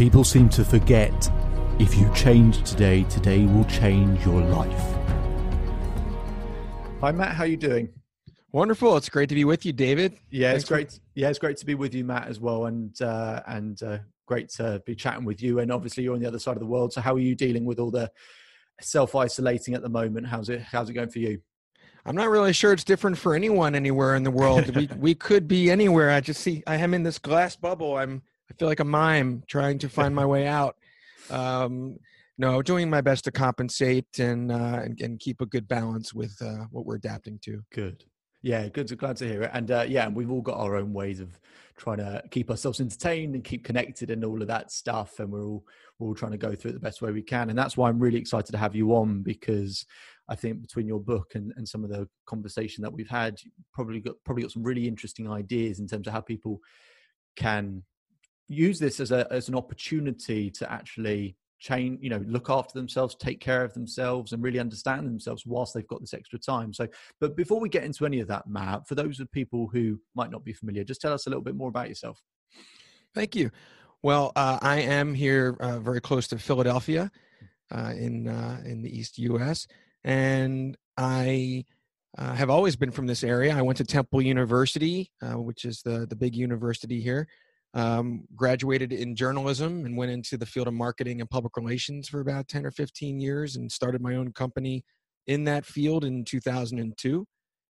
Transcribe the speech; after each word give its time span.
People 0.00 0.24
seem 0.24 0.48
to 0.48 0.64
forget 0.64 1.30
if 1.78 1.94
you 1.94 2.10
change 2.14 2.62
today, 2.62 3.02
today 3.10 3.44
will 3.44 3.66
change 3.66 4.24
your 4.24 4.40
life. 4.40 4.96
Hi 7.02 7.12
Matt, 7.12 7.34
how 7.34 7.44
you 7.44 7.58
doing? 7.58 7.90
Wonderful. 8.50 8.96
It's 8.96 9.10
great 9.10 9.28
to 9.28 9.34
be 9.34 9.44
with 9.44 9.66
you, 9.66 9.74
David. 9.74 10.16
Yeah, 10.30 10.52
Thanks 10.52 10.62
it's 10.62 10.70
great. 10.70 10.92
For- 10.92 11.00
yeah, 11.16 11.28
it's 11.28 11.38
great 11.38 11.58
to 11.58 11.66
be 11.66 11.74
with 11.74 11.94
you, 11.94 12.06
Matt, 12.06 12.28
as 12.28 12.40
well, 12.40 12.64
and 12.64 12.98
uh, 13.02 13.42
and 13.46 13.82
uh, 13.82 13.98
great 14.24 14.48
to 14.52 14.82
be 14.86 14.94
chatting 14.94 15.26
with 15.26 15.42
you. 15.42 15.58
And 15.58 15.70
obviously, 15.70 16.04
you're 16.04 16.14
on 16.14 16.20
the 16.20 16.28
other 16.28 16.38
side 16.38 16.56
of 16.56 16.60
the 16.60 16.66
world. 16.66 16.94
So, 16.94 17.02
how 17.02 17.14
are 17.14 17.18
you 17.18 17.34
dealing 17.34 17.66
with 17.66 17.78
all 17.78 17.90
the 17.90 18.10
self 18.80 19.14
isolating 19.14 19.74
at 19.74 19.82
the 19.82 19.90
moment? 19.90 20.26
How's 20.28 20.48
it 20.48 20.62
How's 20.62 20.88
it 20.88 20.94
going 20.94 21.10
for 21.10 21.18
you? 21.18 21.42
I'm 22.06 22.16
not 22.16 22.30
really 22.30 22.54
sure 22.54 22.72
it's 22.72 22.84
different 22.84 23.18
for 23.18 23.34
anyone 23.34 23.74
anywhere 23.74 24.16
in 24.16 24.22
the 24.22 24.30
world. 24.30 24.74
we 24.74 24.88
we 24.96 25.14
could 25.14 25.46
be 25.46 25.70
anywhere. 25.70 26.10
I 26.10 26.22
just 26.22 26.40
see 26.40 26.62
I 26.66 26.76
am 26.76 26.94
in 26.94 27.02
this 27.02 27.18
glass 27.18 27.54
bubble. 27.54 27.98
I'm 27.98 28.22
I 28.50 28.54
feel 28.58 28.68
like 28.68 28.80
a 28.80 28.84
mime 28.84 29.42
trying 29.46 29.78
to 29.78 29.88
find 29.88 30.14
my 30.14 30.26
way 30.26 30.46
out. 30.46 30.76
Um, 31.30 31.98
no, 32.38 32.62
doing 32.62 32.90
my 32.90 33.00
best 33.00 33.24
to 33.24 33.30
compensate 33.30 34.18
and, 34.18 34.50
uh, 34.50 34.80
and, 34.82 35.00
and 35.00 35.20
keep 35.20 35.40
a 35.40 35.46
good 35.46 35.68
balance 35.68 36.14
with 36.14 36.36
uh, 36.40 36.64
what 36.70 36.86
we're 36.86 36.96
adapting 36.96 37.38
to. 37.44 37.62
Good. 37.72 38.04
Yeah, 38.42 38.66
good. 38.68 38.88
To, 38.88 38.96
glad 38.96 39.16
to 39.18 39.28
hear 39.28 39.42
it. 39.42 39.50
And 39.52 39.70
uh, 39.70 39.84
yeah, 39.86 40.08
we've 40.08 40.30
all 40.30 40.40
got 40.40 40.56
our 40.56 40.76
own 40.76 40.94
ways 40.94 41.20
of 41.20 41.38
trying 41.76 41.98
to 41.98 42.22
keep 42.30 42.50
ourselves 42.50 42.80
entertained 42.80 43.34
and 43.34 43.44
keep 43.44 43.64
connected 43.64 44.10
and 44.10 44.24
all 44.24 44.40
of 44.40 44.48
that 44.48 44.72
stuff. 44.72 45.18
And 45.18 45.30
we're 45.30 45.44
all 45.44 45.64
we're 45.98 46.08
all 46.08 46.14
trying 46.14 46.32
to 46.32 46.38
go 46.38 46.54
through 46.54 46.70
it 46.70 46.74
the 46.74 46.80
best 46.80 47.02
way 47.02 47.12
we 47.12 47.22
can. 47.22 47.50
And 47.50 47.58
that's 47.58 47.76
why 47.76 47.90
I'm 47.90 47.98
really 47.98 48.18
excited 48.18 48.52
to 48.52 48.58
have 48.58 48.74
you 48.74 48.94
on 48.96 49.22
because 49.22 49.84
I 50.30 50.34
think 50.34 50.62
between 50.62 50.86
your 50.86 51.00
book 51.00 51.32
and, 51.34 51.52
and 51.56 51.68
some 51.68 51.84
of 51.84 51.90
the 51.90 52.08
conversation 52.24 52.82
that 52.82 52.92
we've 52.92 53.10
had, 53.10 53.38
you 53.44 53.50
probably 53.74 54.00
got 54.00 54.14
probably 54.24 54.42
got 54.42 54.52
some 54.52 54.62
really 54.62 54.88
interesting 54.88 55.30
ideas 55.30 55.78
in 55.78 55.86
terms 55.86 56.06
of 56.06 56.14
how 56.14 56.22
people 56.22 56.60
can 57.36 57.82
use 58.50 58.80
this 58.80 58.98
as 58.98 59.12
a 59.12 59.26
as 59.30 59.48
an 59.48 59.54
opportunity 59.54 60.50
to 60.50 60.70
actually 60.70 61.36
change 61.60 61.98
you 62.02 62.10
know 62.10 62.22
look 62.26 62.50
after 62.50 62.78
themselves 62.78 63.14
take 63.14 63.38
care 63.38 63.62
of 63.62 63.72
themselves 63.74 64.32
and 64.32 64.42
really 64.42 64.58
understand 64.58 65.06
themselves 65.06 65.46
whilst 65.46 65.72
they've 65.72 65.86
got 65.86 66.00
this 66.00 66.14
extra 66.14 66.38
time. 66.38 66.72
So 66.74 66.88
but 67.20 67.36
before 67.36 67.60
we 67.60 67.68
get 67.68 67.84
into 67.84 68.04
any 68.04 68.18
of 68.20 68.28
that 68.28 68.48
matt 68.48 68.88
for 68.88 68.96
those 68.96 69.20
of 69.20 69.30
people 69.30 69.68
who 69.72 70.00
might 70.14 70.30
not 70.30 70.44
be 70.44 70.52
familiar 70.52 70.84
just 70.84 71.00
tell 71.00 71.12
us 71.12 71.26
a 71.26 71.30
little 71.30 71.44
bit 71.44 71.54
more 71.54 71.68
about 71.68 71.88
yourself. 71.88 72.20
Thank 73.14 73.36
you. 73.36 73.50
Well 74.02 74.32
uh, 74.34 74.58
i 74.62 74.80
am 74.80 75.14
here 75.14 75.56
uh, 75.60 75.78
very 75.78 76.00
close 76.00 76.26
to 76.28 76.38
philadelphia 76.38 77.10
uh, 77.70 77.92
in 77.96 78.26
uh, 78.26 78.60
in 78.64 78.82
the 78.82 78.98
east 78.98 79.18
us 79.18 79.68
and 80.02 80.76
i 80.96 81.64
uh, 82.18 82.34
have 82.34 82.50
always 82.50 82.74
been 82.74 82.90
from 82.90 83.06
this 83.06 83.22
area. 83.22 83.56
I 83.56 83.62
went 83.62 83.76
to 83.78 83.84
temple 83.84 84.20
university 84.20 85.12
uh, 85.22 85.38
which 85.38 85.64
is 85.64 85.82
the 85.82 86.06
the 86.08 86.16
big 86.16 86.34
university 86.34 87.00
here 87.00 87.28
um, 87.74 88.24
graduated 88.34 88.92
in 88.92 89.14
journalism 89.14 89.84
and 89.84 89.96
went 89.96 90.10
into 90.10 90.36
the 90.36 90.46
field 90.46 90.66
of 90.66 90.74
marketing 90.74 91.20
and 91.20 91.30
public 91.30 91.56
relations 91.56 92.08
for 92.08 92.20
about 92.20 92.48
10 92.48 92.66
or 92.66 92.70
15 92.70 93.20
years 93.20 93.56
and 93.56 93.70
started 93.70 94.00
my 94.00 94.16
own 94.16 94.32
company 94.32 94.84
in 95.26 95.44
that 95.44 95.64
field 95.64 96.04
in 96.04 96.24
2002 96.24 97.24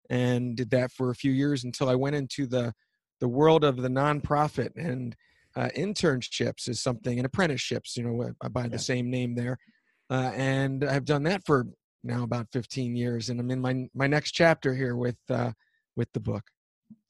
and 0.10 0.58
did 0.58 0.70
that 0.72 0.92
for 0.92 1.12
a 1.12 1.16
few 1.16 1.32
years 1.32 1.64
until 1.64 1.90
I 1.90 1.96
went 1.96 2.16
into 2.16 2.48
the 2.48 2.74
the 3.20 3.28
world 3.28 3.64
of 3.64 3.78
the 3.78 3.88
nonprofit 3.88 4.72
and 4.76 5.16
uh, 5.56 5.70
internships 5.78 6.68
is 6.68 6.82
something 6.82 7.20
and 7.20 7.26
apprenticeships 7.26 7.96
you 7.96 8.04
know 8.04 8.32
by 8.52 8.68
the 8.68 8.80
same 8.80 9.10
name 9.10 9.36
there 9.36 9.58
uh, 10.10 10.32
and 10.36 10.84
I've 10.84 11.06
done 11.06 11.24
that 11.24 11.46
for 11.46 11.68
now 12.04 12.24
about 12.24 12.48
15 12.52 12.96
years 12.96 13.30
and 13.30 13.40
I'm 13.40 13.52
in 13.52 13.62
my 13.62 13.88
my 13.94 14.08
next 14.08 14.32
chapter 14.32 14.74
here 14.74 14.96
with 14.96 15.18
uh, 15.30 15.52
with 15.96 16.12
the 16.14 16.20
book 16.20 16.44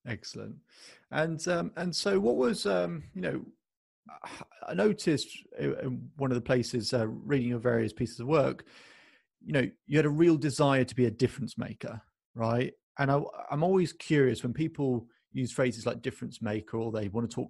Excellent. 0.07 0.55
And 1.11 1.45
um, 1.47 1.71
and 1.77 1.95
so, 1.95 2.19
what 2.19 2.35
was 2.35 2.65
um, 2.65 3.03
you 3.13 3.21
know, 3.21 3.45
I 4.67 4.73
noticed 4.73 5.29
in 5.59 6.09
one 6.17 6.31
of 6.31 6.35
the 6.35 6.41
places 6.41 6.93
uh, 6.93 7.07
reading 7.07 7.49
your 7.49 7.59
various 7.59 7.93
pieces 7.93 8.19
of 8.19 8.27
work, 8.27 8.65
you 9.45 9.53
know, 9.53 9.67
you 9.85 9.97
had 9.97 10.05
a 10.05 10.09
real 10.09 10.37
desire 10.37 10.83
to 10.83 10.95
be 10.95 11.05
a 11.05 11.11
difference 11.11 11.57
maker, 11.57 12.01
right? 12.35 12.73
And 12.99 13.11
I, 13.11 13.21
I'm 13.49 13.63
always 13.63 13.93
curious 13.93 14.43
when 14.43 14.53
people 14.53 15.07
use 15.31 15.51
phrases 15.51 15.85
like 15.85 16.01
difference 16.01 16.41
maker 16.41 16.77
or 16.77 16.91
they 16.91 17.07
want 17.07 17.29
to 17.29 17.35
talk 17.35 17.49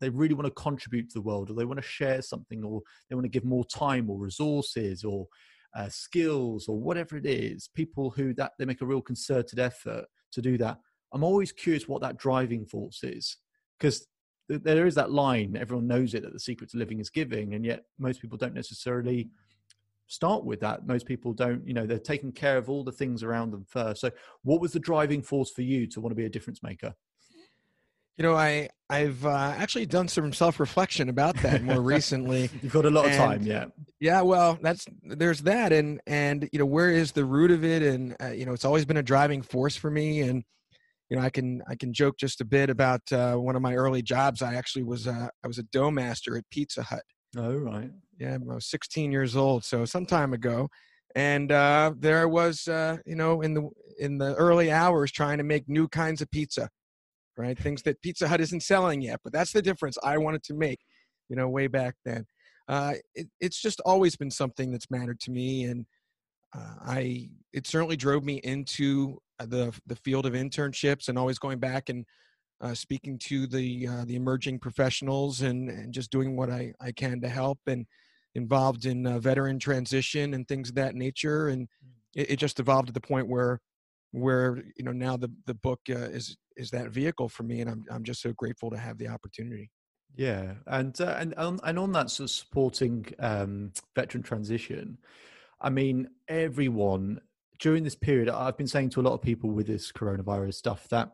they 0.00 0.10
really 0.10 0.34
want 0.34 0.44
to 0.44 0.62
contribute 0.62 1.08
to 1.08 1.14
the 1.14 1.22
world 1.22 1.50
or 1.50 1.54
they 1.54 1.64
want 1.64 1.80
to 1.80 1.86
share 1.86 2.20
something 2.20 2.62
or 2.62 2.82
they 3.08 3.14
want 3.14 3.24
to 3.24 3.30
give 3.30 3.44
more 3.44 3.64
time 3.64 4.10
or 4.10 4.18
resources 4.18 5.02
or 5.02 5.26
uh, 5.74 5.88
skills 5.88 6.68
or 6.68 6.78
whatever 6.78 7.16
it 7.16 7.24
is 7.24 7.70
people 7.74 8.10
who 8.10 8.34
that 8.34 8.52
they 8.58 8.66
make 8.66 8.82
a 8.82 8.86
real 8.86 9.00
concerted 9.00 9.58
effort 9.58 10.04
to 10.30 10.42
do 10.42 10.58
that 10.58 10.76
I'm 11.12 11.24
always 11.24 11.52
curious 11.52 11.88
what 11.88 12.02
that 12.02 12.16
driving 12.16 12.64
force 12.66 13.02
is 13.02 13.36
because 13.78 14.06
there 14.48 14.86
is 14.86 14.94
that 14.96 15.10
line 15.10 15.56
everyone 15.58 15.86
knows 15.86 16.14
it 16.14 16.22
that 16.22 16.32
the 16.32 16.40
secret 16.40 16.70
to 16.70 16.76
living 16.76 17.00
is 17.00 17.10
giving 17.10 17.54
and 17.54 17.64
yet 17.64 17.84
most 17.98 18.20
people 18.20 18.36
don't 18.36 18.54
necessarily 18.54 19.30
start 20.06 20.44
with 20.44 20.60
that. 20.60 20.86
Most 20.86 21.06
people 21.06 21.32
don't 21.32 21.66
you 21.66 21.74
know 21.74 21.86
they're 21.86 21.98
taking 21.98 22.32
care 22.32 22.58
of 22.58 22.68
all 22.68 22.84
the 22.84 22.92
things 22.92 23.22
around 23.22 23.50
them 23.50 23.64
first. 23.68 24.00
So 24.00 24.10
what 24.42 24.60
was 24.60 24.72
the 24.72 24.80
driving 24.80 25.22
force 25.22 25.50
for 25.50 25.62
you 25.62 25.86
to 25.88 26.00
want 26.00 26.12
to 26.12 26.16
be 26.16 26.26
a 26.26 26.30
difference 26.30 26.62
maker? 26.62 26.94
You 28.18 28.24
know 28.24 28.34
i 28.34 28.68
i've 28.90 29.24
uh, 29.24 29.54
actually 29.56 29.86
done 29.86 30.06
some 30.06 30.34
self-reflection 30.34 31.08
about 31.08 31.34
that 31.38 31.62
more 31.62 31.80
recently 31.96 32.50
you've 32.62 32.72
got 32.72 32.84
a 32.84 32.90
lot 32.90 33.06
of 33.06 33.12
time 33.12 33.42
yeah. 33.42 33.64
Yeah 34.00 34.20
well 34.20 34.58
that's 34.60 34.86
there's 35.02 35.40
that 35.40 35.72
and 35.72 35.98
and 36.06 36.46
you 36.52 36.58
know 36.58 36.66
where 36.66 36.90
is 36.90 37.12
the 37.12 37.24
root 37.24 37.50
of 37.50 37.64
it? 37.64 37.82
And 37.82 38.14
uh, 38.22 38.28
you 38.28 38.44
know 38.44 38.52
it's 38.52 38.66
always 38.66 38.84
been 38.84 38.98
a 38.98 39.02
driving 39.02 39.40
force 39.40 39.76
for 39.76 39.90
me 39.90 40.20
and 40.20 40.44
you 41.12 41.18
know, 41.18 41.24
I 41.24 41.28
can 41.28 41.62
I 41.68 41.74
can 41.74 41.92
joke 41.92 42.16
just 42.16 42.40
a 42.40 42.44
bit 42.44 42.70
about 42.70 43.02
uh, 43.12 43.34
one 43.34 43.54
of 43.54 43.60
my 43.60 43.74
early 43.74 44.00
jobs. 44.00 44.40
I 44.40 44.54
actually 44.54 44.84
was 44.84 45.06
uh, 45.06 45.28
I 45.44 45.46
was 45.46 45.58
a 45.58 45.62
dough 45.64 45.90
master 45.90 46.38
at 46.38 46.48
Pizza 46.50 46.82
Hut. 46.82 47.02
Oh 47.36 47.54
right. 47.54 47.90
Yeah, 48.18 48.36
I 48.36 48.54
was 48.54 48.64
16 48.64 49.12
years 49.12 49.36
old, 49.36 49.62
so 49.62 49.84
some 49.84 50.06
time 50.06 50.32
ago, 50.32 50.70
and 51.14 51.52
uh, 51.52 51.92
there 51.98 52.22
I 52.22 52.24
was, 52.24 52.66
uh, 52.66 52.96
you 53.04 53.14
know, 53.14 53.42
in 53.42 53.52
the 53.52 53.68
in 53.98 54.16
the 54.16 54.34
early 54.36 54.70
hours 54.70 55.12
trying 55.12 55.36
to 55.36 55.44
make 55.44 55.68
new 55.68 55.86
kinds 55.86 56.22
of 56.22 56.30
pizza, 56.30 56.70
right? 57.36 57.58
Things 57.58 57.82
that 57.82 58.00
Pizza 58.00 58.26
Hut 58.26 58.40
isn't 58.40 58.62
selling 58.62 59.02
yet, 59.02 59.20
but 59.22 59.34
that's 59.34 59.52
the 59.52 59.60
difference 59.60 59.98
I 60.02 60.16
wanted 60.16 60.42
to 60.44 60.54
make, 60.54 60.78
you 61.28 61.36
know, 61.36 61.46
way 61.46 61.66
back 61.66 61.94
then. 62.06 62.24
Uh, 62.68 62.94
it, 63.14 63.28
it's 63.38 63.60
just 63.60 63.80
always 63.84 64.16
been 64.16 64.30
something 64.30 64.72
that's 64.72 64.90
mattered 64.90 65.20
to 65.20 65.30
me, 65.30 65.64
and 65.64 65.84
uh, 66.56 66.76
I 66.86 67.28
it 67.52 67.66
certainly 67.66 67.96
drove 67.96 68.24
me 68.24 68.36
into 68.44 69.18
the 69.46 69.72
the 69.86 69.96
field 69.96 70.26
of 70.26 70.34
internships 70.34 71.08
and 71.08 71.18
always 71.18 71.38
going 71.38 71.58
back 71.58 71.88
and 71.88 72.04
uh, 72.60 72.74
speaking 72.74 73.18
to 73.18 73.46
the 73.46 73.88
uh, 73.88 74.04
the 74.04 74.14
emerging 74.14 74.58
professionals 74.58 75.42
and, 75.42 75.68
and 75.68 75.92
just 75.92 76.10
doing 76.10 76.36
what 76.36 76.48
I, 76.48 76.72
I 76.80 76.92
can 76.92 77.20
to 77.20 77.28
help 77.28 77.58
and 77.66 77.86
involved 78.34 78.86
in 78.86 79.06
uh, 79.06 79.18
veteran 79.18 79.58
transition 79.58 80.32
and 80.34 80.46
things 80.46 80.70
of 80.70 80.76
that 80.76 80.94
nature 80.94 81.48
and 81.48 81.62
mm. 81.62 81.90
it, 82.14 82.30
it, 82.30 82.36
just 82.36 82.60
evolved 82.60 82.86
to 82.86 82.92
the 82.92 83.00
point 83.00 83.28
where 83.28 83.60
where 84.12 84.62
you 84.76 84.84
know 84.84 84.92
now 84.92 85.16
the 85.16 85.30
the 85.46 85.54
book 85.54 85.80
uh, 85.90 85.94
is 85.94 86.36
is 86.56 86.70
that 86.70 86.90
vehicle 86.90 87.28
for 87.28 87.42
me 87.42 87.60
and 87.60 87.68
I'm 87.68 87.84
I'm 87.90 88.04
just 88.04 88.22
so 88.22 88.32
grateful 88.32 88.70
to 88.70 88.78
have 88.78 88.96
the 88.98 89.08
opportunity. 89.08 89.70
Yeah, 90.14 90.54
and 90.66 90.98
uh, 91.00 91.16
and 91.18 91.34
on, 91.34 91.58
and 91.64 91.78
on 91.78 91.92
that 91.92 92.10
sort 92.10 92.28
of 92.28 92.30
supporting 92.30 93.06
um, 93.18 93.72
veteran 93.96 94.22
transition, 94.22 94.98
I 95.60 95.70
mean 95.70 96.08
everyone 96.28 97.20
during 97.62 97.84
this 97.84 97.94
period, 97.94 98.28
I've 98.28 98.56
been 98.56 98.66
saying 98.66 98.90
to 98.90 99.00
a 99.00 99.02
lot 99.02 99.14
of 99.14 99.22
people 99.22 99.48
with 99.48 99.68
this 99.68 99.92
coronavirus 99.92 100.54
stuff 100.54 100.88
that 100.88 101.12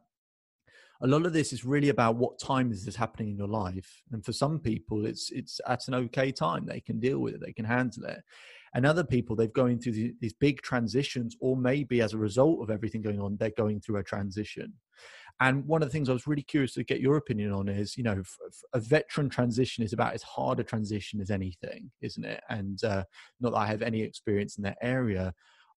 a 1.02 1.06
lot 1.06 1.26
of 1.26 1.34
this 1.34 1.52
is 1.52 1.62
really 1.62 1.90
about 1.90 2.16
what 2.16 2.40
time 2.40 2.72
is 2.72 2.86
this 2.86 2.96
happening 2.96 3.28
in 3.28 3.36
your 3.36 3.46
life. 3.46 4.02
And 4.12 4.24
for 4.24 4.32
some 4.32 4.58
people 4.58 5.04
it's 5.04 5.30
it's 5.30 5.60
at 5.68 5.86
an 5.88 5.94
okay 5.94 6.32
time. 6.32 6.64
They 6.64 6.80
can 6.80 6.98
deal 6.98 7.18
with 7.18 7.34
it. 7.34 7.42
They 7.44 7.52
can 7.52 7.66
handle 7.66 8.04
it. 8.06 8.22
And 8.74 8.86
other 8.86 9.04
people 9.04 9.36
they've 9.36 9.52
going 9.52 9.78
through 9.78 9.92
these 9.92 10.32
big 10.32 10.62
transitions 10.62 11.36
or 11.38 11.54
maybe 11.54 12.00
as 12.00 12.14
a 12.14 12.18
result 12.18 12.62
of 12.62 12.70
everything 12.70 13.02
going 13.02 13.20
on 13.20 13.36
they're 13.36 13.50
going 13.50 13.80
through 13.80 13.98
a 13.98 14.02
transition. 14.02 14.72
And 15.40 15.66
one 15.66 15.82
of 15.82 15.88
the 15.88 15.92
things 15.92 16.08
i 16.08 16.14
was 16.14 16.26
really 16.26 16.42
curious 16.42 16.72
to 16.74 16.82
get 16.82 17.00
your 17.00 17.18
opinion 17.18 17.52
on 17.52 17.68
is 17.68 17.98
you 17.98 18.04
know 18.04 18.22
a 18.72 18.80
veteran 18.80 19.28
transition 19.28 19.84
is 19.84 19.92
about 19.92 20.14
as 20.14 20.22
hard 20.22 20.60
a 20.60 20.64
transition 20.64 21.20
as 21.20 21.30
anything 21.30 21.90
isn't 22.00 22.24
it? 22.24 22.42
And 22.48 22.82
uh, 22.82 23.04
not 23.38 23.50
that 23.52 23.58
i 23.58 23.66
have 23.66 23.82
any 23.82 24.00
experience 24.00 24.56
in 24.56 24.64
that 24.64 24.78
area 24.80 25.34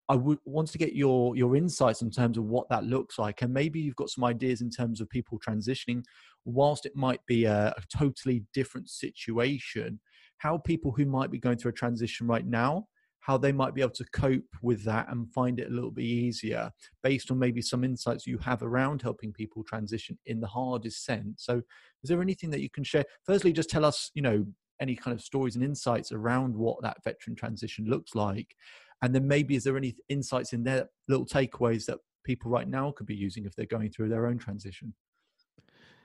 I 0.09 0.17
would 0.17 0.39
want 0.45 0.69
to 0.69 0.79
get 0.79 0.95
your 0.95 1.37
your 1.37 1.57
insights 1.57 2.03
in 2.03 2.11
terms 2.11 2.39
of 2.39 2.45
what 2.45 2.69
that 2.71 2.85
looks 2.85 3.19
like, 3.19 3.43
and 3.43 3.53
maybe 3.53 3.81
you've 3.81 3.97
got 3.97 4.11
some 4.11 4.25
ideas 4.25 4.61
in 4.61 4.71
terms 4.71 5.01
of 5.01 5.09
people 5.11 5.39
transitioning. 5.47 6.03
Whilst 6.45 6.87
it 6.87 6.97
might 6.97 7.21
be 7.27 7.45
a, 7.45 7.75
a 7.77 7.83
totally 7.97 8.45
different 8.55 8.89
situation, 8.89 10.01
how 10.39 10.59
people 10.59 10.93
who 10.93 11.05
might 11.05 11.31
be 11.31 11.39
going 11.39 11.59
through 11.59 11.71
a 11.71 11.75
transition 11.75 12.27
right 12.27 12.47
now 12.47 12.87
how 13.29 13.37
they 13.37 13.53
might 13.53 13.75
be 13.75 13.83
able 13.83 13.91
to 13.91 14.07
cope 14.15 14.57
with 14.63 14.83
that 14.85 15.07
and 15.11 15.31
find 15.35 15.61
it 15.61 15.71
a 15.71 15.75
little 15.75 15.91
bit 15.91 16.05
easier 16.05 16.71
based 17.03 17.31
on 17.31 17.39
maybe 17.39 17.61
some 17.61 17.85
insights 17.85 18.27
you 18.27 18.39
have 18.39 18.63
around 18.63 19.03
helping 19.03 19.35
people 19.35 19.63
transition 19.65 20.19
in 20.25 20.41
the 20.41 20.47
hardest 20.47 21.05
sense. 21.05 21.45
So, 21.45 21.61
is 22.03 22.09
there 22.09 22.23
anything 22.23 22.49
that 22.51 22.63
you 22.63 22.71
can 22.71 22.85
share? 22.85 23.05
Firstly, 23.27 23.53
just 23.53 23.69
tell 23.69 23.85
us, 23.85 24.11
you 24.15 24.23
know, 24.23 24.47
any 24.81 24.97
kind 24.97 25.15
of 25.15 25.21
stories 25.21 25.57
and 25.57 25.65
insights 25.65 26.11
around 26.11 26.57
what 26.57 26.81
that 26.83 27.05
veteran 27.05 27.37
transition 27.37 27.85
looks 27.87 28.15
like. 28.15 28.55
And 29.03 29.15
then 29.15 29.29
maybe 29.29 29.55
is 29.55 29.65
there 29.65 29.77
any 29.77 29.97
insights 30.09 30.53
in 30.53 30.65
there, 30.65 30.89
little 31.07 31.27
takeaways 31.27 31.87
that 31.87 31.99
people 32.25 32.51
right 32.51 32.69
now 32.69 32.93
could 32.93 33.07
be 33.07 33.15
using 33.15 33.45
if 33.45 33.55
they're 33.55 33.67
going 33.67 33.91
through 33.91 34.09
their 34.09 34.27
own 34.27 34.39
transition? 34.39 34.95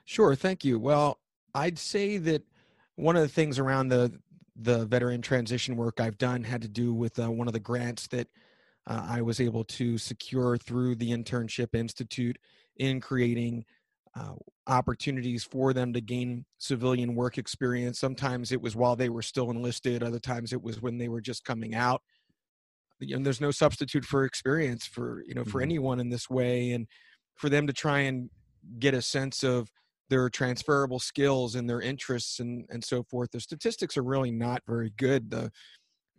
Sure, 0.04 0.34
thank 0.34 0.64
you. 0.64 0.78
Well, 0.78 1.18
I'd 1.54 1.78
say 1.78 2.18
that 2.18 2.42
one 2.96 3.16
of 3.16 3.22
the 3.22 3.28
things 3.28 3.58
around 3.58 3.88
the 3.88 4.12
the 4.56 4.86
veteran 4.86 5.20
transition 5.20 5.76
work 5.76 6.00
I've 6.00 6.18
done 6.18 6.44
had 6.44 6.62
to 6.62 6.68
do 6.68 6.94
with 6.94 7.18
uh, 7.18 7.28
one 7.28 7.48
of 7.48 7.52
the 7.52 7.60
grants 7.60 8.06
that 8.08 8.28
uh, 8.86 9.04
I 9.08 9.20
was 9.20 9.40
able 9.40 9.64
to 9.64 9.98
secure 9.98 10.56
through 10.56 10.94
the 10.94 11.10
Internship 11.10 11.74
Institute 11.74 12.38
in 12.76 13.00
creating 13.00 13.64
uh, 14.16 14.34
opportunities 14.68 15.42
for 15.42 15.72
them 15.72 15.92
to 15.92 16.00
gain 16.00 16.44
civilian 16.58 17.16
work 17.16 17.36
experience. 17.36 17.98
Sometimes 17.98 18.52
it 18.52 18.60
was 18.60 18.76
while 18.76 18.94
they 18.94 19.08
were 19.08 19.22
still 19.22 19.50
enlisted, 19.50 20.02
other 20.02 20.20
times 20.20 20.52
it 20.52 20.62
was 20.62 20.80
when 20.80 20.98
they 20.98 21.08
were 21.08 21.20
just 21.20 21.44
coming 21.44 21.74
out. 21.74 22.02
And 23.00 23.26
there's 23.26 23.40
no 23.40 23.50
substitute 23.50 24.04
for 24.04 24.24
experience 24.24 24.86
for 24.86 25.22
you 25.26 25.34
know 25.34 25.44
for 25.44 25.58
mm-hmm. 25.58 25.70
anyone 25.70 26.00
in 26.00 26.10
this 26.10 26.30
way, 26.30 26.72
and 26.72 26.86
for 27.34 27.48
them 27.48 27.66
to 27.66 27.72
try 27.72 28.00
and 28.00 28.30
get 28.78 28.94
a 28.94 29.02
sense 29.02 29.42
of 29.42 29.70
their 30.10 30.28
transferable 30.28 30.98
skills 30.98 31.54
and 31.54 31.68
their 31.68 31.80
interests 31.80 32.40
and 32.40 32.66
and 32.70 32.84
so 32.84 33.02
forth 33.02 33.30
the 33.32 33.40
statistics 33.40 33.96
are 33.96 34.02
really 34.02 34.30
not 34.30 34.62
very 34.66 34.92
good 34.96 35.30
the 35.30 35.50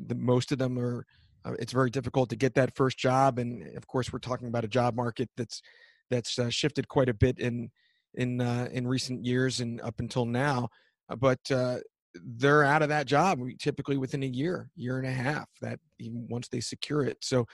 the 0.08 0.16
most 0.16 0.52
of 0.52 0.58
them 0.58 0.78
are 0.78 1.06
uh, 1.46 1.54
it's 1.60 1.72
very 1.72 1.90
difficult 1.90 2.30
to 2.30 2.36
get 2.36 2.56
that 2.56 2.76
first 2.76 2.98
job 2.98 3.38
and 3.38 3.76
of 3.78 3.86
course 3.88 4.12
we're 4.12 4.20
talking 4.20 4.48
about 4.48 4.66
a 4.66 4.68
job 4.68 4.96
market 4.96 5.30
that's 5.38 5.62
that's 6.10 6.38
uh, 6.40 6.50
shifted 6.50 6.88
quite 6.88 7.10
a 7.10 7.14
bit 7.14 7.40
in 7.40 7.70
in 8.16 8.42
uh, 8.42 8.68
in 8.72 8.88
recent 8.88 9.24
years 9.24 9.60
and 9.60 9.80
up 9.82 10.00
until 10.00 10.26
now 10.26 10.68
uh, 11.10 11.16
but 11.16 11.40
uh, 11.52 11.78
they're 12.24 12.64
out 12.64 12.82
of 12.82 12.90
that 12.90 13.06
job 13.06 13.40
typically 13.60 13.98
within 13.98 14.24
a 14.24 14.28
year 14.28 14.70
year 14.76 14.98
and 14.98 15.08
a 15.08 15.12
half 15.12 15.50
that 15.62 15.80
once 16.02 16.48
they 16.48 16.60
secure 16.60 17.04
it 17.04 17.18
so 17.22 17.46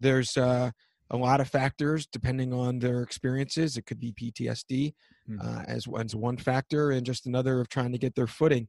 there's 0.00 0.36
uh, 0.36 0.70
a 1.10 1.16
lot 1.16 1.40
of 1.40 1.48
factors 1.48 2.06
depending 2.06 2.52
on 2.52 2.78
their 2.78 3.02
experiences. 3.02 3.76
It 3.76 3.86
could 3.86 4.00
be 4.00 4.12
PTSD 4.12 4.94
mm-hmm. 5.28 5.38
uh, 5.40 5.62
as, 5.66 5.86
as 5.98 6.16
one 6.16 6.36
factor, 6.36 6.90
and 6.90 7.04
just 7.04 7.26
another 7.26 7.60
of 7.60 7.68
trying 7.68 7.92
to 7.92 7.98
get 7.98 8.14
their 8.14 8.26
footing. 8.26 8.68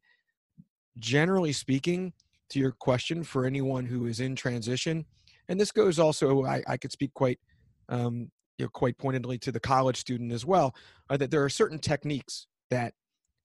Generally 0.99 1.53
speaking, 1.53 2.13
to 2.49 2.59
your 2.59 2.71
question, 2.71 3.23
for 3.23 3.45
anyone 3.45 3.85
who 3.85 4.05
is 4.05 4.19
in 4.19 4.35
transition, 4.35 5.05
and 5.49 5.59
this 5.59 5.71
goes 5.71 5.97
also, 5.97 6.45
I, 6.45 6.61
I 6.67 6.77
could 6.77 6.91
speak 6.91 7.13
quite, 7.13 7.39
um, 7.89 8.31
you 8.57 8.65
know, 8.65 8.69
quite 8.69 8.97
pointedly 8.97 9.37
to 9.39 9.51
the 9.51 9.59
college 9.59 9.97
student 9.97 10.31
as 10.31 10.45
well, 10.45 10.75
uh, 11.09 11.17
that 11.17 11.31
there 11.31 11.43
are 11.43 11.49
certain 11.49 11.79
techniques 11.79 12.45
that 12.69 12.93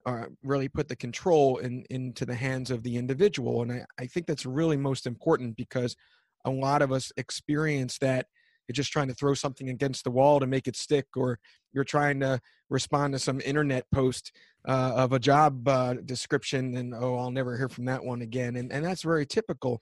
uh, 0.07 0.25
really 0.43 0.69
put 0.69 0.89
the 0.89 0.97
control 0.97 1.59
in, 1.59 1.85
into 1.91 2.25
the 2.25 2.35
hands 2.35 2.71
of 2.71 2.83
the 2.83 2.97
individual, 2.97 3.63
and 3.63 3.73
I, 3.73 3.85
I 3.99 4.07
think 4.07 4.27
that's 4.27 4.47
really 4.47 4.77
most 4.77 5.07
important 5.07 5.57
because 5.57 5.97
a 6.45 6.51
lot 6.51 6.83
of 6.83 6.93
us 6.93 7.13
experience 7.17 7.99
that 7.99 8.27
you're 8.71 8.75
just 8.75 8.93
trying 8.93 9.09
to 9.09 9.15
throw 9.15 9.35
something 9.35 9.69
against 9.69 10.05
the 10.05 10.11
wall 10.13 10.39
to 10.39 10.47
make 10.47 10.69
it 10.69 10.77
stick 10.77 11.07
or 11.17 11.41
you're 11.73 11.83
trying 11.83 12.21
to 12.21 12.41
respond 12.69 13.13
to 13.13 13.19
some 13.19 13.41
internet 13.41 13.85
post 13.93 14.31
uh, 14.69 14.93
of 14.95 15.13
a 15.13 15.19
job 15.19 15.67
uh, 15.67 15.95
description 16.05 16.77
and 16.77 16.95
oh 16.95 17.17
i'll 17.17 17.33
never 17.33 17.57
hear 17.57 17.69
from 17.69 17.85
that 17.85 18.05
one 18.05 18.23
again 18.23 18.57
and, 18.57 18.73
and 18.73 18.85
that's 18.85 19.03
very 19.03 19.27
typical 19.27 19.81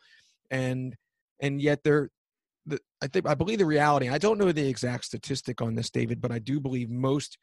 and 0.51 0.97
and 1.41 1.61
yet 1.61 1.81
there 1.85 2.09
the, 2.65 2.79
i 3.03 3.07
think 3.07 3.29
i 3.29 3.35
believe 3.35 3.59
the 3.59 3.67
reality 3.67 4.09
i 4.09 4.17
don't 4.17 4.39
know 4.39 4.53
the 4.53 4.69
exact 4.69 5.05
statistic 5.05 5.61
on 5.61 5.75
this 5.75 5.91
david 5.91 6.21
but 6.21 6.33
i 6.33 6.39
do 6.39 6.59
believe 6.59 6.89
most 6.89 7.37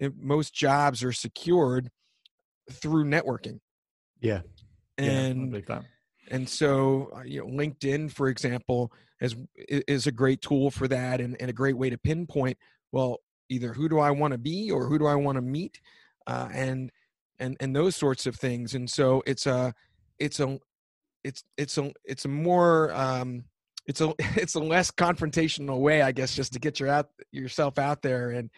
eh, 0.00 0.10
most 0.20 0.54
jobs 0.54 1.02
are 1.02 1.12
secured 1.12 1.90
through 2.70 3.04
networking 3.04 3.58
yeah 4.20 4.40
and 4.98 5.52
yeah, 5.52 5.80
and 6.28 6.48
so, 6.48 7.10
uh, 7.16 7.22
you 7.22 7.40
know, 7.40 7.46
LinkedIn, 7.46 8.10
for 8.10 8.28
example, 8.28 8.92
is 9.20 9.36
is 9.56 10.06
a 10.06 10.12
great 10.12 10.40
tool 10.42 10.70
for 10.70 10.88
that, 10.88 11.20
and, 11.20 11.36
and 11.40 11.50
a 11.50 11.52
great 11.52 11.76
way 11.76 11.90
to 11.90 11.98
pinpoint. 11.98 12.58
Well, 12.92 13.18
either 13.48 13.72
who 13.72 13.88
do 13.88 13.98
I 13.98 14.10
want 14.10 14.32
to 14.32 14.38
be, 14.38 14.70
or 14.70 14.86
who 14.86 14.98
do 14.98 15.06
I 15.06 15.14
want 15.14 15.36
to 15.36 15.42
meet, 15.42 15.80
uh, 16.26 16.48
and 16.52 16.90
and 17.38 17.56
and 17.60 17.74
those 17.74 17.96
sorts 17.96 18.26
of 18.26 18.36
things. 18.36 18.74
And 18.74 18.90
so, 18.90 19.22
it's 19.26 19.46
a 19.46 19.72
it's 20.18 20.40
a 20.40 20.58
it's 21.22 21.44
it's 21.56 21.78
a 21.78 21.92
it's 22.04 22.24
a 22.24 22.28
more 22.28 22.92
um, 22.92 23.44
it's 23.86 24.00
a 24.00 24.12
it's 24.18 24.54
a 24.54 24.60
less 24.60 24.90
confrontational 24.90 25.80
way, 25.80 26.02
I 26.02 26.12
guess, 26.12 26.34
just 26.34 26.52
to 26.54 26.58
get 26.58 26.80
your 26.80 26.88
out 26.88 27.10
yourself 27.30 27.78
out 27.78 28.02
there 28.02 28.30
and 28.30 28.50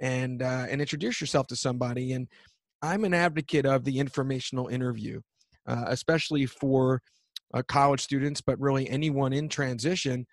and 0.00 0.42
uh, 0.42 0.66
and 0.70 0.80
introduce 0.80 1.20
yourself 1.20 1.48
to 1.48 1.56
somebody. 1.56 2.12
And 2.12 2.28
I'm 2.82 3.04
an 3.04 3.14
advocate 3.14 3.66
of 3.66 3.84
the 3.84 3.98
informational 3.98 4.68
interview, 4.68 5.20
uh, 5.66 5.84
especially 5.88 6.46
for 6.46 7.00
uh, 7.54 7.62
college 7.68 8.00
students, 8.00 8.40
but 8.40 8.60
really 8.60 8.88
anyone 8.88 9.32
in 9.32 9.48
transition. 9.48 10.26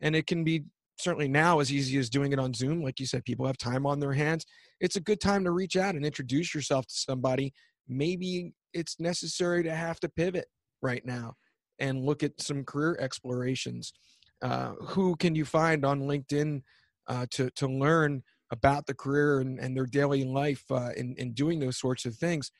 And 0.00 0.14
it 0.14 0.26
can 0.26 0.44
be 0.44 0.64
certainly 0.98 1.28
now 1.28 1.60
as 1.60 1.72
easy 1.72 1.98
as 1.98 2.10
doing 2.10 2.32
it 2.32 2.38
on 2.38 2.54
Zoom. 2.54 2.82
Like 2.82 3.00
you 3.00 3.06
said, 3.06 3.24
people 3.24 3.46
have 3.46 3.58
time 3.58 3.86
on 3.86 4.00
their 4.00 4.12
hands. 4.12 4.44
It's 4.80 4.96
a 4.96 5.00
good 5.00 5.20
time 5.20 5.44
to 5.44 5.50
reach 5.50 5.76
out 5.76 5.94
and 5.94 6.04
introduce 6.04 6.54
yourself 6.54 6.86
to 6.86 6.94
somebody. 6.94 7.52
Maybe 7.88 8.52
it's 8.74 9.00
necessary 9.00 9.62
to 9.62 9.74
have 9.74 10.00
to 10.00 10.08
pivot 10.08 10.46
right 10.82 11.04
now 11.04 11.34
and 11.78 12.04
look 12.04 12.22
at 12.22 12.40
some 12.40 12.64
career 12.64 12.96
explorations. 13.00 13.92
Uh, 14.42 14.72
who 14.80 15.16
can 15.16 15.34
you 15.34 15.44
find 15.44 15.84
on 15.84 16.02
LinkedIn 16.02 16.62
uh, 17.08 17.26
to 17.30 17.50
to 17.56 17.66
learn 17.66 18.22
about 18.50 18.86
the 18.86 18.94
career 18.94 19.40
and, 19.40 19.58
and 19.58 19.76
their 19.76 19.86
daily 19.86 20.24
life 20.24 20.64
uh, 20.70 20.90
in 20.96 21.14
in 21.16 21.32
doing 21.32 21.60
those 21.60 21.78
sorts 21.78 22.04
of 22.04 22.16
things? 22.16 22.50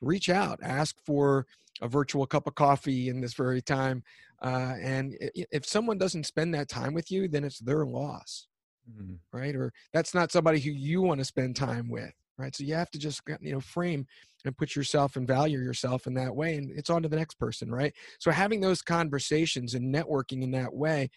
Reach 0.00 0.28
out, 0.28 0.58
ask 0.62 0.96
for 1.04 1.46
a 1.80 1.88
virtual 1.88 2.26
cup 2.26 2.46
of 2.46 2.54
coffee 2.54 3.08
in 3.08 3.20
this 3.20 3.34
very 3.34 3.62
time. 3.62 4.02
Uh, 4.42 4.74
and 4.80 5.16
if 5.34 5.66
someone 5.66 5.98
doesn't 5.98 6.26
spend 6.26 6.54
that 6.54 6.68
time 6.68 6.94
with 6.94 7.10
you, 7.10 7.28
then 7.28 7.44
it's 7.44 7.58
their 7.58 7.86
loss, 7.86 8.46
mm-hmm. 8.90 9.14
right? 9.32 9.54
Or 9.54 9.72
that's 9.92 10.14
not 10.14 10.32
somebody 10.32 10.60
who 10.60 10.70
you 10.70 11.02
want 11.02 11.20
to 11.20 11.24
spend 11.24 11.56
time 11.56 11.88
with, 11.88 12.12
right? 12.36 12.54
So 12.54 12.64
you 12.64 12.74
have 12.74 12.90
to 12.90 12.98
just 12.98 13.22
you 13.40 13.52
know 13.52 13.60
frame 13.60 14.06
and 14.44 14.56
put 14.56 14.76
yourself 14.76 15.16
and 15.16 15.26
value 15.26 15.58
yourself 15.58 16.06
in 16.06 16.14
that 16.14 16.34
way, 16.34 16.56
and 16.56 16.70
it's 16.76 16.90
on 16.90 17.02
to 17.02 17.08
the 17.08 17.16
next 17.16 17.38
person, 17.38 17.70
right? 17.70 17.94
So 18.18 18.30
having 18.30 18.60
those 18.60 18.82
conversations 18.82 19.74
and 19.74 19.94
networking 19.94 20.42
in 20.42 20.50
that 20.52 20.72
way, 20.72 21.10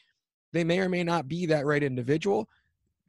they 0.54 0.64
may 0.64 0.80
or 0.80 0.90
may 0.90 1.04
not 1.04 1.28
be 1.28 1.46
that 1.48 1.66
right 1.66 1.84
individual. 1.84 2.48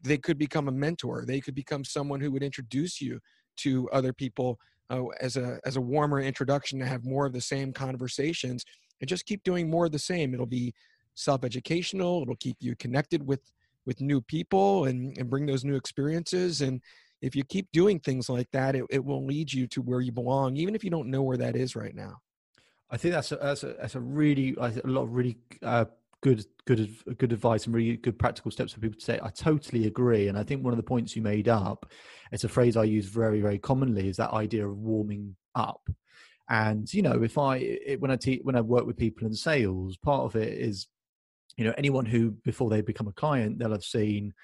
They 0.03 0.19
could 0.19 0.39
become 0.39 0.69
a 0.69 0.73
mentor. 0.73 1.25
They 1.27 1.41
could 1.41 1.55
become 1.55 1.85
someone 1.85 2.21
who 2.21 2.31
would 2.33 2.43
introduce 2.43 3.01
you 3.01 3.21
to 3.59 3.89
other 3.91 4.13
people 4.13 4.59
uh, 4.91 5.07
as 5.21 5.37
a 5.37 5.61
as 5.65 5.77
a 5.77 5.81
warmer 5.81 6.21
introduction 6.21 6.79
to 6.79 6.87
have 6.87 7.05
more 7.05 7.27
of 7.27 7.33
the 7.33 7.41
same 7.41 7.73
conversations 7.73 8.65
and 9.01 9.09
just 9.09 9.27
keep 9.27 9.43
doing 9.45 9.71
more 9.71 9.87
of 9.87 9.93
the 9.93 9.99
same. 9.99 10.35
It'll 10.35 10.47
be 10.47 10.75
self-educational. 11.15 12.23
It'll 12.23 12.37
keep 12.37 12.57
you 12.61 12.75
connected 12.77 13.27
with 13.27 13.41
with 13.87 14.01
new 14.01 14.21
people 14.21 14.85
and, 14.85 15.17
and 15.19 15.31
bring 15.31 15.47
those 15.47 15.65
new 15.65 15.75
experiences. 15.75 16.61
And 16.61 16.81
if 17.23 17.35
you 17.35 17.45
keep 17.45 17.69
doing 17.73 17.99
things 17.99 18.29
like 18.29 18.51
that 18.53 18.77
it, 18.77 18.85
it 18.91 19.05
will 19.05 19.25
lead 19.27 19.53
you 19.53 19.67
to 19.69 19.83
where 19.83 20.01
you 20.01 20.13
belong 20.13 20.57
even 20.57 20.75
if 20.75 20.85
you 20.85 20.91
don't 20.91 21.11
know 21.11 21.23
where 21.23 21.37
that 21.39 21.57
is 21.57 21.77
right 21.77 21.95
now. 21.95 22.21
I 22.91 22.97
think 22.97 23.15
that's 23.15 23.31
a, 23.33 23.37
that's 23.37 23.63
a, 23.63 23.75
that's 23.75 23.95
a 23.95 24.01
really 24.01 24.57
a 24.59 24.73
lot 24.85 25.03
of 25.03 25.13
really 25.13 25.37
uh, 25.63 25.85
good 26.23 26.45
good 26.67 26.91
good 27.19 27.33
advice 27.33 27.67
and 27.67 27.75
really 27.75 27.97
good 27.97 28.19
practical 28.19 28.51
steps 28.51 28.73
for 28.73 28.81
people 28.81 28.99
to 28.99 29.05
say 29.05 29.19
I 29.23 29.31
totally 29.31 29.87
agree, 29.87 30.29
and 30.29 30.39
I 30.39 30.43
think 30.43 30.63
one 30.63 30.73
of 30.73 30.77
the 30.77 30.83
points 30.83 31.17
you 31.17 31.23
made 31.23 31.49
up, 31.49 31.91
it's 32.33 32.45
a 32.45 32.49
phrase 32.49 32.77
I 32.77 32.85
use 32.85 33.07
very 33.07 33.41
very 33.41 33.59
commonly, 33.59 34.09
is 34.09 34.17
that 34.17 34.33
idea 34.33 34.67
of 34.67 34.77
warming 34.77 35.37
up. 35.55 35.89
And 36.49 36.93
you 36.93 37.03
know, 37.03 37.23
if 37.23 37.39
I 37.39 37.57
it, 37.59 38.01
when 38.01 38.11
I 38.11 38.17
te- 38.17 38.41
when 38.43 38.57
I 38.57 38.61
work 38.61 38.87
with 38.87 38.97
people 38.97 39.27
in 39.27 39.35
sales, 39.35 39.97
part 39.97 40.23
of 40.23 40.37
it 40.37 40.53
is, 40.53 40.89
you 41.57 41.65
know, 41.65 41.75
anyone 41.79 42.07
who 42.07 42.33
before 42.45 42.71
they 42.71 42.81
become 42.81 43.09
a 43.09 43.13
client, 43.13 43.59
they'll 43.59 43.71
have 43.73 43.85
seen 43.85 44.35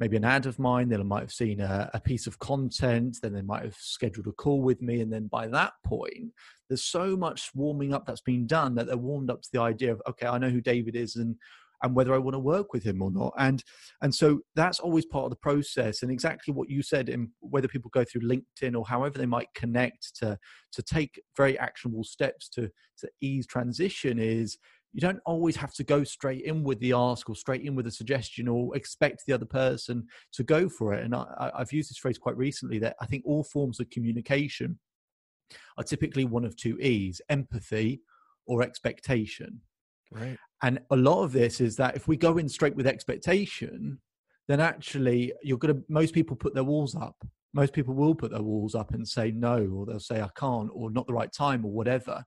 maybe 0.00 0.16
an 0.16 0.24
ad 0.24 0.46
of 0.46 0.58
mine, 0.58 0.88
they 0.88 0.96
might 0.96 1.20
have 1.20 1.32
seen 1.32 1.60
a, 1.60 1.90
a, 1.92 2.00
piece 2.00 2.26
of 2.26 2.38
content, 2.38 3.18
then 3.22 3.34
they 3.34 3.42
might 3.42 3.62
have 3.62 3.76
scheduled 3.78 4.26
a 4.26 4.32
call 4.32 4.62
with 4.62 4.80
me. 4.80 5.02
And 5.02 5.12
then 5.12 5.28
by 5.28 5.46
that 5.48 5.74
point, 5.84 6.32
there's 6.68 6.84
so 6.84 7.16
much 7.16 7.50
warming 7.54 7.92
up 7.92 8.06
that's 8.06 8.22
been 8.22 8.46
done 8.46 8.74
that 8.74 8.86
they're 8.86 8.96
warmed 8.96 9.30
up 9.30 9.42
to 9.42 9.48
the 9.52 9.60
idea 9.60 9.92
of, 9.92 10.00
okay, 10.08 10.26
I 10.26 10.38
know 10.38 10.48
who 10.48 10.62
David 10.62 10.96
is 10.96 11.16
and 11.16 11.36
and 11.82 11.94
whether 11.94 12.14
I 12.14 12.18
want 12.18 12.34
to 12.34 12.40
work 12.40 12.72
with 12.72 12.82
him 12.82 13.00
or 13.00 13.10
not. 13.10 13.32
And 13.38 13.62
and 14.02 14.14
so 14.14 14.40
that's 14.54 14.80
always 14.80 15.06
part 15.06 15.24
of 15.24 15.30
the 15.30 15.36
process. 15.36 16.02
And 16.02 16.10
exactly 16.10 16.52
what 16.52 16.68
you 16.68 16.82
said 16.82 17.08
in 17.08 17.30
whether 17.40 17.68
people 17.68 17.90
go 17.92 18.04
through 18.04 18.22
LinkedIn 18.22 18.76
or 18.76 18.86
however 18.86 19.18
they 19.18 19.26
might 19.26 19.48
connect 19.54 20.16
to 20.16 20.38
to 20.72 20.82
take 20.82 21.22
very 21.36 21.58
actionable 21.58 22.04
steps 22.04 22.48
to 22.50 22.70
to 22.98 23.08
ease 23.20 23.46
transition 23.46 24.18
is 24.18 24.58
you 24.92 25.00
don't 25.00 25.20
always 25.24 25.56
have 25.56 25.72
to 25.74 25.84
go 25.84 26.02
straight 26.02 26.42
in 26.42 26.64
with 26.64 26.80
the 26.80 26.92
ask 26.92 27.28
or 27.30 27.36
straight 27.36 27.62
in 27.62 27.74
with 27.74 27.86
a 27.86 27.90
suggestion 27.90 28.48
or 28.48 28.76
expect 28.76 29.22
the 29.26 29.32
other 29.32 29.46
person 29.46 30.06
to 30.32 30.42
go 30.42 30.68
for 30.68 30.94
it. 30.94 31.04
And 31.04 31.14
I, 31.14 31.50
I've 31.54 31.72
used 31.72 31.90
this 31.90 31.98
phrase 31.98 32.18
quite 32.18 32.36
recently 32.36 32.78
that 32.80 32.96
I 33.00 33.06
think 33.06 33.22
all 33.24 33.44
forms 33.44 33.78
of 33.78 33.88
communication 33.90 34.78
are 35.78 35.84
typically 35.84 36.24
one 36.24 36.44
of 36.44 36.56
two 36.56 36.78
E's 36.78 37.20
empathy 37.28 38.02
or 38.46 38.62
expectation. 38.62 39.60
Right. 40.10 40.36
And 40.62 40.80
a 40.90 40.96
lot 40.96 41.22
of 41.22 41.32
this 41.32 41.60
is 41.60 41.76
that 41.76 41.96
if 41.96 42.08
we 42.08 42.16
go 42.16 42.38
in 42.38 42.48
straight 42.48 42.74
with 42.74 42.86
expectation, 42.86 44.00
then 44.48 44.60
actually 44.60 45.32
you're 45.42 45.58
going 45.58 45.74
to, 45.74 45.82
most 45.88 46.12
people 46.12 46.34
put 46.36 46.54
their 46.54 46.64
walls 46.64 46.96
up. 46.96 47.16
Most 47.54 47.72
people 47.72 47.94
will 47.94 48.14
put 48.14 48.32
their 48.32 48.42
walls 48.42 48.74
up 48.74 48.92
and 48.92 49.06
say 49.06 49.30
no, 49.30 49.68
or 49.72 49.86
they'll 49.86 50.00
say 50.00 50.20
I 50.20 50.28
can't, 50.36 50.70
or 50.72 50.90
not 50.90 51.06
the 51.06 51.12
right 51.12 51.32
time, 51.32 51.64
or 51.64 51.72
whatever. 51.72 52.24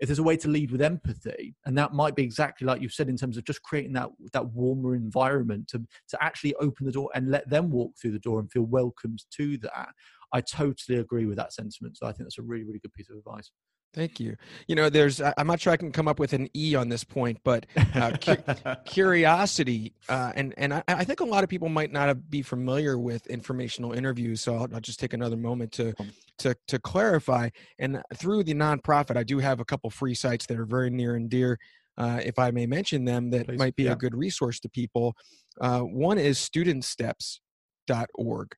If 0.00 0.08
there's 0.08 0.18
a 0.18 0.24
way 0.24 0.36
to 0.38 0.48
lead 0.48 0.70
with 0.70 0.80
empathy, 0.80 1.54
and 1.66 1.76
that 1.76 1.92
might 1.92 2.16
be 2.16 2.22
exactly 2.22 2.66
like 2.66 2.80
you've 2.80 2.92
said 2.94 3.08
in 3.08 3.16
terms 3.16 3.36
of 3.36 3.44
just 3.44 3.62
creating 3.62 3.92
that 3.92 4.08
that 4.32 4.46
warmer 4.52 4.94
environment 4.94 5.68
to 5.68 5.86
to 6.08 6.22
actually 6.22 6.54
open 6.54 6.86
the 6.86 6.92
door 6.92 7.10
and 7.14 7.30
let 7.30 7.48
them 7.50 7.70
walk 7.70 7.92
through 8.00 8.12
the 8.12 8.18
door 8.18 8.40
and 8.40 8.50
feel 8.50 8.62
welcomed 8.62 9.22
to 9.36 9.58
that. 9.58 9.90
I 10.32 10.40
totally 10.40 10.98
agree 10.98 11.26
with 11.26 11.36
that 11.36 11.52
sentiment. 11.52 11.96
So 11.98 12.06
I 12.06 12.12
think 12.12 12.20
that's 12.20 12.38
a 12.38 12.42
really, 12.42 12.64
really 12.64 12.78
good 12.78 12.92
piece 12.92 13.10
of 13.10 13.16
advice. 13.16 13.50
Thank 13.92 14.20
you. 14.20 14.36
You 14.68 14.76
know, 14.76 14.88
there's, 14.88 15.20
I'm 15.20 15.48
not 15.48 15.60
sure 15.60 15.72
I 15.72 15.76
can 15.76 15.90
come 15.90 16.06
up 16.06 16.20
with 16.20 16.32
an 16.32 16.48
E 16.54 16.76
on 16.76 16.88
this 16.88 17.02
point, 17.02 17.38
but 17.42 17.66
uh, 17.94 18.16
cu- 18.18 18.36
curiosity. 18.84 19.94
Uh, 20.08 20.30
and 20.36 20.54
and 20.56 20.74
I, 20.74 20.84
I, 20.86 21.02
think 21.02 21.18
a 21.18 21.24
lot 21.24 21.42
of 21.42 21.50
people 21.50 21.68
might 21.68 21.90
not 21.90 22.30
be 22.30 22.42
familiar 22.42 22.98
with 22.98 23.26
informational 23.26 23.92
interviews. 23.92 24.42
So 24.42 24.54
I'll, 24.54 24.68
I'll, 24.72 24.80
just 24.80 25.00
take 25.00 25.12
another 25.12 25.36
moment 25.36 25.72
to, 25.72 25.92
to, 26.38 26.54
to 26.68 26.78
clarify. 26.78 27.48
And 27.80 28.00
through 28.14 28.44
the 28.44 28.54
nonprofit, 28.54 29.16
I 29.16 29.24
do 29.24 29.40
have 29.40 29.58
a 29.58 29.64
couple 29.64 29.90
free 29.90 30.14
sites 30.14 30.46
that 30.46 30.56
are 30.58 30.66
very 30.66 30.90
near 30.90 31.16
and 31.16 31.28
dear. 31.28 31.58
Uh, 31.98 32.20
if 32.24 32.38
I 32.38 32.52
may 32.52 32.66
mention 32.66 33.04
them, 33.04 33.30
that 33.30 33.48
Please, 33.48 33.58
might 33.58 33.74
be 33.74 33.82
yeah. 33.84 33.92
a 33.92 33.96
good 33.96 34.14
resource 34.14 34.60
to 34.60 34.68
people. 34.68 35.16
Uh, 35.60 35.80
one 35.80 36.18
is 36.18 36.38
studentsteps.org 36.38 38.54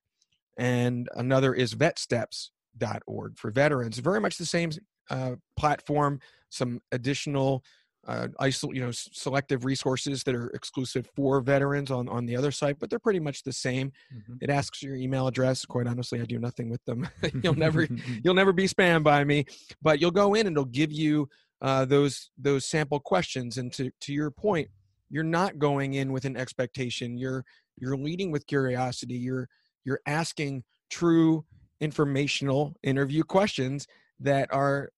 and 0.57 1.09
another 1.15 1.53
is 1.53 1.73
vetsteps.org 1.73 3.37
for 3.37 3.51
veterans. 3.51 3.97
Very 3.97 4.21
much 4.21 4.37
the 4.37 4.45
same 4.45 4.71
uh, 5.09 5.35
platform, 5.57 6.19
some 6.49 6.81
additional 6.91 7.63
uh, 8.07 8.27
isol- 8.41 8.75
you 8.75 8.81
know, 8.81 8.91
selective 8.91 9.65
resources 9.65 10.23
that 10.23 10.35
are 10.35 10.49
exclusive 10.49 11.07
for 11.15 11.39
veterans 11.41 11.89
on, 11.89 12.09
on 12.09 12.25
the 12.25 12.35
other 12.35 12.51
site, 12.51 12.77
but 12.79 12.89
they're 12.89 12.99
pretty 12.99 13.19
much 13.19 13.43
the 13.43 13.53
same. 13.53 13.91
Mm-hmm. 14.13 14.33
It 14.41 14.49
asks 14.49 14.83
your 14.83 14.95
email 14.95 15.27
address. 15.27 15.65
Quite 15.65 15.87
honestly, 15.87 16.19
I 16.19 16.25
do 16.25 16.39
nothing 16.39 16.69
with 16.69 16.83
them. 16.85 17.07
you'll 17.43 17.55
never, 17.55 17.87
you'll 18.23 18.33
never 18.33 18.53
be 18.53 18.67
spammed 18.67 19.03
by 19.03 19.23
me, 19.23 19.45
but 19.81 20.01
you'll 20.01 20.11
go 20.11 20.33
in 20.33 20.47
and 20.47 20.55
it'll 20.55 20.65
give 20.65 20.91
you 20.91 21.29
uh, 21.61 21.85
those, 21.85 22.29
those 22.37 22.65
sample 22.65 22.99
questions. 22.99 23.57
And 23.57 23.71
to, 23.73 23.89
to 24.01 24.13
your 24.13 24.31
point, 24.31 24.67
you're 25.09 25.23
not 25.23 25.59
going 25.59 25.93
in 25.93 26.11
with 26.11 26.25
an 26.25 26.35
expectation. 26.35 27.17
You're, 27.17 27.45
you're 27.77 27.95
leading 27.95 28.31
with 28.31 28.47
curiosity. 28.47 29.15
You're, 29.15 29.47
you're 29.85 30.01
asking 30.05 30.63
true 30.89 31.45
informational 31.79 32.75
interview 32.83 33.23
questions 33.23 33.87
that 34.23 34.53
are 34.53 34.89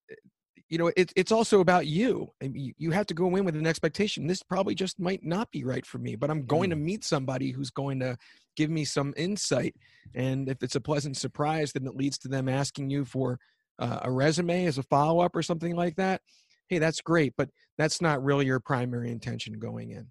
you 0.69 0.77
know 0.77 0.91
it, 0.95 1.11
it's 1.15 1.31
also 1.31 1.59
about 1.59 1.85
you 1.85 2.31
you 2.41 2.91
have 2.91 3.05
to 3.05 3.13
go 3.13 3.35
in 3.35 3.45
with 3.45 3.55
an 3.55 3.67
expectation 3.67 4.27
this 4.27 4.41
probably 4.41 4.73
just 4.73 4.99
might 4.99 5.23
not 5.23 5.49
be 5.51 5.63
right 5.63 5.85
for 5.85 5.99
me 5.99 6.15
but 6.15 6.29
i'm 6.29 6.45
going 6.45 6.69
to 6.69 6.75
mm. 6.75 6.81
meet 6.81 7.03
somebody 7.03 7.51
who's 7.51 7.69
going 7.69 7.99
to 7.99 8.17
give 8.55 8.69
me 8.69 8.83
some 8.83 9.13
insight 9.17 9.75
and 10.15 10.49
if 10.49 10.63
it's 10.63 10.75
a 10.75 10.81
pleasant 10.81 11.17
surprise 11.17 11.71
then 11.71 11.85
it 11.85 11.95
leads 11.95 12.17
to 12.17 12.27
them 12.27 12.49
asking 12.49 12.89
you 12.89 13.05
for 13.05 13.39
uh, 13.79 13.99
a 14.03 14.11
resume 14.11 14.65
as 14.65 14.77
a 14.77 14.83
follow-up 14.83 15.35
or 15.35 15.43
something 15.43 15.75
like 15.75 15.95
that 15.95 16.21
hey 16.67 16.79
that's 16.79 17.01
great 17.01 17.33
but 17.37 17.49
that's 17.77 18.01
not 18.01 18.23
really 18.23 18.45
your 18.45 18.59
primary 18.59 19.11
intention 19.11 19.59
going 19.59 19.91
in 19.91 20.07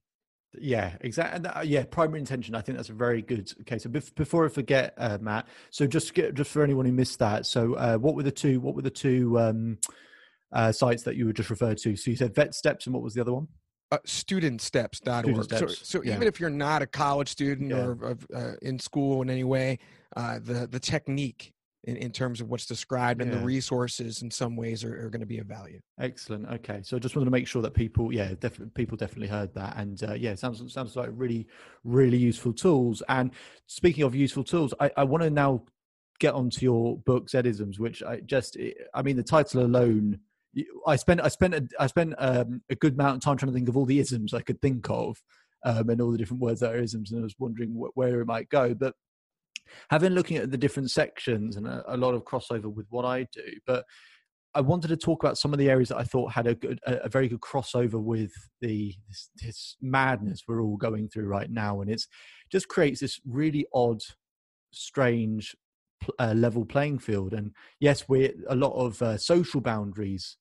yeah, 0.60 0.96
exactly. 1.00 1.48
Uh, 1.48 1.62
yeah, 1.62 1.84
primary 1.84 2.20
intention. 2.20 2.54
I 2.54 2.60
think 2.60 2.76
that's 2.76 2.90
a 2.90 2.94
very 2.94 3.22
good 3.22 3.52
case. 3.66 3.84
So 3.84 3.90
before 3.90 4.44
I 4.44 4.48
forget, 4.48 4.94
uh, 4.96 5.18
Matt. 5.20 5.46
So 5.70 5.86
just 5.86 6.14
get, 6.14 6.34
just 6.34 6.50
for 6.50 6.62
anyone 6.62 6.86
who 6.86 6.92
missed 6.92 7.18
that. 7.18 7.46
So 7.46 7.74
uh, 7.74 7.96
what 7.96 8.14
were 8.14 8.22
the 8.22 8.32
two? 8.32 8.60
What 8.60 8.74
were 8.74 8.82
the 8.82 8.90
two 8.90 9.38
um, 9.38 9.78
uh, 10.52 10.72
sites 10.72 11.02
that 11.04 11.16
you 11.16 11.26
were 11.26 11.32
just 11.32 11.50
referred 11.50 11.78
to? 11.78 11.96
So 11.96 12.10
you 12.10 12.16
said 12.16 12.34
Vet 12.34 12.54
Steps, 12.54 12.86
and 12.86 12.94
what 12.94 13.02
was 13.02 13.14
the 13.14 13.20
other 13.20 13.32
one? 13.32 13.48
Uh, 13.90 13.98
studentsteps.org. 14.06 15.24
Student 15.24 15.44
steps. 15.44 15.78
So, 15.78 15.98
so 15.98 16.02
yeah. 16.02 16.14
even 16.14 16.26
if 16.26 16.40
you're 16.40 16.50
not 16.50 16.82
a 16.82 16.86
college 16.86 17.28
student 17.28 17.70
yeah. 17.70 17.84
or 17.84 18.16
uh, 18.34 18.52
in 18.62 18.78
school 18.78 19.22
in 19.22 19.30
any 19.30 19.44
way, 19.44 19.78
uh, 20.16 20.38
the 20.42 20.66
the 20.66 20.80
technique 20.80 21.52
in, 21.84 21.96
in 21.96 22.10
terms 22.10 22.40
of 22.40 22.48
what's 22.48 22.66
described 22.66 23.22
and 23.22 23.32
the 23.32 23.38
resources 23.38 24.22
in 24.22 24.30
some 24.30 24.56
ways 24.56 24.84
are, 24.84 25.06
are 25.06 25.10
going 25.10 25.20
to 25.20 25.26
be 25.26 25.38
of 25.38 25.46
value. 25.46 25.80
Excellent. 26.00 26.46
Okay, 26.48 26.80
so 26.82 26.96
I 26.96 27.00
just 27.00 27.14
wanted 27.14 27.26
to 27.26 27.30
make 27.30 27.46
sure 27.46 27.62
that 27.62 27.74
people, 27.74 28.12
yeah, 28.12 28.34
definitely 28.40 28.72
people 28.74 28.96
definitely 28.96 29.28
heard 29.28 29.54
that, 29.54 29.76
and 29.76 30.02
uh, 30.02 30.14
yeah, 30.14 30.34
sounds 30.34 30.72
sounds 30.72 30.96
like 30.96 31.10
really 31.12 31.46
really 31.84 32.18
useful 32.18 32.52
tools. 32.52 33.02
And 33.08 33.30
speaking 33.66 34.04
of 34.04 34.14
useful 34.14 34.44
tools, 34.44 34.74
I, 34.80 34.90
I 34.96 35.04
want 35.04 35.22
to 35.22 35.30
now 35.30 35.64
get 36.20 36.34
onto 36.34 36.64
your 36.64 36.98
book 36.98 37.28
Zedisms, 37.28 37.78
which 37.78 38.02
I 38.02 38.20
just, 38.20 38.56
I 38.94 39.02
mean, 39.02 39.16
the 39.16 39.22
title 39.22 39.62
alone. 39.62 40.20
I 40.86 40.94
spent 40.96 41.20
I 41.20 41.28
spent 41.28 41.54
a, 41.54 41.66
I 41.80 41.88
spent 41.88 42.14
um, 42.18 42.62
a 42.70 42.76
good 42.76 42.94
amount 42.94 43.16
of 43.16 43.22
time 43.22 43.36
trying 43.36 43.50
to 43.50 43.54
think 43.54 43.68
of 43.68 43.76
all 43.76 43.86
the 43.86 43.98
isms 43.98 44.32
I 44.32 44.40
could 44.40 44.62
think 44.62 44.88
of, 44.88 45.20
um, 45.64 45.90
and 45.90 46.00
all 46.00 46.12
the 46.12 46.18
different 46.18 46.42
words 46.42 46.60
that 46.60 46.72
are 46.72 46.78
isms, 46.78 47.10
and 47.10 47.20
I 47.20 47.24
was 47.24 47.34
wondering 47.38 47.70
wh- 47.70 47.96
where 47.96 48.20
it 48.20 48.26
might 48.26 48.48
go. 48.48 48.72
But 48.72 48.94
having 49.90 50.12
looking 50.12 50.36
at 50.36 50.50
the 50.50 50.58
different 50.58 50.90
sections 50.90 51.56
and 51.56 51.66
a, 51.66 51.82
a, 51.88 51.96
lot 51.96 52.14
of 52.14 52.24
crossover 52.24 52.72
with 52.72 52.86
what 52.90 53.04
I 53.04 53.26
do, 53.32 53.42
but 53.66 53.84
I 54.54 54.60
wanted 54.60 54.88
to 54.88 54.96
talk 54.96 55.22
about 55.22 55.36
some 55.36 55.52
of 55.52 55.58
the 55.58 55.68
areas 55.68 55.88
that 55.88 55.98
I 55.98 56.04
thought 56.04 56.32
had 56.32 56.46
a 56.46 56.54
good, 56.54 56.78
a, 56.86 56.94
a 56.98 57.08
very 57.08 57.28
good 57.28 57.40
crossover 57.40 58.00
with 58.00 58.32
the 58.60 58.94
this, 59.08 59.30
this, 59.42 59.76
madness 59.82 60.42
we're 60.46 60.62
all 60.62 60.76
going 60.76 61.08
through 61.08 61.26
right 61.26 61.50
now, 61.50 61.80
and 61.80 61.90
it's 61.90 62.06
just 62.52 62.68
creates 62.68 63.00
this 63.00 63.20
really 63.26 63.66
odd, 63.74 64.00
strange 64.70 65.56
uh, 66.20 66.34
level 66.36 66.64
playing 66.64 67.00
field. 67.00 67.34
And 67.34 67.52
yes, 67.80 68.08
we 68.08 68.32
a 68.48 68.54
lot 68.54 68.74
of 68.74 69.02
uh, 69.02 69.18
social 69.18 69.60
boundaries 69.60 70.36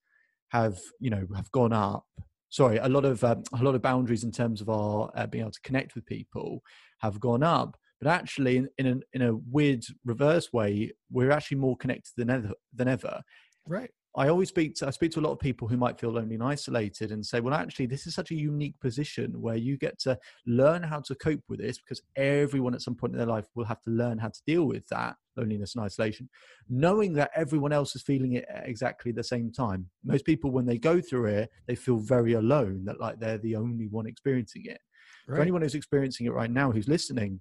have 0.50 0.77
you 1.00 1.10
know 1.10 1.25
have 1.36 1.51
gone 1.51 1.74
up. 1.74 2.06
Sorry, 2.50 2.77
a 2.77 2.89
lot 2.89 3.06
of 3.06 3.24
um, 3.24 3.44
a 3.60 3.63
lot 3.63 3.74
of 3.74 3.82
boundaries 3.82 4.24
in 4.24 4.32
terms 4.32 4.62
of 4.62 4.70
our 4.70 5.12
uh, 5.15 5.25
being 5.25 5.42
able 5.42 5.51
to 5.51 5.62
connect 5.62 5.96
with 5.96 6.06
people 6.06 6.62
have 7.00 7.20
gone 7.20 7.42
up 7.42 7.77
but 8.03 8.12
actually 8.12 8.57
in, 8.57 8.69
in, 8.77 8.88
a, 8.88 8.95
in 9.13 9.22
a 9.22 9.36
weird 9.50 9.86
reverse 10.03 10.51
way 10.51 10.91
we're 11.10 11.31
actually 11.31 11.57
more 11.57 11.77
connected 11.77 12.12
than 12.17 12.29
ever 12.29 12.51
than 12.74 12.88
ever. 12.88 13.22
Right. 13.67 13.89
I 14.15 14.27
always 14.27 14.50
speak 14.50 14.75
to 14.75 14.88
i 14.88 14.91
speak 14.91 15.12
to 15.13 15.19
a 15.19 15.25
lot 15.27 15.31
of 15.31 15.39
people 15.39 15.67
who 15.67 15.77
might 15.77 16.00
feel 16.00 16.12
lonely 16.12 16.36
and 16.36 16.43
isolated 16.43 17.12
and 17.12 17.25
say 17.25 17.39
well 17.39 17.53
actually 17.53 17.88
this 17.88 18.05
is 18.05 18.13
such 18.13 18.29
a 18.29 18.36
unique 18.36 18.79
position 18.79 19.41
where 19.41 19.55
you 19.55 19.75
get 19.77 19.98
to 20.01 20.19
learn 20.45 20.83
how 20.83 21.00
to 21.00 21.15
cope 21.15 21.41
with 21.50 21.60
this 21.60 21.79
because 21.79 22.01
everyone 22.15 22.75
at 22.75 22.81
some 22.81 22.93
point 22.93 23.13
in 23.13 23.17
their 23.17 23.27
life 23.27 23.48
will 23.55 23.65
have 23.65 23.81
to 23.81 23.89
learn 23.89 24.19
how 24.19 24.27
to 24.27 24.41
deal 24.45 24.65
with 24.65 24.88
that 24.89 25.15
loneliness 25.36 25.74
and 25.74 25.83
isolation 25.83 26.29
knowing 26.69 27.13
that 27.13 27.31
everyone 27.36 27.74
else 27.74 27.95
is 27.95 28.03
feeling 28.03 28.33
it 28.33 28.45
at 28.53 28.67
exactly 28.67 29.12
the 29.12 29.24
same 29.24 29.51
time. 29.51 29.89
Most 30.03 30.25
people 30.25 30.51
when 30.51 30.67
they 30.67 30.77
go 30.77 31.01
through 31.01 31.25
it 31.25 31.50
they 31.67 31.75
feel 31.75 31.98
very 31.98 32.33
alone 32.33 32.83
that 32.86 33.00
like 33.00 33.19
they're 33.19 33.39
the 33.39 33.55
only 33.55 33.88
one 33.88 34.05
experiencing 34.05 34.65
it. 34.65 34.79
Right. 35.27 35.38
for 35.38 35.41
anyone 35.41 35.62
who's 35.62 35.75
experiencing 35.75 36.25
it 36.25 36.33
right 36.33 36.51
now 36.51 36.69
who's 36.69 36.89
listening 36.89 37.39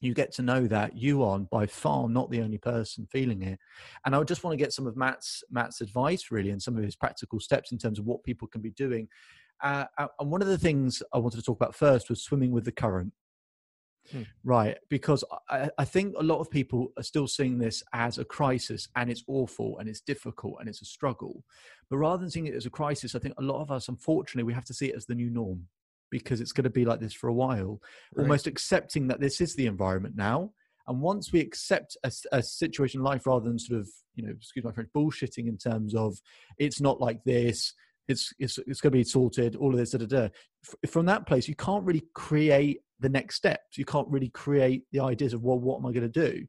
you 0.00 0.14
get 0.14 0.32
to 0.32 0.42
know 0.42 0.66
that 0.66 0.96
you 0.96 1.22
are 1.22 1.38
by 1.38 1.66
far 1.66 2.08
not 2.08 2.30
the 2.30 2.40
only 2.40 2.58
person 2.58 3.06
feeling 3.10 3.42
it. 3.42 3.58
And 4.04 4.14
i 4.14 4.22
just 4.22 4.44
want 4.44 4.58
to 4.58 4.62
get 4.62 4.72
some 4.72 4.86
of 4.86 4.96
matt's 4.96 5.42
matt's 5.50 5.80
advice 5.80 6.30
really 6.30 6.50
and 6.50 6.62
some 6.62 6.76
of 6.76 6.84
his 6.84 6.96
practical 6.96 7.40
steps 7.40 7.72
in 7.72 7.78
terms 7.78 7.98
of 7.98 8.06
what 8.06 8.24
people 8.24 8.48
can 8.48 8.60
be 8.60 8.70
doing. 8.70 9.08
Uh, 9.62 9.84
uh 9.98 10.08
and 10.20 10.30
one 10.30 10.42
of 10.42 10.48
the 10.48 10.58
things 10.58 11.02
i 11.12 11.18
wanted 11.18 11.36
to 11.36 11.42
talk 11.42 11.56
about 11.56 11.74
first 11.74 12.10
was 12.10 12.22
swimming 12.22 12.50
with 12.50 12.64
the 12.64 12.72
current. 12.72 13.12
Hmm. 14.12 14.24
right 14.42 14.76
because 14.90 15.24
I, 15.48 15.70
I 15.78 15.86
think 15.86 16.14
a 16.18 16.22
lot 16.22 16.38
of 16.38 16.50
people 16.50 16.92
are 16.98 17.02
still 17.02 17.26
seeing 17.26 17.58
this 17.58 17.82
as 17.94 18.18
a 18.18 18.24
crisis 18.24 18.86
and 18.96 19.10
it's 19.10 19.24
awful 19.28 19.78
and 19.78 19.88
it's 19.88 20.02
difficult 20.02 20.56
and 20.60 20.68
it's 20.68 20.82
a 20.82 20.84
struggle. 20.84 21.42
But 21.88 21.96
rather 21.96 22.20
than 22.20 22.28
seeing 22.28 22.46
it 22.46 22.54
as 22.54 22.66
a 22.66 22.70
crisis 22.70 23.14
i 23.14 23.18
think 23.18 23.34
a 23.38 23.42
lot 23.42 23.62
of 23.62 23.70
us 23.70 23.88
unfortunately 23.88 24.42
we 24.42 24.52
have 24.52 24.66
to 24.66 24.74
see 24.74 24.88
it 24.88 24.94
as 24.94 25.06
the 25.06 25.14
new 25.14 25.30
norm 25.30 25.68
because 26.14 26.40
it's 26.40 26.52
going 26.52 26.62
to 26.62 26.70
be 26.70 26.84
like 26.84 27.00
this 27.00 27.12
for 27.12 27.28
a 27.28 27.34
while. 27.34 27.80
Right. 28.14 28.22
Almost 28.22 28.46
accepting 28.46 29.08
that 29.08 29.18
this 29.18 29.40
is 29.40 29.56
the 29.56 29.66
environment 29.66 30.14
now. 30.16 30.52
And 30.86 31.00
once 31.00 31.32
we 31.32 31.40
accept 31.40 31.96
a, 32.04 32.12
a, 32.30 32.40
situation 32.40 33.00
in 33.00 33.04
life 33.04 33.26
rather 33.26 33.44
than 33.44 33.58
sort 33.58 33.80
of, 33.80 33.88
you 34.14 34.24
know, 34.24 34.30
excuse 34.30 34.64
my 34.64 34.70
French, 34.70 34.90
bullshitting 34.94 35.48
in 35.48 35.58
terms 35.58 35.92
of 35.92 36.16
it's 36.56 36.80
not 36.80 37.00
like 37.00 37.24
this, 37.24 37.74
it's 38.06 38.32
it's, 38.38 38.58
it's 38.58 38.80
going 38.80 38.92
to 38.92 38.98
be 38.98 39.02
sorted, 39.02 39.56
all 39.56 39.72
of 39.72 39.76
this, 39.76 39.90
da, 39.90 39.98
da, 39.98 40.06
da. 40.06 40.28
From 40.88 41.06
that 41.06 41.26
place, 41.26 41.48
you 41.48 41.56
can't 41.56 41.84
really 41.84 42.04
create 42.14 42.80
the 43.00 43.08
next 43.08 43.34
steps. 43.34 43.76
You 43.76 43.84
can't 43.84 44.06
really 44.08 44.28
create 44.28 44.84
the 44.92 45.00
ideas 45.00 45.34
of, 45.34 45.42
well, 45.42 45.58
what 45.58 45.78
am 45.78 45.86
I 45.86 45.92
going 45.92 46.08
to 46.12 46.30
do? 46.30 46.46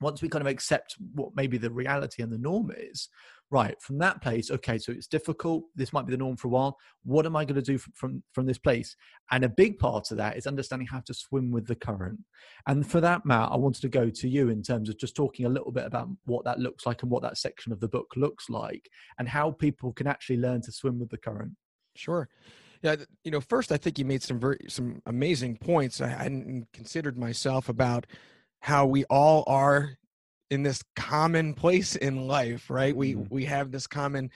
Once 0.00 0.22
we 0.22 0.28
kind 0.28 0.42
of 0.42 0.48
accept 0.48 0.94
what 1.14 1.30
maybe 1.34 1.58
the 1.58 1.70
reality 1.70 2.22
and 2.22 2.30
the 2.30 2.38
norm 2.38 2.70
is, 2.76 3.08
right 3.52 3.80
from 3.80 3.98
that 3.98 4.20
place 4.20 4.50
okay 4.50 4.78
so 4.78 4.90
it's 4.90 5.06
difficult 5.06 5.64
this 5.76 5.92
might 5.92 6.06
be 6.06 6.10
the 6.10 6.16
norm 6.16 6.36
for 6.36 6.48
a 6.48 6.50
while 6.50 6.76
what 7.04 7.26
am 7.26 7.36
i 7.36 7.44
going 7.44 7.54
to 7.54 7.62
do 7.62 7.78
from, 7.78 7.92
from 7.94 8.42
from 8.42 8.46
this 8.46 8.58
place? 8.58 8.96
And 9.30 9.44
a 9.44 9.48
big 9.48 9.78
part 9.78 10.10
of 10.10 10.16
that 10.16 10.36
is 10.36 10.46
understanding 10.46 10.88
how 10.88 11.00
to 11.00 11.14
swim 11.14 11.50
with 11.50 11.66
the 11.66 11.76
current. 11.76 12.20
And 12.66 12.86
for 12.86 13.00
that 13.00 13.24
matt 13.24 13.50
i 13.52 13.56
wanted 13.56 13.82
to 13.82 13.88
go 13.88 14.10
to 14.10 14.28
you 14.28 14.48
in 14.48 14.62
terms 14.62 14.88
of 14.88 14.98
just 14.98 15.14
talking 15.14 15.46
a 15.46 15.50
little 15.50 15.72
bit 15.72 15.86
about 15.86 16.08
what 16.24 16.44
that 16.44 16.58
looks 16.58 16.86
like 16.86 17.02
and 17.02 17.10
what 17.10 17.22
that 17.22 17.38
section 17.38 17.72
of 17.72 17.80
the 17.80 17.88
book 17.88 18.08
looks 18.16 18.50
like 18.50 18.88
and 19.18 19.28
how 19.28 19.52
people 19.52 19.92
can 19.92 20.06
actually 20.06 20.38
learn 20.38 20.60
to 20.62 20.72
swim 20.72 20.98
with 20.98 21.10
the 21.10 21.18
current. 21.18 21.52
Sure. 21.94 22.28
Yeah, 22.82 22.96
you 23.22 23.30
know, 23.30 23.40
first 23.40 23.70
I 23.70 23.76
think 23.76 23.98
you 23.98 24.04
made 24.04 24.22
some 24.22 24.40
very 24.40 24.58
some 24.68 25.02
amazing 25.06 25.58
points. 25.58 26.00
I 26.00 26.08
hadn't 26.08 26.66
considered 26.72 27.16
myself 27.16 27.68
about 27.68 28.06
how 28.60 28.86
we 28.86 29.04
all 29.04 29.44
are 29.46 29.98
in 30.52 30.62
this 30.62 30.82
common 30.96 31.54
place 31.54 31.96
in 31.96 32.26
life, 32.28 32.68
right? 32.70 32.94
We 32.94 33.14
Mhm. 33.14 33.26
we 33.30 33.44
have 33.46 33.72
this 33.72 33.86
common 33.86 34.30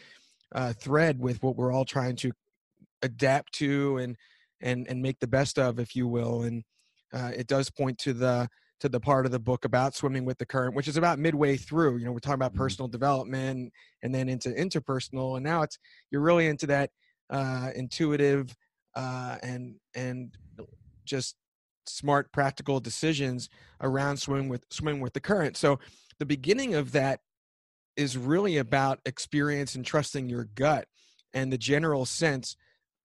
uh, 0.54 0.72
thread 0.72 1.20
with 1.20 1.42
what 1.42 1.56
we're 1.56 1.72
all 1.72 1.84
trying 1.84 2.16
to 2.16 2.32
adapt 3.02 3.52
to 3.54 3.98
and 3.98 4.16
and 4.62 4.88
and 4.88 5.02
make 5.02 5.18
the 5.20 5.26
best 5.28 5.58
of, 5.58 5.78
if 5.78 5.94
you 5.96 6.08
will. 6.08 6.42
And 6.44 6.64
uh, 7.12 7.32
it 7.36 7.46
does 7.48 7.70
point 7.70 7.98
to 8.00 8.14
the 8.14 8.48
to 8.80 8.88
the 8.88 9.00
part 9.00 9.26
of 9.26 9.32
the 9.32 9.38
book 9.40 9.64
about 9.66 9.94
swimming 9.94 10.24
with 10.24 10.38
the 10.38 10.46
current, 10.46 10.74
which 10.76 10.88
is 10.88 10.96
about 10.96 11.18
midway 11.18 11.56
through. 11.56 11.98
You 11.98 12.06
know, 12.06 12.12
we're 12.12 12.20
talking 12.20 12.34
about 12.42 12.54
Mhm. 12.54 12.58
personal 12.58 12.88
development 12.88 13.72
and 14.02 14.14
then 14.14 14.28
into 14.28 14.50
interpersonal, 14.50 15.36
and 15.36 15.44
now 15.44 15.62
it's 15.62 15.78
you're 16.10 16.22
really 16.22 16.46
into 16.46 16.66
that 16.68 16.90
uh, 17.30 17.72
intuitive 17.76 18.56
uh, 18.94 19.38
and 19.42 19.76
and 19.94 20.34
just 21.04 21.36
smart, 21.86 22.32
practical 22.32 22.80
decisions 22.80 23.48
around 23.80 24.16
swimming 24.18 24.48
with 24.48 24.64
swimming 24.70 25.00
with 25.02 25.12
the 25.12 25.20
current. 25.20 25.56
So 25.56 25.78
the 26.18 26.26
beginning 26.26 26.74
of 26.74 26.92
that 26.92 27.20
is 27.96 28.16
really 28.16 28.58
about 28.58 29.00
experience 29.04 29.74
and 29.74 29.84
trusting 29.84 30.28
your 30.28 30.44
gut 30.54 30.86
and 31.32 31.52
the 31.52 31.58
general 31.58 32.04
sense 32.04 32.56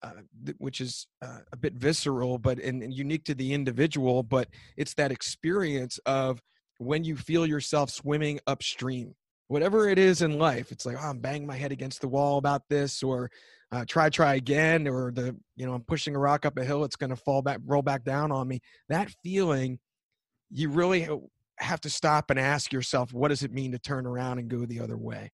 uh, 0.03 0.13
which 0.57 0.81
is 0.81 1.07
uh, 1.21 1.39
a 1.51 1.57
bit 1.57 1.73
visceral 1.73 2.37
but 2.37 2.57
and, 2.59 2.81
and 2.81 2.93
unique 2.93 3.23
to 3.23 3.35
the 3.35 3.53
individual 3.53 4.23
but 4.23 4.47
it's 4.75 4.95
that 4.95 5.11
experience 5.11 5.99
of 6.05 6.41
when 6.79 7.03
you 7.03 7.15
feel 7.15 7.45
yourself 7.45 7.91
swimming 7.91 8.39
upstream. 8.47 9.13
Whatever 9.47 9.87
it 9.89 9.99
is 9.99 10.21
in 10.21 10.39
life 10.39 10.71
it's 10.71 10.85
like 10.85 10.95
oh, 10.97 11.09
i'm 11.09 11.19
banging 11.19 11.45
my 11.45 11.57
head 11.57 11.73
against 11.73 12.01
the 12.01 12.07
wall 12.07 12.37
about 12.37 12.63
this 12.69 13.03
or 13.03 13.29
uh, 13.73 13.83
try 13.85 14.09
try 14.09 14.35
again 14.35 14.87
or 14.87 15.11
the 15.11 15.35
you 15.57 15.65
know 15.65 15.73
i'm 15.73 15.83
pushing 15.83 16.15
a 16.15 16.19
rock 16.19 16.45
up 16.45 16.57
a 16.57 16.63
hill 16.63 16.85
it's 16.85 16.95
going 16.95 17.09
to 17.09 17.15
fall 17.17 17.41
back 17.41 17.59
roll 17.65 17.81
back 17.81 18.03
down 18.03 18.31
on 18.31 18.47
me. 18.47 18.61
That 18.87 19.13
feeling 19.23 19.79
you 20.49 20.69
really 20.69 21.07
have 21.61 21.81
to 21.81 21.89
stop 21.89 22.29
and 22.29 22.39
ask 22.39 22.73
yourself 22.73 23.13
what 23.13 23.29
does 23.29 23.43
it 23.43 23.51
mean 23.51 23.71
to 23.71 23.79
turn 23.79 24.05
around 24.05 24.39
and 24.39 24.49
go 24.49 24.65
the 24.65 24.79
other 24.79 24.97
way 24.97 25.31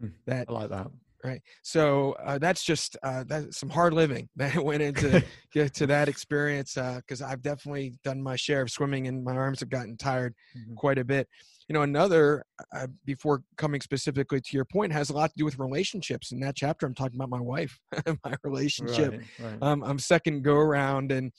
Hmm. 0.00 0.08
that 0.26 0.46
I 0.48 0.52
like 0.52 0.70
that. 0.70 0.86
right 1.24 1.40
so 1.62 2.12
uh, 2.24 2.38
that's 2.38 2.64
just 2.64 2.96
uh, 3.02 3.24
that's 3.26 3.58
some 3.58 3.68
hard 3.70 3.92
living 3.92 4.28
that 4.36 4.56
went 4.62 4.82
into 4.82 5.22
get 5.52 5.74
to 5.74 5.86
that 5.86 6.08
experience 6.08 6.74
because 6.96 7.22
i've 7.22 7.42
definitely 7.42 7.94
done 8.04 8.22
my 8.22 8.36
share 8.36 8.62
of 8.62 8.70
swimming 8.70 9.06
and 9.08 9.24
my 9.24 9.36
arms 9.36 9.60
have 9.60 9.70
gotten 9.70 9.96
tired 9.96 10.34
Mhm. 10.56 10.76
quite 10.76 10.98
a 10.98 11.04
bit 11.04 11.28
you 11.68 11.72
know 11.72 11.82
another 11.82 12.44
uh, 12.76 12.86
before 13.04 13.42
coming 13.56 13.80
specifically 13.80 14.40
to 14.40 14.50
your 14.56 14.64
point 14.66 14.92
has 14.92 15.10
a 15.10 15.12
lot 15.14 15.30
to 15.30 15.36
do 15.38 15.44
with 15.44 15.58
relationships 15.58 16.30
in 16.32 16.40
that 16.40 16.56
chapter 16.56 16.84
i'm 16.86 16.94
talking 16.94 17.16
about 17.16 17.30
my 17.30 17.40
wife 17.40 17.78
my 18.24 18.34
relationship 18.42 19.12
Right, 19.12 19.52
right. 19.52 19.62
um, 19.62 19.82
I'm 19.82 19.98
second 19.98 20.42
go 20.42 20.56
around, 20.56 21.10
and 21.12 21.32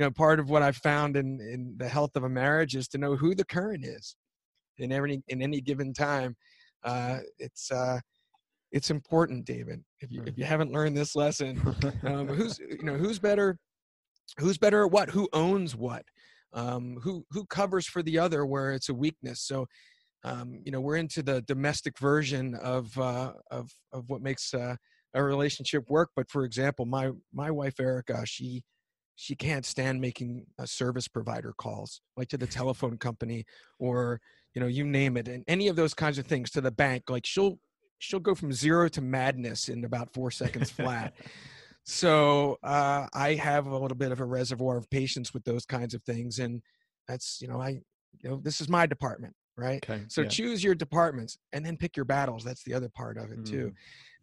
you 0.00 0.06
know, 0.06 0.10
part 0.10 0.40
of 0.40 0.48
what 0.48 0.62
I've 0.62 0.78
found 0.78 1.14
in 1.14 1.38
in 1.40 1.74
the 1.76 1.86
health 1.86 2.12
of 2.16 2.24
a 2.24 2.28
marriage 2.28 2.74
is 2.74 2.88
to 2.88 2.98
know 2.98 3.16
who 3.16 3.34
the 3.34 3.44
current 3.44 3.84
is 3.84 4.16
in 4.78 4.92
every 4.92 5.22
in 5.28 5.42
any 5.42 5.60
given 5.60 5.92
time. 5.92 6.36
Uh, 6.82 7.18
it's 7.38 7.70
uh, 7.70 8.00
it's 8.72 8.90
important, 8.90 9.44
David. 9.44 9.84
If 10.00 10.10
you 10.10 10.22
if 10.24 10.38
you 10.38 10.44
haven't 10.46 10.72
learned 10.72 10.96
this 10.96 11.14
lesson, 11.14 11.60
um, 12.04 12.28
who's 12.28 12.58
you 12.70 12.82
know 12.82 12.94
who's 12.94 13.18
better, 13.18 13.58
who's 14.38 14.56
better 14.56 14.86
at 14.86 14.90
what, 14.90 15.10
who 15.10 15.28
owns 15.34 15.76
what, 15.76 16.04
um, 16.54 16.96
who 17.02 17.26
who 17.30 17.44
covers 17.44 17.86
for 17.86 18.02
the 18.02 18.18
other 18.18 18.46
where 18.46 18.72
it's 18.72 18.88
a 18.88 18.94
weakness. 18.94 19.42
So. 19.42 19.66
Um, 20.22 20.60
you 20.66 20.70
know, 20.70 20.82
we're 20.82 20.96
into 20.96 21.22
the 21.22 21.40
domestic 21.40 21.98
version 21.98 22.54
of 22.56 22.94
uh, 22.98 23.32
of 23.50 23.70
of 23.90 24.10
what 24.10 24.20
makes 24.20 24.52
uh, 24.52 24.76
a 25.14 25.24
relationship 25.24 25.88
work. 25.88 26.10
But 26.14 26.28
for 26.28 26.44
example, 26.44 26.84
my 26.84 27.12
my 27.32 27.50
wife 27.50 27.80
Erica, 27.80 28.26
she 28.26 28.62
she 29.20 29.36
can't 29.36 29.66
stand 29.66 30.00
making 30.00 30.46
uh, 30.58 30.64
service 30.64 31.06
provider 31.06 31.52
calls, 31.52 32.00
like 32.16 32.28
to 32.28 32.38
the 32.38 32.46
telephone 32.46 32.96
company 32.96 33.44
or 33.78 34.18
you 34.54 34.62
know 34.62 34.66
you 34.66 34.82
name 34.82 35.18
it, 35.18 35.28
and 35.28 35.44
any 35.46 35.68
of 35.68 35.76
those 35.76 35.92
kinds 35.92 36.16
of 36.16 36.24
things 36.24 36.50
to 36.52 36.62
the 36.62 36.70
bank. 36.70 37.10
Like 37.10 37.26
she'll 37.26 37.58
she'll 37.98 38.18
go 38.18 38.34
from 38.34 38.50
zero 38.50 38.88
to 38.88 39.02
madness 39.02 39.68
in 39.68 39.84
about 39.84 40.14
four 40.14 40.30
seconds 40.30 40.70
flat. 40.70 41.12
so 41.84 42.56
uh, 42.62 43.08
I 43.12 43.34
have 43.34 43.66
a 43.66 43.76
little 43.76 43.96
bit 43.96 44.10
of 44.10 44.20
a 44.20 44.24
reservoir 44.24 44.78
of 44.78 44.88
patience 44.88 45.34
with 45.34 45.44
those 45.44 45.66
kinds 45.66 45.92
of 45.92 46.02
things, 46.04 46.38
and 46.38 46.62
that's 47.06 47.42
you 47.42 47.48
know 47.48 47.60
I 47.60 47.82
you 48.22 48.30
know 48.30 48.40
this 48.42 48.62
is 48.62 48.70
my 48.70 48.86
department, 48.86 49.34
right? 49.54 49.84
okay. 49.84 50.02
So 50.08 50.22
yeah. 50.22 50.28
choose 50.28 50.64
your 50.64 50.74
departments 50.74 51.36
and 51.52 51.64
then 51.64 51.76
pick 51.76 51.94
your 51.94 52.06
battles. 52.06 52.42
That's 52.42 52.64
the 52.64 52.72
other 52.72 52.88
part 52.88 53.18
of 53.18 53.30
it 53.32 53.44
too. 53.44 53.66
Mm. 53.66 53.74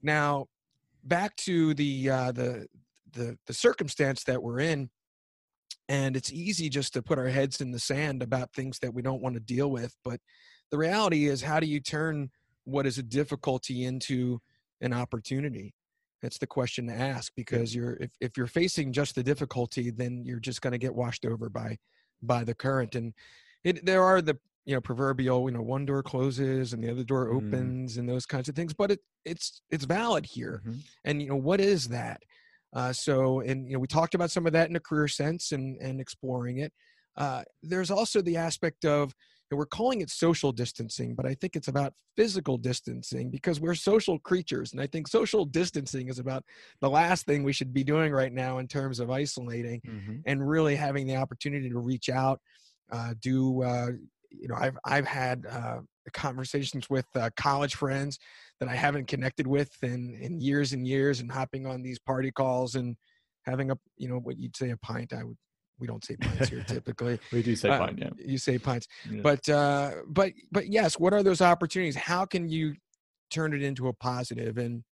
Now, 0.02 0.48
back 1.04 1.36
to 1.36 1.76
the 1.76 2.10
uh, 2.10 2.32
the 2.32 2.68
the 3.18 3.38
the 3.48 3.54
circumstance 3.54 4.24
that 4.26 4.42
we're 4.42 4.60
in, 4.60 4.90
and 5.90 6.16
it's 6.16 6.32
easy 6.32 6.70
just 6.70 6.94
to 6.94 7.02
put 7.02 7.18
our 7.18 7.28
heads 7.28 7.62
in 7.62 7.72
the 7.72 7.80
sand 7.80 8.22
about 8.22 8.54
things 8.54 8.80
that 8.80 8.94
we 8.94 9.02
don't 9.02 9.22
want 9.22 9.36
to 9.36 9.40
deal 9.42 9.70
with. 9.72 9.96
But 10.04 10.20
the 10.72 10.78
reality 10.78 11.28
is, 11.28 11.42
how 11.42 11.60
do 11.60 11.68
you 11.68 11.80
turn 11.80 12.30
what 12.66 12.86
is 12.86 12.98
a 12.98 13.04
difficulty 13.04 13.86
into 13.86 14.40
an 14.82 14.94
opportunity? 14.94 15.74
That's 16.22 16.38
the 16.40 16.48
question 16.48 16.88
to 16.88 16.94
ask 16.94 17.32
because 17.36 17.74
you're 17.76 17.98
if, 18.02 18.12
if 18.20 18.38
you're 18.38 18.48
facing 18.48 18.92
just 18.92 19.16
the 19.16 19.24
difficulty, 19.24 19.92
then 19.92 20.24
you're 20.26 20.40
just 20.40 20.62
going 20.62 20.72
to 20.74 20.78
get 20.78 20.96
washed 20.96 21.26
over 21.26 21.50
by 21.50 21.78
by 22.22 22.44
the 22.44 22.56
current. 22.56 22.96
And 22.96 23.14
it, 23.64 23.86
there 23.86 24.04
are 24.04 24.22
the 24.22 24.38
you 24.66 24.74
know 24.76 24.82
proverbial 24.82 25.46
you 25.50 25.56
know 25.56 25.62
one 25.62 25.86
door 25.86 26.04
closes 26.04 26.74
and 26.74 26.84
the 26.84 26.92
other 26.92 27.04
door 27.04 27.28
Mm. 27.28 27.38
opens 27.38 27.98
and 27.98 28.10
those 28.10 28.26
kinds 28.26 28.50
of 28.50 28.56
things. 28.56 28.74
But 28.74 28.92
it 28.92 29.00
it's 29.24 29.62
it's 29.70 29.86
valid 29.86 30.26
here 30.26 30.62
Mhm. 30.66 30.80
and 31.06 31.22
you 31.22 31.30
know 31.30 31.36
what 31.38 31.62
is 31.62 31.88
that 31.90 32.24
uh, 32.78 32.94
so 32.94 33.42
and 33.42 33.68
you 33.68 33.74
know 33.74 33.80
we 33.80 33.88
talked 33.88 34.16
about 34.16 34.32
some 34.32 34.46
of 34.46 34.54
that 34.54 34.70
in 34.70 34.76
a 34.76 34.80
career 34.80 35.08
sense 35.08 35.52
and 35.52 35.82
and 35.82 36.00
exploring 36.00 36.60
it 36.60 36.72
uh, 37.18 37.44
there's 37.64 37.90
also 37.92 38.22
the 38.22 38.38
aspect 38.38 38.86
of 38.86 39.14
we're 39.50 39.66
calling 39.66 40.02
it 40.02 40.10
social 40.10 40.52
distancing 40.52 41.16
but 41.16 41.26
i 41.26 41.34
think 41.34 41.56
it's 41.56 41.70
about 41.70 41.94
physical 42.16 42.58
distancing 42.58 43.30
because 43.32 43.60
we're 43.60 43.74
social 43.74 44.20
creatures 44.20 44.74
and 44.74 44.82
i 44.82 44.86
think 44.86 45.08
social 45.08 45.46
distancing 45.46 46.10
is 46.10 46.20
about 46.20 46.44
the 46.82 46.90
last 46.90 47.26
thing 47.26 47.44
we 47.44 47.54
should 47.54 47.74
be 47.74 47.84
doing 47.84 48.12
right 48.12 48.34
now 48.34 48.58
in 48.60 48.68
terms 48.68 49.00
of 49.00 49.10
isolating 49.10 49.82
Mhm. 49.88 50.22
and 50.26 50.48
really 50.48 50.76
having 50.76 51.08
the 51.08 51.16
opportunity 51.16 51.70
to 51.70 51.80
reach 51.80 52.10
out 52.10 52.40
uh, 52.92 53.14
do 53.22 53.64
uh, 53.64 53.88
you 54.30 54.48
know 54.48 54.56
i've 54.56 54.78
i've 54.86 55.08
had 55.08 55.46
uh, 55.50 55.80
conversations 56.14 56.90
with 56.90 57.06
uh, 57.16 57.30
college 57.38 57.76
friends 57.76 58.20
that 58.60 58.70
i 58.70 58.76
haven't 58.76 59.08
connected 59.08 59.46
with 59.48 59.72
in 59.84 60.16
in 60.22 60.40
years 60.40 60.74
and 60.74 60.88
years 60.88 61.20
and 61.20 61.32
hopping 61.32 61.66
on 61.66 61.82
these 61.82 62.00
party 62.00 62.32
calls 62.32 62.76
and 62.76 62.96
having 63.46 63.72
a 63.72 63.76
you 63.98 64.08
know 64.10 64.20
what 64.20 64.38
you'd 64.38 64.56
say 64.56 64.70
a 64.72 64.78
pint 64.78 65.14
i 65.14 65.24
would 65.24 65.38
we 65.80 65.86
don't 65.88 66.04
say 66.04 66.16
pints 66.16 66.50
here 66.50 66.64
typically 66.68 67.20
We 67.32 67.44
do 67.44 67.56
say 67.56 67.70
Uh, 67.70 67.78
fine, 67.78 67.98
yeah. 67.98 68.10
you 68.18 68.38
say 68.38 68.58
pints 68.58 68.88
Yeah. 69.10 69.22
but 69.22 69.48
uh 69.50 69.92
but 70.08 70.32
but 70.52 70.68
yes 70.68 70.98
what 71.00 71.14
are 71.14 71.24
those 71.24 71.42
opportunities 71.42 71.96
how 71.96 72.26
can 72.26 72.48
you 72.50 72.74
turn 73.30 73.54
it 73.54 73.62
into 73.62 73.88
a 73.88 73.94
positive 73.94 74.58
and 74.58 74.84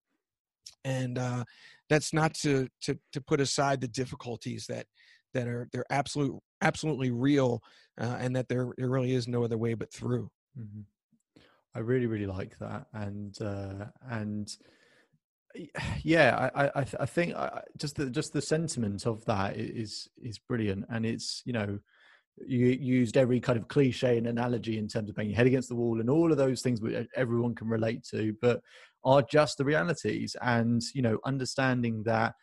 and 0.83 1.17
uh 1.17 1.43
that's 1.89 2.13
not 2.13 2.33
to 2.35 2.67
to 2.81 2.97
to 3.13 3.21
put 3.21 3.39
aside 3.41 3.81
the 3.81 3.87
difficulties 3.87 4.65
that 4.67 4.85
that 5.33 5.47
are 5.47 5.67
they're 5.71 5.85
absolute 5.89 6.39
absolutely 6.61 7.11
real 7.11 7.61
uh, 7.99 8.17
and 8.19 8.35
that 8.35 8.47
there 8.47 8.67
there 8.77 8.89
really 8.89 9.13
is 9.13 9.27
no 9.27 9.43
other 9.43 9.57
way 9.57 9.73
but 9.73 9.91
through 9.91 10.29
Mhm. 10.57 10.85
I 11.75 11.79
really, 11.79 12.05
really 12.05 12.25
like 12.25 12.57
that, 12.59 12.87
and 12.93 13.39
uh, 13.41 13.85
and 14.09 14.49
yeah, 16.03 16.49
I, 16.55 16.67
I, 16.67 16.85
I 17.01 17.05
think 17.05 17.35
I, 17.35 17.61
just 17.77 17.97
the 17.97 18.09
just 18.09 18.31
the 18.33 18.41
sentiment 18.41 19.05
of 19.05 19.25
that 19.25 19.57
is 19.57 20.09
is 20.21 20.39
brilliant, 20.39 20.85
and 20.89 21.05
it's 21.05 21.41
you 21.45 21.53
know 21.53 21.79
you 22.45 22.67
used 22.67 23.17
every 23.17 23.39
kind 23.39 23.57
of 23.57 23.67
cliche 23.67 24.17
and 24.17 24.27
analogy 24.27 24.77
in 24.77 24.87
terms 24.87 25.09
of 25.09 25.15
banging 25.15 25.31
your 25.31 25.37
head 25.37 25.47
against 25.47 25.69
the 25.69 25.75
wall 25.75 26.01
and 26.01 26.09
all 26.09 26.31
of 26.31 26.37
those 26.37 26.61
things 26.61 26.81
which 26.81 27.07
everyone 27.15 27.55
can 27.55 27.69
relate 27.69 28.03
to, 28.03 28.35
but 28.41 28.61
are 29.05 29.21
just 29.21 29.57
the 29.57 29.65
realities, 29.65 30.35
and 30.41 30.81
you 30.93 31.01
know 31.01 31.19
understanding 31.25 32.03
that 32.03 32.35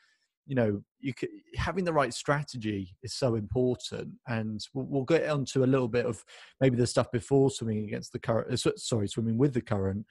you 0.46 0.54
know 0.54 0.82
you 1.00 1.14
could, 1.14 1.28
having 1.56 1.84
the 1.84 1.92
right 1.92 2.12
strategy 2.12 2.94
is 3.02 3.14
so 3.14 3.34
important 3.34 4.08
and 4.28 4.66
we'll, 4.74 4.86
we'll 4.86 5.04
get 5.04 5.28
onto 5.28 5.64
a 5.64 5.66
little 5.66 5.88
bit 5.88 6.06
of 6.06 6.24
maybe 6.60 6.76
the 6.76 6.86
stuff 6.86 7.10
before 7.12 7.50
swimming 7.50 7.84
against 7.84 8.12
the 8.12 8.18
current 8.18 8.52
uh, 8.52 8.70
sorry 8.76 9.08
swimming 9.08 9.38
with 9.38 9.54
the 9.54 9.60
current 9.60 10.04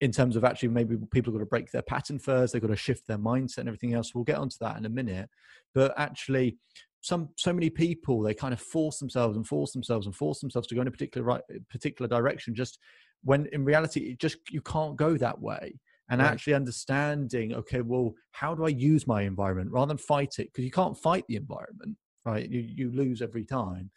in 0.00 0.10
terms 0.10 0.36
of 0.36 0.44
actually 0.44 0.68
maybe 0.68 0.96
people 1.10 1.32
got 1.32 1.40
to 1.40 1.46
break 1.46 1.70
their 1.70 1.82
pattern 1.82 2.18
first 2.18 2.52
they've 2.52 2.62
got 2.62 2.68
to 2.68 2.76
shift 2.76 3.06
their 3.06 3.18
mindset 3.18 3.58
and 3.58 3.68
everything 3.68 3.94
else. 3.94 4.14
We'll 4.14 4.24
get 4.24 4.38
onto 4.38 4.56
that 4.60 4.76
in 4.76 4.86
a 4.86 4.90
minute 4.90 5.28
but 5.74 5.94
actually 5.96 6.56
some 7.00 7.30
so 7.36 7.52
many 7.52 7.70
people 7.70 8.20
they 8.20 8.34
kind 8.34 8.52
of 8.52 8.60
force 8.60 8.98
themselves 8.98 9.36
and 9.36 9.46
force 9.46 9.72
themselves 9.72 10.06
and 10.06 10.14
force 10.14 10.40
themselves 10.40 10.68
to 10.68 10.74
go 10.74 10.82
in 10.82 10.88
a 10.88 10.90
particular 10.90 11.26
right 11.26 11.42
particular 11.70 12.08
direction 12.08 12.54
just 12.54 12.78
when 13.22 13.46
in 13.52 13.64
reality 13.64 14.00
it 14.10 14.18
just 14.18 14.36
you 14.50 14.60
can't 14.60 14.96
go 14.96 15.16
that 15.16 15.40
way 15.40 15.78
and 16.10 16.20
Right. 16.20 16.32
actually 16.32 16.54
understanding 16.54 17.54
okay 17.54 17.80
well 17.80 18.12
how 18.32 18.54
do 18.54 18.64
i 18.64 18.68
use 18.68 19.06
my 19.06 19.22
environment 19.22 19.70
rather 19.72 19.88
than 19.88 19.98
fight 19.98 20.38
it 20.38 20.48
because 20.52 20.64
you 20.64 20.70
can't 20.70 20.98
fight 20.98 21.24
the 21.28 21.36
environment 21.36 21.96
right 22.24 22.50
you, 22.50 22.60
you 22.60 22.90
lose 22.90 23.22
every 23.22 23.44
time 23.44 23.90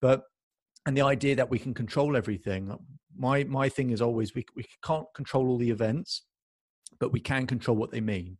but 0.00 0.24
and 0.86 0.96
the 0.96 1.02
idea 1.02 1.36
that 1.36 1.50
we 1.50 1.58
can 1.58 1.74
control 1.74 2.16
everything 2.16 2.76
my 3.16 3.44
my 3.44 3.68
thing 3.68 3.90
is 3.90 4.02
always 4.02 4.34
we, 4.34 4.44
we 4.56 4.64
can't 4.84 5.06
control 5.14 5.48
all 5.48 5.58
the 5.58 5.70
events 5.70 6.24
but 6.98 7.12
we 7.12 7.20
can 7.20 7.46
control 7.46 7.76
what 7.76 7.90
they 7.92 8.00
mean 8.00 8.38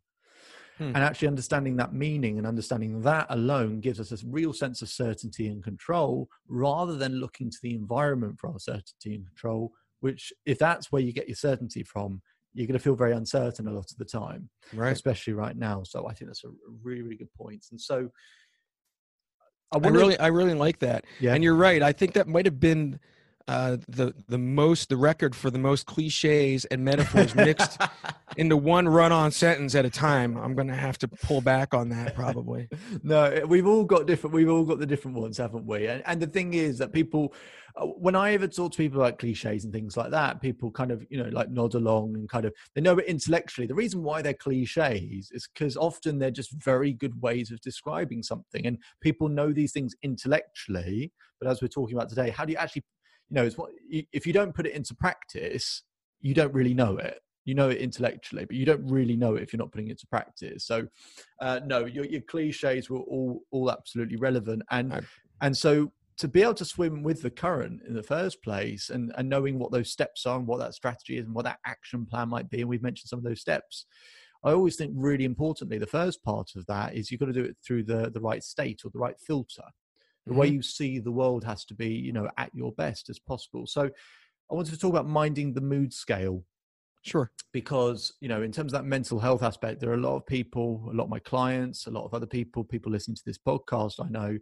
Hmm. 0.77 0.85
And 0.95 0.97
actually 0.97 1.27
understanding 1.27 1.75
that 1.75 1.93
meaning 1.93 2.37
and 2.37 2.47
understanding 2.47 3.01
that 3.01 3.27
alone 3.29 3.81
gives 3.81 3.99
us 3.99 4.13
a 4.13 4.25
real 4.25 4.53
sense 4.53 4.81
of 4.81 4.87
certainty 4.87 5.49
and 5.49 5.61
control 5.61 6.29
rather 6.47 6.95
than 6.95 7.19
looking 7.19 7.51
to 7.51 7.57
the 7.61 7.75
environment 7.75 8.39
for 8.39 8.49
our 8.49 8.59
certainty 8.59 9.15
and 9.15 9.27
control, 9.27 9.73
which, 9.99 10.31
if 10.45 10.57
that's 10.57 10.89
where 10.89 11.01
you 11.01 11.11
get 11.11 11.27
your 11.27 11.35
certainty 11.35 11.83
from, 11.83 12.21
you're 12.53 12.67
going 12.67 12.77
to 12.77 12.83
feel 12.83 12.95
very 12.95 13.13
uncertain 13.13 13.67
a 13.67 13.71
lot 13.71 13.91
of 13.91 13.97
the 13.97 14.05
time, 14.05 14.49
right? 14.73 14.91
Especially 14.91 15.33
right 15.33 15.55
now. 15.55 15.83
So 15.83 16.07
I 16.07 16.13
think 16.13 16.29
that's 16.29 16.43
a 16.43 16.49
really, 16.83 17.01
really 17.01 17.15
good 17.15 17.33
point. 17.33 17.65
And 17.71 17.79
so 17.79 18.09
I, 19.71 19.77
I 19.77 19.87
really, 19.89 20.19
I 20.19 20.27
really 20.27 20.55
like 20.55 20.79
that. 20.79 21.05
Yeah. 21.19 21.35
And 21.35 21.43
you're 21.43 21.55
right. 21.55 21.81
I 21.81 21.93
think 21.93 22.13
that 22.13 22.27
might 22.27 22.45
have 22.45 22.59
been 22.59 22.99
uh, 23.49 23.77
the 23.87 24.13
the 24.27 24.37
most 24.37 24.89
the 24.89 24.95
record 24.95 25.35
for 25.35 25.49
the 25.49 25.57
most 25.57 25.87
cliches 25.87 26.65
and 26.65 26.85
metaphors 26.85 27.33
mixed 27.33 27.81
into 28.37 28.55
one 28.55 28.87
run-on 28.87 29.31
sentence 29.31 29.73
at 29.73 29.85
a 29.85 29.89
time. 29.89 30.37
I'm 30.37 30.53
going 30.53 30.67
to 30.67 30.75
have 30.75 30.99
to 30.99 31.07
pull 31.07 31.41
back 31.41 31.73
on 31.73 31.89
that 31.89 32.13
probably. 32.13 32.67
no, 33.03 33.23
eh, 33.23 33.41
we've 33.41 33.65
all 33.65 33.85
got 33.85 34.05
different. 34.05 34.35
We've 34.35 34.51
all 34.51 34.65
got 34.65 34.77
the 34.77 34.85
different 34.85 35.17
ones, 35.17 35.39
haven't 35.39 35.65
we? 35.65 35.87
And, 35.87 36.03
and 36.05 36.21
the 36.21 36.27
thing 36.27 36.53
is 36.53 36.77
that 36.77 36.93
people, 36.93 37.33
uh, 37.75 37.87
when 37.87 38.15
I 38.15 38.33
ever 38.33 38.47
talk 38.47 38.73
to 38.73 38.77
people 38.77 39.01
about 39.01 39.17
cliches 39.17 39.63
and 39.63 39.73
things 39.73 39.97
like 39.97 40.11
that, 40.11 40.43
people 40.43 40.69
kind 40.69 40.91
of 40.91 41.03
you 41.09 41.17
know 41.17 41.29
like 41.31 41.49
nod 41.49 41.73
along 41.73 42.13
and 42.17 42.29
kind 42.29 42.45
of 42.45 42.53
they 42.75 42.81
know 42.81 42.99
it 42.99 43.07
intellectually. 43.07 43.65
The 43.65 43.73
reason 43.73 44.03
why 44.03 44.21
they're 44.21 44.35
cliches 44.35 45.31
is 45.31 45.49
because 45.51 45.75
often 45.75 46.19
they're 46.19 46.29
just 46.29 46.51
very 46.51 46.93
good 46.93 47.19
ways 47.19 47.49
of 47.49 47.59
describing 47.61 48.21
something, 48.21 48.67
and 48.67 48.77
people 49.01 49.27
know 49.27 49.51
these 49.51 49.71
things 49.71 49.95
intellectually. 50.03 51.11
But 51.41 51.49
as 51.49 51.63
we're 51.63 51.69
talking 51.69 51.97
about 51.97 52.09
today, 52.09 52.29
how 52.29 52.45
do 52.45 52.51
you 52.51 52.57
actually 52.59 52.83
you 53.29 53.35
know, 53.35 53.45
it's 53.45 53.57
what 53.57 53.71
if 53.89 54.25
you 54.25 54.33
don't 54.33 54.53
put 54.53 54.65
it 54.65 54.73
into 54.73 54.95
practice, 54.95 55.83
you 56.21 56.33
don't 56.33 56.53
really 56.53 56.73
know 56.73 56.97
it. 56.97 57.19
You 57.45 57.55
know 57.55 57.69
it 57.69 57.77
intellectually, 57.77 58.45
but 58.45 58.55
you 58.55 58.65
don't 58.65 58.85
really 58.85 59.15
know 59.15 59.35
it 59.35 59.43
if 59.43 59.53
you're 59.53 59.59
not 59.59 59.71
putting 59.71 59.87
it 59.87 59.91
into 59.91 60.07
practice. 60.07 60.65
So, 60.65 60.87
uh, 61.41 61.61
no, 61.65 61.85
your, 61.85 62.05
your 62.05 62.21
cliches 62.21 62.89
were 62.89 62.99
all 62.99 63.41
all 63.51 63.71
absolutely 63.71 64.17
relevant, 64.17 64.63
and 64.71 64.93
I, 64.93 65.01
and 65.41 65.55
so 65.55 65.91
to 66.17 66.27
be 66.27 66.41
able 66.41 66.53
to 66.55 66.65
swim 66.65 67.01
with 67.01 67.21
the 67.21 67.29
current 67.29 67.81
in 67.87 67.95
the 67.95 68.03
first 68.03 68.43
place, 68.43 68.89
and 68.89 69.11
and 69.17 69.29
knowing 69.29 69.57
what 69.57 69.71
those 69.71 69.91
steps 69.91 70.25
are, 70.25 70.37
and 70.37 70.47
what 70.47 70.59
that 70.59 70.75
strategy 70.75 71.17
is, 71.17 71.25
and 71.25 71.33
what 71.33 71.45
that 71.45 71.59
action 71.65 72.05
plan 72.05 72.29
might 72.29 72.49
be, 72.49 72.61
and 72.61 72.69
we've 72.69 72.83
mentioned 72.83 73.09
some 73.09 73.19
of 73.19 73.25
those 73.25 73.41
steps. 73.41 73.85
I 74.43 74.51
always 74.51 74.75
think 74.75 74.93
really 74.95 75.25
importantly, 75.25 75.79
the 75.79 75.87
first 75.87 76.23
part 76.23 76.51
of 76.55 76.65
that 76.67 76.95
is 76.95 77.09
you've 77.09 77.19
got 77.19 77.27
to 77.27 77.33
do 77.33 77.43
it 77.43 77.57
through 77.65 77.83
the 77.83 78.11
the 78.11 78.21
right 78.21 78.43
state 78.43 78.81
or 78.85 78.91
the 78.91 78.99
right 78.99 79.19
filter 79.19 79.63
the 80.29 80.33
mm-hmm. 80.33 80.41
way 80.41 80.47
you 80.47 80.61
see 80.61 80.99
the 80.99 81.11
world 81.11 81.43
has 81.43 81.65
to 81.65 81.73
be 81.73 81.89
you 81.89 82.13
know 82.13 82.29
at 82.37 82.53
your 82.53 82.71
best 82.73 83.09
as 83.09 83.19
possible 83.19 83.65
so 83.65 83.89
i 84.51 84.53
wanted 84.53 84.71
to 84.71 84.79
talk 84.79 84.91
about 84.91 85.07
minding 85.07 85.53
the 85.53 85.61
mood 85.61 85.91
scale 85.91 86.43
sure 87.01 87.31
because 87.51 88.13
you 88.19 88.27
know 88.27 88.43
in 88.43 88.51
terms 88.51 88.73
of 88.73 88.79
that 88.79 88.85
mental 88.85 89.19
health 89.19 89.41
aspect 89.41 89.79
there 89.79 89.89
are 89.89 89.95
a 89.95 89.97
lot 89.97 90.15
of 90.15 90.25
people 90.25 90.87
a 90.91 90.95
lot 90.95 91.05
of 91.05 91.09
my 91.09 91.19
clients 91.19 91.87
a 91.87 91.91
lot 91.91 92.05
of 92.05 92.13
other 92.13 92.27
people 92.27 92.63
people 92.63 92.91
listening 92.91 93.15
to 93.15 93.23
this 93.25 93.37
podcast 93.37 93.93
i 94.03 94.09
know 94.09 94.37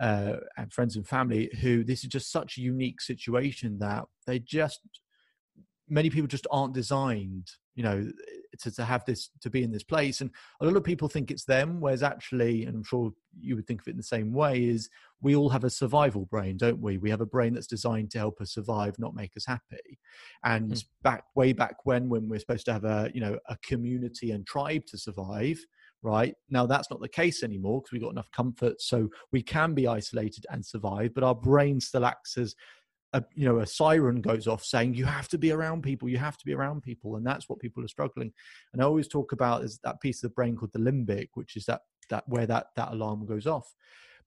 uh, 0.00 0.36
and 0.58 0.70
friends 0.74 0.96
and 0.96 1.08
family 1.08 1.50
who 1.62 1.82
this 1.82 2.04
is 2.04 2.10
just 2.10 2.30
such 2.30 2.58
a 2.58 2.60
unique 2.60 3.00
situation 3.00 3.78
that 3.78 4.04
they 4.26 4.38
just 4.38 4.80
many 5.88 6.10
people 6.10 6.28
just 6.28 6.46
aren't 6.50 6.74
designed 6.74 7.48
you 7.76 7.82
know 7.82 8.10
to, 8.58 8.70
to 8.70 8.84
have 8.84 9.04
this 9.04 9.30
to 9.40 9.50
be 9.50 9.62
in 9.62 9.70
this 9.70 9.82
place. 9.82 10.20
And 10.20 10.30
a 10.60 10.64
lot 10.64 10.76
of 10.76 10.82
people 10.82 11.08
think 11.08 11.30
it's 11.30 11.44
them 11.44 11.80
whereas 11.80 12.02
actually 12.02 12.64
and 12.64 12.74
i'm 12.74 12.82
sure 12.82 13.12
you 13.38 13.54
would 13.54 13.66
think 13.66 13.82
of 13.82 13.88
it 13.88 13.92
in 13.92 13.96
the 13.98 14.02
same 14.02 14.32
way 14.32 14.64
is 14.64 14.88
we 15.20 15.36
all 15.36 15.50
have 15.50 15.64
a 15.64 15.70
survival 15.70 16.24
brain 16.26 16.56
don't 16.56 16.80
we? 16.80 16.98
We 16.98 17.10
have 17.10 17.20
a 17.20 17.26
brain 17.26 17.54
that's 17.54 17.66
designed 17.66 18.10
to 18.12 18.18
help 18.18 18.40
us 18.40 18.54
survive 18.54 18.98
not 18.98 19.14
make 19.14 19.36
us 19.36 19.46
happy. 19.46 19.98
And 20.42 20.72
mm. 20.72 20.84
back 21.02 21.24
way 21.34 21.52
back 21.52 21.76
when 21.84 22.08
when 22.08 22.28
we're 22.28 22.40
supposed 22.40 22.64
to 22.66 22.72
have 22.72 22.84
a 22.84 23.10
you 23.14 23.20
know 23.20 23.38
a 23.48 23.56
community 23.58 24.32
and 24.32 24.46
tribe 24.46 24.86
to 24.86 24.98
survive 24.98 25.58
right? 26.02 26.34
Now 26.50 26.66
that's 26.66 26.90
not 26.90 27.00
the 27.00 27.08
case 27.08 27.42
anymore 27.42 27.80
because 27.80 27.92
we've 27.92 28.02
got 28.02 28.12
enough 28.12 28.30
comfort 28.30 28.80
so 28.80 29.08
we 29.32 29.42
can 29.42 29.74
be 29.74 29.88
isolated 29.88 30.46
and 30.50 30.64
survive 30.64 31.12
but 31.14 31.24
our 31.24 31.34
brain 31.34 31.80
still 31.80 32.04
acts 32.04 32.38
as 32.38 32.54
a 33.16 33.24
you 33.34 33.48
know 33.48 33.58
a 33.58 33.66
siren 33.66 34.20
goes 34.20 34.46
off 34.46 34.62
saying 34.64 34.94
you 34.94 35.04
have 35.04 35.28
to 35.28 35.38
be 35.38 35.50
around 35.50 35.82
people 35.82 36.08
you 36.08 36.18
have 36.18 36.36
to 36.36 36.44
be 36.44 36.52
around 36.52 36.82
people 36.82 37.16
and 37.16 37.26
that's 37.26 37.48
what 37.48 37.58
people 37.58 37.82
are 37.82 37.88
struggling. 37.88 38.32
And 38.72 38.82
i 38.82 38.84
always 38.84 39.08
talk 39.08 39.32
about 39.32 39.64
is 39.64 39.80
that 39.84 40.00
piece 40.00 40.22
of 40.22 40.30
the 40.30 40.34
brain 40.34 40.54
called 40.54 40.72
the 40.72 40.78
limbic 40.78 41.28
which 41.34 41.56
is 41.56 41.64
that 41.66 41.80
that 42.10 42.24
where 42.26 42.46
that 42.46 42.66
that 42.76 42.92
alarm 42.92 43.26
goes 43.26 43.46
off. 43.46 43.74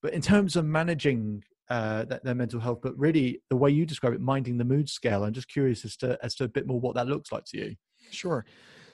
But 0.02 0.14
in 0.14 0.22
terms 0.22 0.56
of 0.56 0.66
managing 0.66 1.44
uh, 1.70 2.04
their 2.24 2.34
mental 2.34 2.60
health 2.60 2.80
but 2.82 2.98
really 2.98 3.44
the 3.52 3.56
way 3.56 3.70
you 3.70 3.86
describe 3.86 4.14
it 4.14 4.22
minding 4.22 4.58
the 4.58 4.66
mood 4.66 4.90
scale 4.90 5.24
i'm 5.24 5.34
just 5.34 5.48
curious 5.48 5.86
as 5.86 5.96
to 5.96 6.18
as 6.24 6.34
to 6.34 6.44
a 6.46 6.48
bit 6.48 6.66
more 6.66 6.80
what 6.80 6.96
that 6.96 7.08
looks 7.08 7.32
like 7.32 7.46
to 7.46 7.58
you. 7.60 7.76
Sure. 8.10 8.44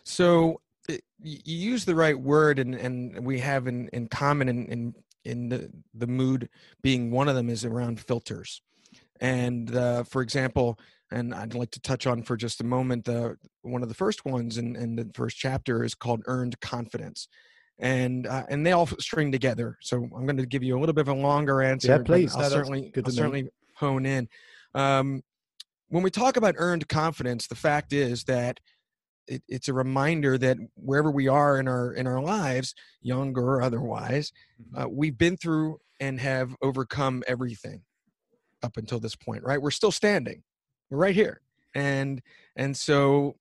So 0.04 0.60
it, 0.90 1.02
you 1.22 1.58
use 1.72 1.86
the 1.86 1.96
right 1.96 2.20
word 2.20 2.60
and 2.60 2.76
and 2.76 3.26
we 3.26 3.40
have 3.40 3.68
in 3.68 3.88
in 3.94 4.08
common 4.08 4.50
in 4.50 4.66
in 4.66 4.94
in 5.24 5.50
the 5.50 5.72
the 5.94 6.08
mood 6.08 6.50
being 6.84 7.12
one 7.12 7.30
of 7.30 7.36
them 7.36 7.50
is 7.50 7.64
around 7.64 8.02
filters 8.02 8.62
and 9.20 9.76
uh, 9.76 10.04
for 10.04 10.22
example, 10.22 10.80
and 11.12 11.34
I'd 11.34 11.54
like 11.54 11.72
to 11.72 11.80
touch 11.80 12.08
on 12.08 12.24
for 12.24 12.36
just 12.36 12.62
a 12.62 12.66
moment, 12.66 13.06
the 13.06 13.38
one 13.62 13.84
of 13.84 13.90
the 13.90 13.96
first 13.96 14.26
ones 14.26 14.58
in, 14.58 14.76
in 14.76 14.96
the 14.96 15.10
first 15.14 15.38
chapter 15.38 15.84
is 15.84 15.96
called 15.96 16.22
earned 16.26 16.60
confidence. 16.60 17.28
And 17.78 18.26
uh, 18.26 18.44
and 18.50 18.66
they 18.66 18.72
all 18.72 18.88
string 18.88 19.32
together. 19.32 19.78
So 19.82 19.98
I'm 19.98 20.26
going 20.26 20.38
to 20.38 20.46
give 20.46 20.64
you 20.64 20.78
a 20.78 20.80
little 20.80 20.94
bit 20.94 21.02
of 21.02 21.10
a 21.10 21.14
longer 21.14 21.62
answer. 21.62 21.90
Yeah, 21.90 21.98
please. 22.00 22.34
I'll 22.36 22.50
certainly 22.50 22.92
I'll 22.96 23.12
certainly 23.12 23.50
hone 23.76 24.06
in. 24.06 24.30
Um, 24.74 25.24
when 25.90 26.02
we 26.02 26.10
talk 26.10 26.38
about 26.38 26.56
earned 26.58 26.88
confidence, 26.88 27.48
the 27.48 27.56
fact 27.56 27.92
is 27.92 28.24
that 28.26 28.62
it, 29.28 29.44
it's 29.50 29.68
a 29.68 29.74
reminder 29.74 30.38
that 30.38 30.58
wherever 30.76 31.12
we 31.12 31.28
are 31.28 31.60
in 31.60 31.68
our 31.68 31.92
in 31.92 32.08
our 32.08 32.22
lives, 32.22 32.76
younger 33.02 33.56
or 33.56 33.62
otherwise, 33.62 34.32
mm-hmm. 34.62 34.84
uh, 34.84 34.88
we've 34.88 35.18
been 35.18 35.36
through 35.36 35.80
and 36.00 36.20
have 36.22 36.56
overcome 36.62 37.24
everything 37.28 37.82
up 38.66 38.78
until 38.78 39.00
this 39.00 39.16
point, 39.16 39.44
right? 39.44 39.62
We're 39.62 39.72
still 39.72 39.92
standing. 39.92 40.44
We're 40.90 40.98
right 40.98 41.16
here. 41.16 41.42
And 41.74 42.22
and 42.56 42.76
so 42.76 43.36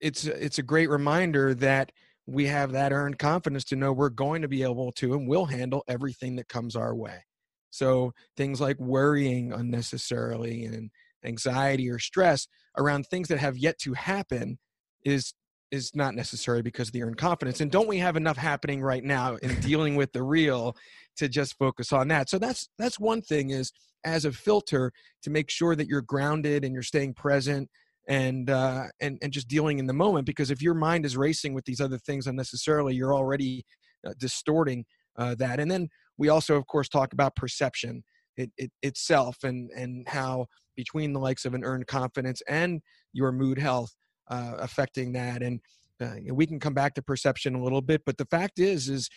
it's 0.00 0.24
it's 0.24 0.58
a 0.58 0.62
great 0.62 0.90
reminder 0.90 1.54
that 1.54 1.92
we 2.26 2.46
have 2.46 2.72
that 2.72 2.92
earned 2.92 3.18
confidence 3.18 3.64
to 3.64 3.76
know 3.76 3.92
we're 3.92 4.08
going 4.08 4.42
to 4.42 4.48
be 4.48 4.62
able 4.62 4.92
to 4.92 5.14
and 5.14 5.28
we'll 5.28 5.46
handle 5.46 5.84
everything 5.88 6.36
that 6.36 6.48
comes 6.48 6.74
our 6.74 6.94
way. 6.94 7.24
So 7.70 8.12
things 8.36 8.60
like 8.60 8.78
worrying 8.78 9.52
unnecessarily 9.52 10.64
and 10.64 10.90
anxiety 11.24 11.90
or 11.90 11.98
stress 11.98 12.46
around 12.78 13.06
things 13.06 13.28
that 13.28 13.38
have 13.38 13.58
yet 13.58 13.78
to 13.80 13.94
happen 13.94 14.58
is 15.04 15.34
is 15.70 15.90
not 15.94 16.14
necessary 16.14 16.62
because 16.62 16.88
of 16.88 16.92
the 16.92 17.02
earned 17.02 17.16
confidence. 17.16 17.60
And 17.60 17.70
don't 17.70 17.88
we 17.88 17.98
have 17.98 18.16
enough 18.16 18.36
happening 18.36 18.80
right 18.80 19.02
now 19.02 19.36
in 19.36 19.60
dealing 19.60 19.96
with 19.96 20.12
the 20.12 20.22
real 20.22 20.76
to 21.16 21.28
just 21.28 21.56
focus 21.58 21.92
on 21.92 22.08
that? 22.08 22.28
So 22.28 22.38
that's 22.38 22.68
that's 22.78 22.98
one 22.98 23.22
thing 23.22 23.50
is 23.50 23.72
as 24.04 24.24
a 24.24 24.32
filter 24.32 24.92
to 25.22 25.30
make 25.30 25.50
sure 25.50 25.74
that 25.74 25.88
you're 25.88 26.02
grounded 26.02 26.64
and 26.64 26.74
you're 26.74 26.82
staying 26.82 27.14
present 27.14 27.68
and 28.08 28.50
uh, 28.50 28.84
and 29.00 29.18
and 29.22 29.32
just 29.32 29.48
dealing 29.48 29.78
in 29.78 29.86
the 29.86 29.92
moment. 29.92 30.26
Because 30.26 30.50
if 30.50 30.62
your 30.62 30.74
mind 30.74 31.06
is 31.06 31.16
racing 31.16 31.54
with 31.54 31.64
these 31.64 31.80
other 31.80 31.98
things 31.98 32.26
unnecessarily, 32.26 32.94
you're 32.94 33.14
already 33.14 33.64
uh, 34.06 34.12
distorting 34.18 34.84
uh, 35.16 35.34
that. 35.36 35.60
And 35.60 35.70
then 35.70 35.88
we 36.18 36.28
also, 36.28 36.56
of 36.56 36.66
course, 36.66 36.88
talk 36.88 37.12
about 37.12 37.36
perception 37.36 38.04
it, 38.36 38.50
it, 38.56 38.70
itself 38.82 39.38
and 39.44 39.70
and 39.76 40.08
how 40.08 40.46
between 40.76 41.12
the 41.12 41.20
likes 41.20 41.44
of 41.44 41.54
an 41.54 41.64
earned 41.64 41.86
confidence 41.86 42.42
and 42.48 42.82
your 43.12 43.32
mood 43.32 43.58
health 43.58 43.94
uh, 44.28 44.54
affecting 44.58 45.12
that. 45.12 45.42
And 45.42 45.60
uh, 46.00 46.14
we 46.32 46.46
can 46.46 46.58
come 46.58 46.74
back 46.74 46.94
to 46.94 47.02
perception 47.02 47.54
a 47.54 47.62
little 47.62 47.80
bit, 47.80 48.02
but 48.04 48.18
the 48.18 48.26
fact 48.26 48.58
is, 48.58 48.88
is 48.88 49.08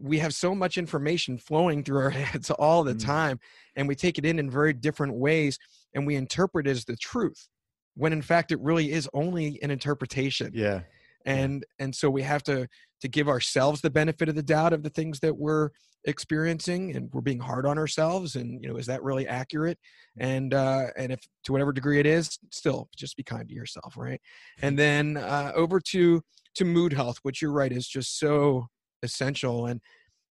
we 0.00 0.18
have 0.18 0.34
so 0.34 0.54
much 0.54 0.78
information 0.78 1.38
flowing 1.38 1.82
through 1.82 1.98
our 1.98 2.10
heads 2.10 2.50
all 2.50 2.84
the 2.84 2.94
mm. 2.94 3.04
time 3.04 3.40
and 3.76 3.88
we 3.88 3.94
take 3.94 4.18
it 4.18 4.24
in 4.24 4.38
in 4.38 4.50
very 4.50 4.72
different 4.72 5.14
ways 5.14 5.58
and 5.94 6.06
we 6.06 6.16
interpret 6.16 6.66
it 6.66 6.70
as 6.70 6.84
the 6.84 6.96
truth 6.96 7.48
when 7.94 8.12
in 8.12 8.22
fact 8.22 8.52
it 8.52 8.60
really 8.60 8.92
is 8.92 9.08
only 9.14 9.58
an 9.62 9.70
interpretation. 9.70 10.50
Yeah. 10.54 10.80
And 11.24 11.64
and 11.78 11.94
so 11.94 12.10
we 12.10 12.22
have 12.22 12.42
to 12.44 12.66
to 13.00 13.08
give 13.08 13.28
ourselves 13.28 13.80
the 13.80 13.90
benefit 13.90 14.28
of 14.28 14.34
the 14.34 14.42
doubt 14.42 14.72
of 14.72 14.82
the 14.82 14.90
things 14.90 15.20
that 15.20 15.36
we're 15.36 15.70
experiencing 16.04 16.96
and 16.96 17.08
we're 17.12 17.20
being 17.20 17.38
hard 17.38 17.64
on 17.64 17.78
ourselves 17.78 18.34
and 18.34 18.60
you 18.60 18.68
know 18.68 18.76
is 18.76 18.86
that 18.86 19.02
really 19.02 19.28
accurate? 19.28 19.78
And 20.18 20.52
uh 20.52 20.86
and 20.96 21.12
if 21.12 21.20
to 21.44 21.52
whatever 21.52 21.72
degree 21.72 22.00
it 22.00 22.06
is 22.06 22.38
still 22.50 22.88
just 22.96 23.16
be 23.16 23.22
kind 23.22 23.48
to 23.48 23.54
yourself 23.54 23.96
right? 23.96 24.20
And 24.62 24.78
then 24.78 25.16
uh 25.16 25.52
over 25.54 25.80
to 25.90 26.22
to 26.54 26.64
mood 26.64 26.92
health 26.92 27.18
which 27.22 27.40
you're 27.40 27.52
right 27.52 27.72
is 27.72 27.86
just 27.86 28.18
so 28.18 28.66
essential 29.02 29.66
and 29.66 29.80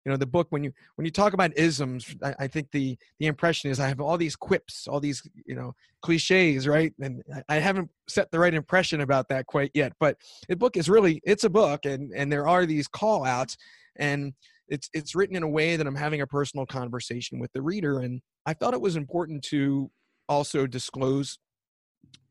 you 0.04 0.10
know 0.10 0.16
the 0.16 0.26
book 0.26 0.48
when 0.50 0.64
you 0.64 0.72
when 0.96 1.04
you 1.04 1.10
talk 1.10 1.32
about 1.32 1.56
isms 1.56 2.14
I, 2.22 2.34
I, 2.40 2.46
think 2.48 2.70
the 2.72 2.98
the 3.20 3.26
impression 3.26 3.70
is 3.70 3.78
i 3.78 3.88
have 3.88 4.00
all 4.00 4.18
these 4.18 4.36
quips 4.36 4.88
all 4.88 5.00
these 5.00 5.22
you 5.46 5.54
know 5.54 5.74
cliches 6.02 6.66
right? 6.66 6.92
And 7.00 7.22
I, 7.48 7.56
haven't 7.56 7.88
set 8.08 8.30
the 8.30 8.38
right 8.38 8.54
impression 8.54 9.02
about 9.02 9.28
that 9.28 9.46
quite 9.46 9.70
yet 9.74 9.92
but 10.00 10.16
the 10.48 10.56
book 10.56 10.76
is 10.76 10.88
really 10.88 11.20
it's 11.24 11.44
a 11.44 11.50
book 11.50 11.84
and 11.84 12.12
and 12.14 12.32
there 12.32 12.48
are 12.48 12.66
these 12.66 12.88
call 12.88 13.24
outs 13.24 13.56
and 13.96 14.32
it's 14.68 14.88
it's 14.92 15.14
written 15.14 15.36
in 15.36 15.42
a 15.42 15.48
way 15.48 15.76
that 15.76 15.86
i'm 15.86 15.94
having 15.94 16.20
a 16.20 16.26
personal 16.26 16.66
conversation 16.66 17.38
with 17.38 17.52
the 17.52 17.62
reader 17.62 18.00
and 18.00 18.20
i 18.46 18.52
thought 18.52 18.74
it 18.74 18.80
was 18.80 18.96
important 18.96 19.42
to 19.42 19.90
also 20.28 20.66
disclose 20.66 21.38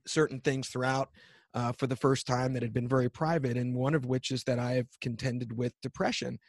certain 0.08 0.40
things 0.42 0.68
throughout 0.68 1.10
uh, 1.54 1.72
for 1.78 1.88
the 1.88 1.96
first 1.96 2.26
time 2.26 2.54
that 2.54 2.64
had 2.64 2.74
been 2.74 2.88
very 2.88 3.10
private, 3.10 3.58
and 3.58 3.76
one 3.76 3.94
of 3.94 4.06
which 4.06 4.32
is 4.32 4.44
that 4.46 4.60
I 4.60 4.74
have 4.74 4.88
contended 5.02 5.58
with 5.58 5.74
depression 5.82 6.40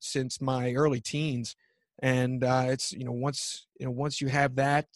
since 0.00 0.40
my 0.40 0.72
early 0.72 1.00
teens, 1.00 1.56
and 2.02 2.44
uh, 2.44 2.66
it's 2.68 2.92
you 2.92 3.04
know 3.04 3.12
once 3.12 3.66
you 3.78 3.86
know 3.86 3.92
once 3.92 4.20
you 4.20 4.28
have 4.28 4.56
that, 4.56 4.86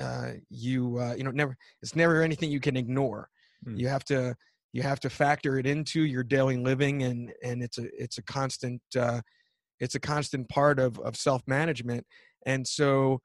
uh, 0.00 0.32
you 0.50 0.98
uh, 0.98 1.14
you 1.16 1.24
know 1.24 1.30
never 1.30 1.56
it's 1.82 1.96
never 1.96 2.22
anything 2.22 2.50
you 2.50 2.60
can 2.60 2.76
ignore. 2.76 3.28
Mm. 3.66 3.78
You 3.78 3.88
have 3.88 4.04
to 4.06 4.34
you 4.72 4.82
have 4.82 5.00
to 5.00 5.10
factor 5.10 5.58
it 5.58 5.66
into 5.66 6.02
your 6.02 6.22
daily 6.22 6.58
living, 6.58 7.02
and 7.02 7.32
and 7.42 7.62
it's 7.62 7.78
a 7.78 7.86
it's 8.02 8.18
a 8.18 8.22
constant 8.22 8.82
uh, 8.98 9.20
it's 9.80 9.94
a 9.94 10.00
constant 10.00 10.48
part 10.48 10.78
of 10.78 10.98
of 10.98 11.16
self 11.16 11.42
management, 11.46 12.06
and 12.46 12.66
so. 12.66 13.20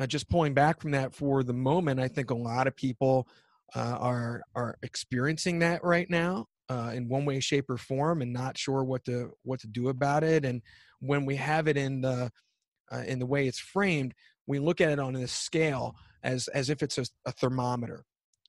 Uh, 0.00 0.06
just 0.06 0.28
pulling 0.28 0.54
back 0.54 0.80
from 0.80 0.92
that 0.92 1.12
for 1.12 1.42
the 1.42 1.52
moment, 1.52 1.98
I 1.98 2.06
think 2.06 2.30
a 2.30 2.34
lot 2.36 2.68
of 2.68 2.76
people 2.76 3.26
uh, 3.74 3.96
are 4.00 4.42
are 4.54 4.76
experiencing 4.82 5.58
that 5.60 5.82
right 5.84 6.08
now 6.08 6.46
uh, 6.68 6.92
in 6.94 7.08
one 7.08 7.24
way, 7.24 7.40
shape, 7.40 7.68
or 7.70 7.78
form, 7.78 8.22
and 8.22 8.32
not 8.32 8.58
sure 8.58 8.84
what 8.84 9.04
to 9.04 9.32
what 9.42 9.60
to 9.60 9.66
do 9.66 9.88
about 9.88 10.24
it. 10.24 10.44
And 10.44 10.62
when 11.00 11.24
we 11.24 11.36
have 11.36 11.68
it 11.68 11.76
in 11.76 12.00
the 12.00 12.30
uh, 12.92 13.02
in 13.06 13.18
the 13.18 13.26
way 13.26 13.46
it's 13.46 13.58
framed, 13.58 14.14
we 14.46 14.58
look 14.58 14.80
at 14.80 14.92
it 14.92 14.98
on 14.98 15.14
this 15.14 15.32
scale 15.32 15.94
as 16.22 16.48
as 16.48 16.70
if 16.70 16.82
it's 16.82 16.98
a, 16.98 17.04
a 17.26 17.32
thermometer. 17.32 18.04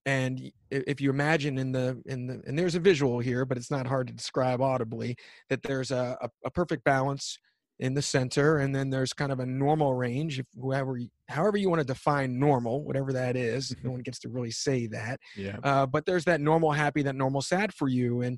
And 0.05 0.51
if 0.71 1.01
you 1.01 1.09
imagine 1.09 1.57
in 1.57 1.71
the 1.71 2.01
in 2.05 2.27
the 2.27 2.41
and 2.47 2.57
there's 2.57 2.75
a 2.75 2.79
visual 2.79 3.19
here, 3.19 3.45
but 3.45 3.57
it's 3.57 3.71
not 3.71 3.87
hard 3.87 4.07
to 4.07 4.13
describe 4.13 4.61
audibly 4.61 5.15
that 5.49 5.61
there's 5.61 5.91
a, 5.91 6.17
a, 6.21 6.29
a 6.45 6.51
perfect 6.51 6.83
balance 6.83 7.37
in 7.79 7.93
the 7.93 8.01
center 8.01 8.57
and 8.57 8.75
then 8.75 8.89
there's 8.89 9.13
kind 9.13 9.31
of 9.31 9.39
a 9.39 9.45
normal 9.45 9.93
range 9.93 10.37
if 10.39 10.45
whoever 10.59 10.99
however 11.29 11.57
you 11.57 11.69
want 11.69 11.79
to 11.79 11.85
define 11.85 12.37
normal 12.37 12.83
whatever 12.83 13.13
that 13.13 13.37
is 13.37 13.73
no 13.83 13.91
one 13.91 14.01
gets 14.01 14.19
to 14.19 14.27
really 14.27 14.51
say 14.51 14.85
that 14.85 15.17
yeah. 15.37 15.57
uh, 15.63 15.85
but 15.85 16.05
there's 16.05 16.25
that 16.25 16.41
normal 16.41 16.71
happy 16.71 17.01
that 17.01 17.15
normal 17.15 17.41
sad 17.41 17.73
for 17.73 17.87
you 17.87 18.21
and 18.21 18.37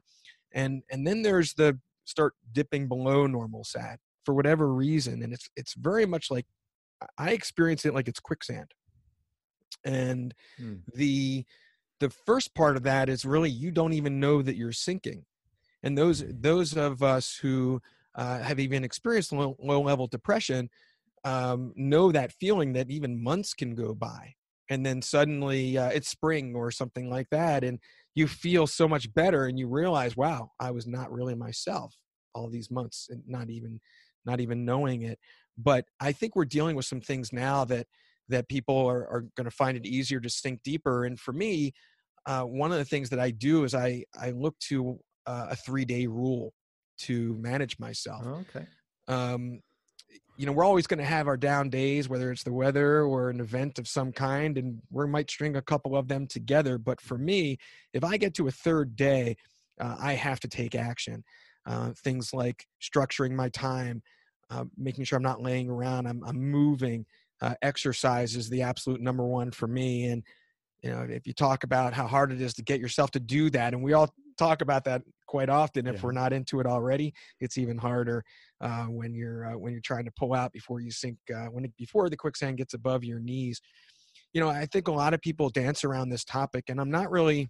and 0.54 0.84
and 0.92 1.08
then 1.08 1.24
there's 1.24 1.54
the 1.56 1.78
start 2.06 2.34
dipping 2.52 2.88
below 2.88 3.26
normal 3.26 3.64
sad 3.64 3.98
for 4.24 4.36
whatever 4.36 4.72
reason 4.74 5.24
and 5.24 5.34
it's 5.34 5.50
it's 5.56 5.74
very 5.74 6.06
much 6.06 6.30
like 6.30 6.46
i 7.18 7.32
experience 7.32 7.86
it 7.86 7.94
like 7.94 8.08
it's 8.08 8.20
quicksand. 8.20 8.72
And 9.84 10.34
hmm. 10.58 10.76
the 10.94 11.46
the 12.00 12.10
first 12.10 12.54
part 12.56 12.78
of 12.78 12.84
that 12.84 13.10
is 13.10 13.26
really 13.26 13.50
you 13.50 13.72
don't 13.72 13.94
even 13.94 14.20
know 14.20 14.42
that 14.42 14.56
you're 14.56 14.72
sinking. 14.72 15.26
And 15.84 15.98
those 15.98 16.24
those 16.28 16.76
of 16.78 17.02
us 17.02 17.38
who 17.42 17.82
uh, 18.16 18.40
have 18.40 18.60
even 18.60 18.84
experienced 18.84 19.32
low, 19.32 19.56
low 19.60 19.82
level 19.82 20.08
depression 20.08 20.70
um, 21.24 21.74
know 21.76 22.12
that 22.12 22.34
feeling 22.34 22.74
that 22.74 22.90
even 22.90 23.22
months 23.24 23.54
can 23.54 23.76
go 23.76 23.94
by 23.94 24.34
and 24.70 24.86
then 24.86 25.02
suddenly 25.02 25.78
uh, 25.78 25.90
it's 25.90 26.10
spring 26.10 26.56
or 26.56 26.72
something 26.72 27.10
like 27.10 27.28
that 27.30 27.64
and 27.64 27.80
you 28.16 28.28
feel 28.28 28.66
so 28.66 28.88
much 28.88 29.14
better 29.14 29.46
and 29.46 29.60
you 29.60 29.68
realize 29.68 30.18
wow 30.18 30.50
i 30.60 30.72
was 30.72 30.88
not 30.88 31.12
really 31.12 31.36
myself 31.36 31.96
all 32.34 32.50
these 32.50 32.72
months 32.72 33.08
and 33.10 33.22
not 33.28 33.50
even 33.50 33.80
not 34.26 34.40
even 34.40 34.66
knowing 34.66 35.04
it. 35.04 35.20
But 35.58 35.86
i 36.00 36.12
think 36.12 36.36
we're 36.36 36.46
dealing 36.46 36.76
with 36.76 36.86
some 36.86 37.02
things 37.02 37.32
now 37.32 37.66
that 37.66 37.88
that 38.30 38.48
people 38.48 38.88
are, 38.88 39.08
are 39.08 39.26
going 39.36 39.46
to 39.46 39.56
find 39.56 39.78
it 39.78 39.86
easier 39.86 40.20
to 40.22 40.30
sink 40.30 40.62
deeper 40.64 41.06
and 41.06 41.20
for 41.20 41.34
me 41.34 41.74
uh, 42.26 42.44
one 42.44 42.72
of 42.72 42.78
the 42.78 42.86
things 42.86 43.10
that 43.10 43.20
i 43.20 43.30
do 43.32 43.64
is 43.64 43.76
i 43.76 44.04
i 44.20 44.32
look 44.32 44.58
to 44.60 44.98
uh, 45.28 45.48
a 45.52 45.56
three 45.56 45.86
day 45.86 46.08
rule 46.08 46.54
to 47.02 47.36
manage 47.36 47.80
myself. 47.80 48.24
Oh, 48.26 48.44
okay. 48.50 48.66
Um, 49.08 49.62
you 50.38 50.46
know, 50.46 50.54
we're 50.54 50.66
always 50.66 50.88
going 50.88 50.98
to 50.98 51.06
have 51.06 51.28
our 51.28 51.38
down 51.38 51.70
days, 51.70 52.10
whether 52.10 52.32
it's 52.32 52.44
the 52.44 52.54
weather 52.54 53.04
or 53.04 53.30
an 53.30 53.40
event 53.40 53.78
of 53.78 53.88
some 53.88 54.12
kind, 54.12 54.58
and 54.58 54.82
we 54.90 55.06
might 55.08 55.30
string 55.30 55.56
a 55.56 55.62
couple 55.62 55.96
of 55.96 56.08
them 56.08 56.26
together. 56.26 56.78
But 56.78 57.00
for 57.00 57.18
me, 57.18 57.58
if 57.94 58.04
I 58.04 58.18
get 58.18 58.34
to 58.36 58.48
a 58.48 58.52
third 58.52 58.96
day, 58.96 59.36
uh, 59.80 59.98
I 60.00 60.14
have 60.14 60.40
to 60.40 60.48
take 60.48 60.74
action. 60.74 61.24
Uh, 61.68 61.92
things 62.04 62.34
like 62.34 62.66
structuring 62.82 63.34
my 63.34 63.50
time, 63.50 64.02
uh, 64.50 64.66
making 64.78 65.04
sure 65.04 65.18
I'm 65.18 65.24
not 65.24 65.44
laying 65.44 65.70
around, 65.70 66.08
I'm, 66.08 66.24
I'm 66.26 66.40
moving. 66.40 67.06
Uh, 67.40 67.54
exercise 67.62 68.36
is 68.36 68.50
the 68.50 68.64
absolute 68.64 69.02
number 69.02 69.26
one 69.26 69.52
for 69.52 69.68
me. 69.68 70.06
And 70.06 70.24
you 70.82 70.90
know, 70.90 71.06
if 71.08 71.28
you 71.28 71.34
talk 71.34 71.64
about 71.64 71.94
how 71.94 72.08
hard 72.08 72.32
it 72.32 72.42
is 72.42 72.56
to 72.56 72.64
get 72.64 72.80
yourself 72.80 73.12
to 73.12 73.20
do 73.20 73.52
that, 73.52 73.74
and 73.74 73.84
we 73.84 73.94
all 73.94 74.12
talk 74.38 74.62
about 74.62 74.84
that 74.86 75.02
quite 75.28 75.50
often. 75.50 75.88
If 75.88 75.96
yeah. 75.96 76.02
we're 76.04 76.12
not 76.12 76.34
into 76.34 76.60
it 76.60 76.66
already, 76.66 77.14
it's 77.40 77.58
even 77.58 77.78
harder 77.78 78.24
uh, 78.60 78.86
when 78.86 79.14
you're 79.14 79.46
uh, 79.46 79.58
when 79.58 79.72
you're 79.72 79.82
trying 79.82 80.06
to 80.06 80.12
pull 80.18 80.34
out 80.34 80.52
before 80.52 80.82
you 80.82 80.92
sink 80.92 81.18
uh, 81.34 81.46
when 81.46 81.66
it, 81.66 81.72
before 81.78 82.10
the 82.10 82.18
quicksand 82.18 82.58
gets 82.58 82.74
above 82.74 83.04
your 83.04 83.20
knees. 83.20 83.62
You 84.34 84.42
know, 84.42 84.50
I 84.50 84.66
think 84.66 84.88
a 84.88 84.94
lot 84.94 85.14
of 85.14 85.22
people 85.22 85.50
dance 85.50 85.84
around 85.84 86.10
this 86.10 86.24
topic, 86.24 86.66
and 86.70 86.80
I'm 86.80 86.92
not 86.92 87.12
really, 87.12 87.50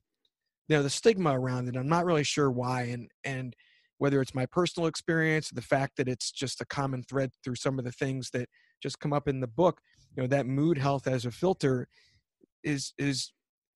you 0.67 0.75
know, 0.75 0.83
the 0.83 0.89
stigma 0.89 1.39
around 1.39 1.67
it. 1.67 1.75
I'm 1.75 1.89
not 1.89 2.05
really 2.05 2.23
sure 2.23 2.51
why, 2.51 2.83
and 2.83 3.09
and 3.23 3.55
whether 3.97 4.21
it's 4.21 4.33
my 4.33 4.47
personal 4.47 4.87
experience, 4.87 5.49
the 5.49 5.61
fact 5.61 5.97
that 5.97 6.07
it's 6.07 6.31
just 6.31 6.59
a 6.61 6.65
common 6.65 7.03
thread 7.03 7.29
through 7.43 7.55
some 7.55 7.77
of 7.77 7.85
the 7.85 7.91
things 7.91 8.31
that 8.31 8.49
just 8.81 8.99
come 8.99 9.13
up 9.13 9.27
in 9.27 9.39
the 9.39 9.47
book. 9.47 9.79
You 10.15 10.23
know, 10.23 10.27
that 10.27 10.47
mood 10.47 10.77
health 10.77 11.07
as 11.07 11.25
a 11.25 11.31
filter 11.31 11.87
is 12.63 12.93
is 12.97 13.31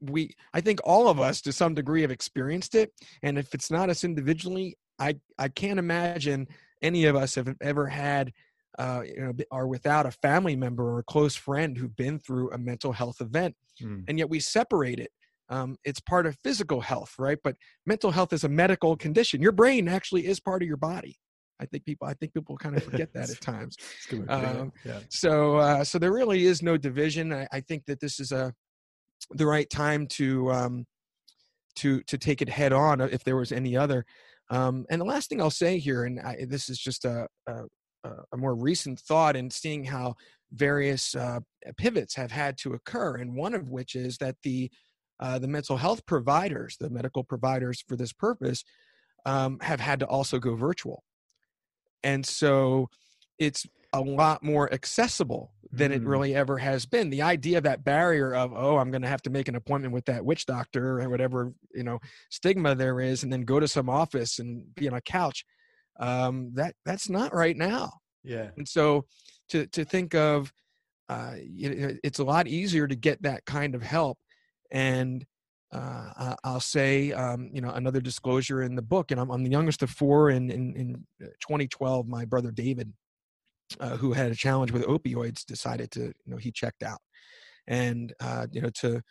we 0.09 0.33
i 0.53 0.61
think 0.61 0.79
all 0.83 1.07
of 1.07 1.19
us 1.19 1.41
to 1.41 1.51
some 1.51 1.73
degree 1.73 2.01
have 2.01 2.11
experienced 2.11 2.75
it 2.75 2.91
and 3.23 3.37
if 3.37 3.53
it's 3.53 3.71
not 3.71 3.89
us 3.89 4.03
individually 4.03 4.77
i 4.99 5.15
i 5.37 5.47
can't 5.47 5.79
imagine 5.79 6.47
any 6.81 7.05
of 7.05 7.15
us 7.15 7.35
have 7.35 7.53
ever 7.61 7.87
had 7.87 8.31
uh, 8.77 9.01
you 9.05 9.21
know 9.21 9.31
are 9.51 9.67
without 9.67 10.05
a 10.05 10.11
family 10.11 10.55
member 10.55 10.83
or 10.83 10.99
a 10.99 11.03
close 11.03 11.35
friend 11.35 11.77
who've 11.77 11.95
been 11.95 12.19
through 12.19 12.51
a 12.51 12.57
mental 12.57 12.91
health 12.91 13.21
event 13.21 13.55
mm. 13.81 14.03
and 14.07 14.19
yet 14.19 14.29
we 14.29 14.39
separate 14.39 14.99
it 14.99 15.11
um, 15.47 15.77
it's 15.85 16.01
part 16.01 16.25
of 16.25 16.37
physical 16.43 16.81
health 16.81 17.13
right 17.17 17.37
but 17.41 17.55
mental 17.85 18.11
health 18.11 18.33
is 18.33 18.43
a 18.43 18.49
medical 18.49 18.97
condition 18.97 19.41
your 19.41 19.53
brain 19.53 19.87
actually 19.87 20.25
is 20.25 20.41
part 20.41 20.61
of 20.61 20.67
your 20.67 20.77
body 20.77 21.17
I 21.59 21.65
think 21.65 21.85
people 21.85 22.07
I 22.07 22.13
think 22.13 22.33
people 22.33 22.57
kind 22.57 22.75
of 22.75 22.83
forget 22.83 23.13
that 23.13 23.29
at 23.29 23.41
times. 23.41 23.77
Um, 24.27 24.73
yeah. 24.83 24.99
So 25.09 25.57
uh, 25.57 25.83
so 25.83 25.97
there 25.97 26.11
really 26.11 26.45
is 26.45 26.61
no 26.61 26.77
division. 26.77 27.33
I, 27.33 27.47
I, 27.51 27.61
think 27.61 27.85
that 27.85 27.99
this 27.99 28.19
is 28.19 28.31
a 28.31 28.53
the 29.31 29.45
right 29.45 29.69
time 29.69 30.07
to 30.07 30.51
um, 30.51 30.85
to 31.75 32.01
to 32.03 32.17
take 32.17 32.41
it 32.41 32.49
head 32.49 32.73
on 32.73 33.01
uh, 33.01 33.09
if 33.11 33.23
there 33.23 33.37
was 33.37 33.51
any 33.51 33.75
other. 33.75 34.05
Um, 34.49 34.85
and 34.89 35.01
the 35.01 35.05
last 35.05 35.29
thing 35.29 35.41
I'll 35.41 35.49
say 35.49 35.79
here, 35.79 36.03
and 36.03 36.19
I, 36.19 36.45
this 36.47 36.69
is 36.69 36.77
just 36.77 37.03
a, 37.03 37.27
a, 37.47 37.63
a 38.31 38.37
more 38.37 38.55
recent 38.55 38.99
thought, 38.99 39.35
in 39.35 39.49
seeing 39.49 39.83
how 39.83 40.15
various 40.51 41.15
uh, 41.15 41.39
pivots 41.77 42.15
have 42.15 42.31
had 42.31 42.57
to 42.59 42.73
occur, 42.73 43.15
and 43.15 43.35
one 43.35 43.55
of 43.55 43.69
which 43.69 43.95
is 43.95 44.17
that 44.19 44.35
the 44.43 44.69
uh, 45.19 45.39
the 45.39 45.47
mental 45.47 45.77
health 45.77 46.05
providers, 46.05 46.77
the 46.79 46.89
medical 46.89 47.23
providers 47.23 47.83
for 47.87 47.95
this 47.95 48.13
purpose, 48.13 48.63
um, 49.25 49.57
have 49.61 49.79
had 49.79 49.99
to 49.99 50.05
also 50.05 50.37
go 50.37 50.55
virtual, 50.55 51.03
and 52.03 52.25
so 52.25 52.87
it's 53.39 53.65
a 53.93 53.99
lot 53.99 54.43
more 54.43 54.71
accessible 54.73 55.53
than 55.75 55.91
mm. 55.91 55.95
it 55.95 56.03
really 56.03 56.35
ever 56.35 56.57
has 56.57 56.85
been. 56.85 57.09
The 57.09 57.21
idea 57.21 57.57
of 57.57 57.63
that 57.63 57.83
barrier 57.83 58.33
of, 58.33 58.53
oh, 58.55 58.77
I'm 58.77 58.91
going 58.91 59.01
to 59.01 59.07
have 59.07 59.21
to 59.23 59.29
make 59.29 59.47
an 59.47 59.55
appointment 59.55 59.93
with 59.93 60.05
that 60.05 60.23
witch 60.23 60.45
doctor 60.45 61.01
or 61.01 61.09
whatever, 61.09 61.53
you 61.73 61.83
know, 61.83 61.99
stigma 62.29 62.75
there 62.75 62.99
is, 63.01 63.23
and 63.23 63.31
then 63.31 63.41
go 63.41 63.59
to 63.59 63.67
some 63.67 63.89
office 63.89 64.39
and 64.39 64.73
be 64.75 64.87
on 64.87 64.95
a 64.95 65.01
couch. 65.01 65.45
Um, 65.99 66.51
that 66.55 66.75
that's 66.85 67.09
not 67.09 67.33
right 67.33 67.55
now. 67.55 67.91
Yeah. 68.23 68.49
And 68.57 68.67
so 68.67 69.05
to, 69.49 69.65
to 69.67 69.85
think 69.85 70.15
of, 70.15 70.51
uh, 71.07 71.33
it's 71.37 72.19
a 72.19 72.23
lot 72.23 72.47
easier 72.47 72.87
to 72.87 72.95
get 72.95 73.21
that 73.21 73.45
kind 73.45 73.75
of 73.75 73.83
help. 73.83 74.17
And 74.71 75.25
uh, 75.71 76.35
I'll 76.43 76.59
say, 76.59 77.11
um, 77.11 77.49
you 77.53 77.61
know, 77.61 77.69
another 77.69 78.01
disclosure 78.01 78.63
in 78.63 78.75
the 78.75 78.81
book, 78.81 79.11
and 79.11 79.19
I'm, 79.19 79.29
I'm 79.29 79.43
the 79.43 79.51
youngest 79.51 79.83
of 79.83 79.89
four. 79.89 80.29
In, 80.29 80.49
in, 80.49 80.75
in 80.75 81.05
2012, 81.19 82.07
my 82.07 82.25
brother 82.25 82.51
David 82.51 82.91
uh, 83.79 83.97
who 83.97 84.13
had 84.13 84.31
a 84.31 84.35
challenge 84.35 84.71
with 84.71 84.85
opioids 84.85 85.45
decided 85.45 85.91
to 85.91 86.01
you 86.01 86.13
know 86.27 86.37
he 86.37 86.51
checked 86.51 86.83
out. 86.83 86.99
And 87.67 88.13
uh, 88.19 88.47
you 88.51 88.61
know 88.61 88.69
to 88.81 89.01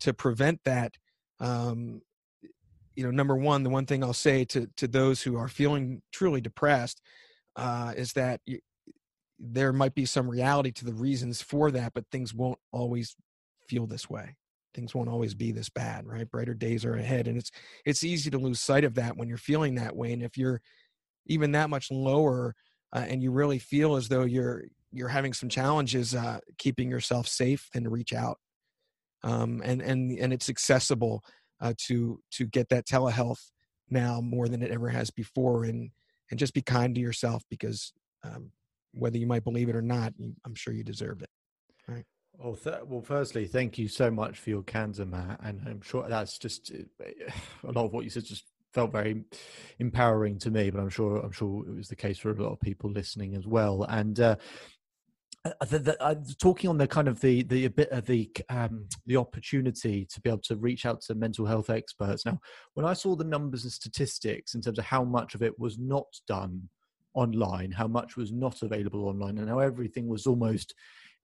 to 0.00 0.14
prevent 0.14 0.60
that 0.64 0.92
um, 1.40 2.00
you 2.96 3.04
know 3.04 3.10
number 3.10 3.36
one 3.36 3.62
the 3.62 3.70
one 3.70 3.86
thing 3.86 4.02
i'll 4.02 4.12
say 4.12 4.44
to 4.44 4.66
to 4.76 4.88
those 4.88 5.22
who 5.22 5.36
are 5.36 5.46
feeling 5.46 6.02
truly 6.10 6.40
depressed 6.40 7.00
uh, 7.54 7.92
is 7.96 8.12
that 8.14 8.40
you, 8.44 8.58
there 9.38 9.72
might 9.72 9.94
be 9.94 10.04
some 10.04 10.28
reality 10.28 10.72
to 10.72 10.84
the 10.84 10.92
reasons 10.92 11.40
for 11.40 11.70
that 11.70 11.92
but 11.94 12.04
things 12.10 12.34
won't 12.34 12.58
always 12.72 13.14
feel 13.68 13.86
this 13.86 14.10
way. 14.10 14.34
Things 14.74 14.94
won't 14.94 15.08
always 15.08 15.34
be 15.34 15.52
this 15.52 15.68
bad 15.68 16.06
right? 16.06 16.28
Brighter 16.30 16.54
days 16.54 16.84
are 16.84 16.96
ahead 16.96 17.28
and 17.28 17.38
it's 17.38 17.50
it's 17.84 18.04
easy 18.04 18.30
to 18.30 18.38
lose 18.38 18.60
sight 18.60 18.84
of 18.84 18.94
that 18.94 19.16
when 19.16 19.28
you're 19.28 19.38
feeling 19.38 19.76
that 19.76 19.94
way 19.94 20.12
and 20.12 20.22
if 20.22 20.36
you're 20.36 20.60
even 21.26 21.52
that 21.52 21.70
much 21.70 21.90
lower 21.90 22.54
uh, 22.94 23.04
and 23.06 23.22
you 23.22 23.30
really 23.30 23.58
feel 23.58 23.96
as 23.96 24.08
though 24.08 24.24
you're 24.24 24.64
you're 24.92 25.08
having 25.08 25.32
some 25.34 25.48
challenges 25.48 26.14
uh, 26.14 26.38
keeping 26.56 26.90
yourself 26.90 27.26
safe, 27.26 27.68
then 27.74 27.86
reach 27.88 28.12
out. 28.12 28.38
Um, 29.22 29.60
and 29.64 29.82
and 29.82 30.18
and 30.18 30.32
it's 30.32 30.48
accessible 30.48 31.22
uh, 31.60 31.74
to 31.86 32.20
to 32.32 32.46
get 32.46 32.68
that 32.70 32.86
telehealth 32.86 33.50
now 33.90 34.20
more 34.20 34.48
than 34.48 34.62
it 34.62 34.70
ever 34.70 34.88
has 34.88 35.10
before, 35.10 35.64
and 35.64 35.90
and 36.30 36.38
just 36.38 36.54
be 36.54 36.62
kind 36.62 36.94
to 36.94 37.00
yourself 37.00 37.42
because 37.50 37.92
um, 38.24 38.52
whether 38.92 39.18
you 39.18 39.26
might 39.26 39.44
believe 39.44 39.68
it 39.68 39.76
or 39.76 39.82
not, 39.82 40.12
I'm 40.44 40.54
sure 40.54 40.72
you 40.72 40.84
deserve 40.84 41.22
it. 41.22 41.30
Right. 41.86 42.04
Well, 42.36 42.54
th- 42.54 42.84
well, 42.86 43.02
firstly, 43.02 43.46
thank 43.46 43.78
you 43.78 43.88
so 43.88 44.10
much 44.10 44.38
for 44.38 44.50
your 44.50 44.62
candor, 44.62 45.04
Matt, 45.04 45.40
and 45.42 45.60
I'm 45.66 45.80
sure 45.80 46.08
that's 46.08 46.38
just 46.38 46.72
uh, 46.72 47.04
a 47.68 47.72
lot 47.72 47.84
of 47.84 47.92
what 47.92 48.04
you 48.04 48.10
said 48.10 48.24
just 48.24 48.44
felt 48.78 48.92
very 48.92 49.24
empowering 49.80 50.38
to 50.38 50.50
me. 50.50 50.70
But 50.70 50.80
I'm 50.80 50.88
sure 50.88 51.18
I'm 51.18 51.32
sure 51.32 51.66
it 51.66 51.76
was 51.76 51.88
the 51.88 51.96
case 51.96 52.18
for 52.18 52.30
a 52.30 52.42
lot 52.42 52.52
of 52.52 52.60
people 52.60 52.90
listening 52.90 53.34
as 53.34 53.46
well. 53.46 53.82
And 53.84 54.20
uh, 54.20 54.36
the, 55.68 55.78
the, 55.78 56.02
uh, 56.02 56.14
talking 56.40 56.70
on 56.70 56.78
the 56.78 56.86
kind 56.86 57.08
of 57.08 57.20
the 57.20 57.42
the 57.42 57.66
bit 57.68 57.90
of 57.90 58.06
the 58.06 58.30
um, 58.48 58.86
the 59.06 59.16
opportunity 59.16 60.06
to 60.12 60.20
be 60.20 60.30
able 60.30 60.42
to 60.42 60.56
reach 60.56 60.86
out 60.86 61.00
to 61.02 61.14
mental 61.14 61.44
health 61.44 61.70
experts. 61.70 62.24
Now, 62.24 62.38
when 62.74 62.86
I 62.86 62.92
saw 62.92 63.16
the 63.16 63.24
numbers 63.24 63.64
and 63.64 63.72
statistics 63.72 64.54
in 64.54 64.60
terms 64.60 64.78
of 64.78 64.84
how 64.84 65.02
much 65.02 65.34
of 65.34 65.42
it 65.42 65.58
was 65.58 65.78
not 65.78 66.06
done 66.28 66.68
online, 67.14 67.72
how 67.72 67.88
much 67.88 68.16
was 68.16 68.30
not 68.30 68.62
available 68.62 69.08
online, 69.08 69.38
and 69.38 69.48
how 69.48 69.58
everything 69.58 70.06
was 70.06 70.26
almost 70.26 70.74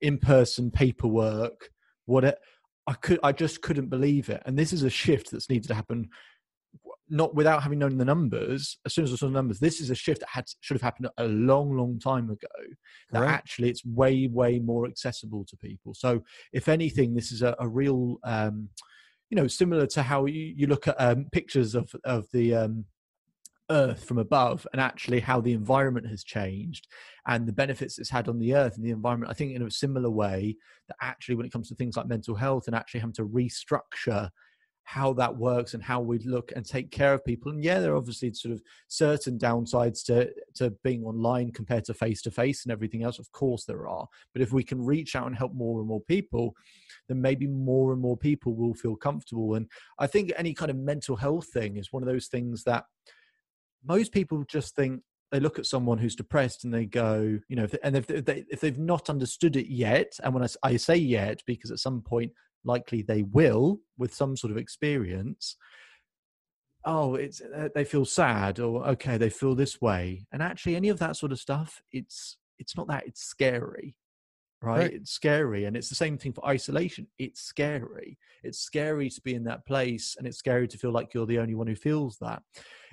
in-person 0.01 0.71
paperwork 0.71 1.71
what 2.07 2.25
it, 2.25 2.39
i 2.87 2.93
could 2.93 3.19
i 3.23 3.33
just 3.33 3.63
couldn't 3.63 3.89
believe 3.89 4.29
it 4.29 4.43
and 4.45 4.59
this 4.59 4.73
is 4.73 4.83
a 4.83 4.91
shift 4.91 5.31
that's 5.31 5.49
needed 5.49 5.69
to 5.69 5.75
happen 5.75 6.09
not 7.15 7.35
without 7.35 7.63
having 7.63 7.79
known 7.79 7.97
the 7.97 8.05
numbers 8.05 8.79
as 8.85 8.93
soon 8.93 9.05
as 9.05 9.13
i 9.13 9.17
saw 9.17 9.27
the 9.27 9.33
numbers 9.33 9.61
this 9.61 9.81
is 9.81 9.89
a 9.89 9.95
shift 9.95 10.21
that 10.21 10.29
had 10.29 10.45
should 10.61 10.75
have 10.75 10.83
happened 10.83 11.09
a 11.19 11.25
long 11.29 11.77
long 11.77 11.99
time 11.99 12.29
ago 12.29 12.49
that 13.13 13.21
right. 13.21 13.31
actually 13.31 13.71
it's 13.71 13.85
way 13.85 14.27
way 14.27 14.59
more 14.59 14.87
accessible 14.87 15.45
to 15.45 15.57
people 15.57 15.95
so 15.95 16.23
if 16.53 16.69
anything 16.69 17.15
this 17.15 17.31
is 17.31 17.43
a, 17.43 17.55
a 17.61 17.69
real 17.69 18.19
um, 18.25 18.69
you 19.31 19.37
know 19.37 19.47
similar 19.47 19.87
to 19.87 20.03
how 20.03 20.27
you, 20.27 20.55
you 20.57 20.67
look 20.67 20.89
at 20.89 20.97
um, 20.99 21.27
pictures 21.33 21.75
of 21.75 21.95
of 22.05 22.27
the 22.33 22.55
um, 22.55 22.85
earth 23.71 24.05
from 24.05 24.19
above 24.19 24.67
and 24.73 24.81
actually 24.81 25.21
how 25.21 25.41
the 25.41 25.53
environment 25.53 26.07
has 26.07 26.23
changed 26.23 26.87
and 27.27 27.47
the 27.47 27.53
benefits 27.53 27.99
it's 27.99 28.11
had 28.11 28.29
on 28.29 28.39
the 28.39 28.55
earth 28.55 28.77
and 28.77 28.85
the 28.85 28.91
environment 28.91 29.31
i 29.31 29.35
think 29.35 29.55
in 29.55 29.63
a 29.63 29.71
similar 29.71 30.11
way 30.11 30.55
that 30.89 30.97
actually 31.01 31.35
when 31.35 31.47
it 31.47 31.53
comes 31.53 31.69
to 31.69 31.75
things 31.75 31.97
like 31.97 32.07
mental 32.07 32.35
health 32.35 32.67
and 32.67 32.77
actually 32.77 33.01
having 33.01 33.15
to 33.15 33.27
restructure 33.27 34.29
how 34.85 35.13
that 35.15 35.37
works 35.37 35.75
and 35.75 35.83
how 35.83 36.01
we 36.01 36.19
look 36.21 36.53
and 36.55 36.65
take 36.65 36.91
care 36.91 37.15
of 37.15 37.25
people. 37.25 37.51
And 37.51 37.63
yeah 37.63 37.81
there 37.81 37.93
are 37.93 37.97
obviously 37.97 38.33
sort 38.35 38.55
of 38.55 38.63
certain 38.89 39.39
downsides 39.39 40.05
to 40.07 40.31
to 40.57 40.71
being 40.85 41.05
online 41.05 41.51
compared 41.53 41.85
to 41.87 41.95
face 41.95 42.23
to 42.23 42.31
face 42.31 42.65
and 42.65 42.73
everything 42.73 43.03
else. 43.03 43.19
Of 43.19 43.33
course 43.33 43.65
there 43.65 43.89
are. 43.89 44.07
But 44.33 44.43
if 44.43 44.53
we 44.53 44.63
can 44.63 44.85
reach 44.85 45.17
out 45.17 45.27
and 45.27 45.37
help 45.37 45.55
more 45.55 45.81
and 45.81 45.89
more 45.89 46.03
people 46.03 46.55
then 47.09 47.21
maybe 47.21 47.47
more 47.47 47.93
and 47.93 48.01
more 48.01 48.17
people 48.17 48.55
will 48.55 48.75
feel 48.75 48.97
comfortable. 48.97 49.55
And 49.55 49.69
i 49.99 50.07
think 50.07 50.33
any 50.37 50.55
kind 50.55 50.71
of 50.71 50.77
mental 50.77 51.17
health 51.17 51.49
thing 51.49 51.77
is 51.77 51.93
one 51.93 52.03
of 52.03 52.09
those 52.09 52.29
things 52.29 52.65
that 52.65 52.85
most 53.85 54.13
people 54.13 54.45
just 54.49 54.75
think 54.75 55.03
they 55.31 55.41
look 55.41 55.59
at 55.59 55.67
someone 55.67 55.99
who's 55.99 56.15
depressed 56.15 56.65
and 56.65 56.73
they 56.73 56.87
go, 56.87 57.39
you 57.49 57.57
know, 57.57 57.65
if 57.65 57.73
they, 57.73 57.79
and 57.83 57.97
if, 57.97 58.07
they, 58.07 58.45
if 58.49 58.61
they've 58.61 58.79
not 58.79 59.11
understood 59.11 59.57
it 59.57 59.67
yet, 59.67 60.13
and 60.23 60.33
when 60.33 60.45
I, 60.45 60.49
I 60.63 60.77
say 60.77 60.97
yet, 60.97 61.43
because 61.45 61.73
at 61.73 61.81
some 61.81 62.03
point 62.03 62.31
likely 62.65 63.03
they 63.03 63.23
will 63.23 63.81
with 63.99 64.15
some 64.15 64.37
sort 64.37 64.51
of 64.51 64.57
experience, 64.57 65.57
oh, 66.85 67.15
it's 67.15 67.41
uh, 67.41 67.69
they 67.75 67.85
feel 67.85 68.05
sad 68.05 68.61
or 68.61 68.87
okay, 68.89 69.17
they 69.17 69.31
feel 69.31 69.55
this 69.55 69.81
way, 69.81 70.27
and 70.33 70.43
actually 70.43 70.77
any 70.77 70.89
of 70.89 70.99
that 70.99 71.17
sort 71.17 71.33
of 71.33 71.39
stuff, 71.39 71.83
it's 71.93 72.37
it's 72.59 72.77
not 72.77 72.89
that, 72.89 73.07
it's 73.07 73.23
scary. 73.23 73.97
Right? 74.63 74.79
right? 74.79 74.95
It's 74.95 75.11
scary. 75.11 75.67
And 75.67 75.77
it's 75.77 75.91
the 75.91 75.95
same 75.95 76.17
thing 76.17 76.33
for 76.33 76.47
isolation. 76.47 77.07
It's 77.19 77.43
scary. 77.43 78.17
It's 78.43 78.61
scary 78.61 79.11
to 79.11 79.21
be 79.21 79.35
in 79.35 79.45
that 79.45 79.67
place 79.67 80.17
and 80.17 80.27
it's 80.27 80.39
scary 80.39 80.67
to 80.69 80.79
feel 80.79 80.91
like 80.91 81.13
you're 81.13 81.27
the 81.27 81.39
only 81.39 81.55
one 81.55 81.67
who 81.67 81.75
feels 81.75 82.17
that 82.23 82.43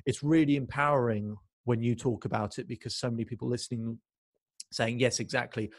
it's 0.06 0.24
really 0.24 0.56
empowering 0.56 1.38
when 1.64 1.82
you 1.82 1.96
talk 1.96 2.26
about 2.26 2.60
it 2.60 2.68
because 2.68 2.96
so 2.96 3.10
many 3.10 3.24
people 3.24 3.48
listening 3.48 3.98
saying 4.72 5.00
yes 5.00 5.20
exactly 5.20 5.70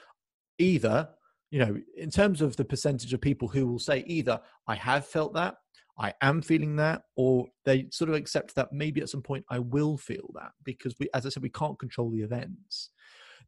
either 0.59 1.09
you 1.53 1.59
know 1.59 1.77
in 1.97 2.11
terms 2.11 2.41
of 2.41 2.57
the 2.57 2.65
percentage 2.65 3.13
of 3.13 3.21
people 3.21 3.47
who 3.47 3.67
will 3.67 3.79
say 3.79 4.03
either 4.09 4.41
i 4.67 4.75
have 4.75 5.07
felt 5.07 5.35
that 5.35 5.55
i 5.99 6.13
am 6.23 6.41
feeling 6.43 6.75
that 6.75 7.03
or 7.15 7.47
they 7.65 7.87
sort 7.93 8.09
of 8.09 8.17
accept 8.17 8.55
that 8.55 8.73
maybe 8.73 9.01
at 9.01 9.09
some 9.11 9.23
point 9.23 9.45
i 9.51 9.59
will 9.59 9.97
feel 9.97 10.31
that 10.35 10.51
because 10.65 10.95
we 10.99 11.09
as 11.15 11.27
i 11.27 11.29
said 11.29 11.43
we 11.43 11.51
can't 11.51 11.79
control 11.79 12.11
the 12.11 12.23
events 12.23 12.91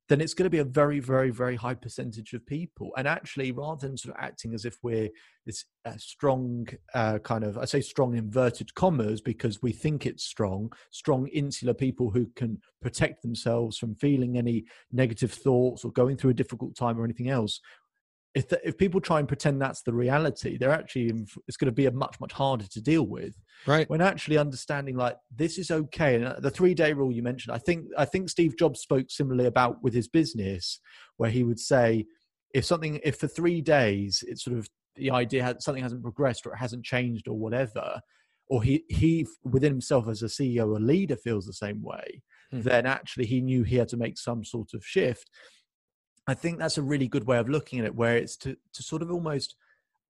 then 0.08 0.20
it's 0.20 0.34
going 0.34 0.44
to 0.44 0.50
be 0.50 0.58
a 0.58 0.64
very, 0.64 1.00
very, 1.00 1.30
very 1.30 1.56
high 1.56 1.74
percentage 1.74 2.34
of 2.34 2.44
people. 2.46 2.92
And 2.96 3.08
actually, 3.08 3.52
rather 3.52 3.86
than 3.86 3.96
sort 3.96 4.14
of 4.14 4.22
acting 4.22 4.52
as 4.52 4.64
if 4.64 4.76
we're 4.82 5.08
this 5.46 5.64
uh, 5.86 5.92
strong 5.96 6.66
uh, 6.92 7.18
kind 7.20 7.42
of, 7.42 7.56
I 7.56 7.64
say 7.64 7.80
strong 7.80 8.14
inverted 8.14 8.74
commas 8.74 9.22
because 9.22 9.62
we 9.62 9.72
think 9.72 10.04
it's 10.04 10.24
strong, 10.24 10.72
strong 10.90 11.28
insular 11.28 11.72
people 11.72 12.10
who 12.10 12.26
can 12.36 12.58
protect 12.82 13.22
themselves 13.22 13.78
from 13.78 13.94
feeling 13.94 14.36
any 14.36 14.66
negative 14.92 15.32
thoughts 15.32 15.84
or 15.84 15.92
going 15.92 16.18
through 16.18 16.30
a 16.30 16.34
difficult 16.34 16.76
time 16.76 17.00
or 17.00 17.04
anything 17.04 17.30
else, 17.30 17.60
if 18.34 18.48
the, 18.48 18.60
if 18.66 18.76
people 18.76 19.00
try 19.00 19.20
and 19.20 19.28
pretend 19.28 19.62
that's 19.62 19.82
the 19.82 19.92
reality, 19.92 20.58
they're 20.58 20.72
actually 20.72 21.12
it's 21.46 21.56
going 21.56 21.66
to 21.66 21.72
be 21.72 21.86
a 21.86 21.92
much 21.92 22.18
much 22.20 22.32
harder 22.32 22.66
to 22.66 22.82
deal 22.82 23.06
with. 23.06 23.38
Right. 23.66 23.88
When 23.88 24.00
actually 24.00 24.38
understanding 24.38 24.96
like 24.96 25.16
this 25.34 25.56
is 25.56 25.70
okay, 25.70 26.16
and 26.16 26.26
uh, 26.26 26.40
the 26.40 26.50
three 26.50 26.74
day 26.74 26.92
rule 26.92 27.12
you 27.12 27.22
mentioned, 27.22 27.54
I 27.54 27.58
think 27.58 27.86
I 27.96 28.04
think 28.04 28.28
Steve 28.28 28.56
Jobs 28.58 28.80
spoke 28.80 29.06
similarly 29.08 29.46
about 29.46 29.82
with 29.82 29.94
his 29.94 30.08
business, 30.08 30.80
where 31.16 31.30
he 31.30 31.44
would 31.44 31.60
say 31.60 32.06
if 32.52 32.64
something 32.64 33.00
if 33.04 33.16
for 33.16 33.28
three 33.28 33.60
days 33.60 34.24
it's 34.26 34.42
sort 34.44 34.58
of 34.58 34.68
the 34.96 35.10
idea 35.10 35.42
has, 35.42 35.64
something 35.64 35.82
hasn't 35.82 36.02
progressed 36.02 36.46
or 36.46 36.52
it 36.52 36.58
hasn't 36.58 36.84
changed 36.84 37.28
or 37.28 37.38
whatever, 37.38 38.00
or 38.48 38.64
he 38.64 38.84
he 38.88 39.28
within 39.44 39.72
himself 39.72 40.08
as 40.08 40.22
a 40.22 40.26
CEO 40.26 40.76
or 40.76 40.80
leader 40.80 41.16
feels 41.16 41.46
the 41.46 41.52
same 41.52 41.82
way, 41.82 42.20
hmm. 42.50 42.62
then 42.62 42.84
actually 42.84 43.26
he 43.26 43.40
knew 43.40 43.62
he 43.62 43.76
had 43.76 43.88
to 43.88 43.96
make 43.96 44.18
some 44.18 44.44
sort 44.44 44.74
of 44.74 44.84
shift 44.84 45.30
I 46.26 46.34
think 46.34 46.58
that's 46.58 46.78
a 46.78 46.82
really 46.82 47.08
good 47.08 47.26
way 47.26 47.38
of 47.38 47.48
looking 47.48 47.78
at 47.80 47.84
it, 47.84 47.94
where 47.94 48.16
it's 48.16 48.36
to, 48.38 48.56
to 48.72 48.82
sort 48.82 49.02
of 49.02 49.10
almost 49.10 49.56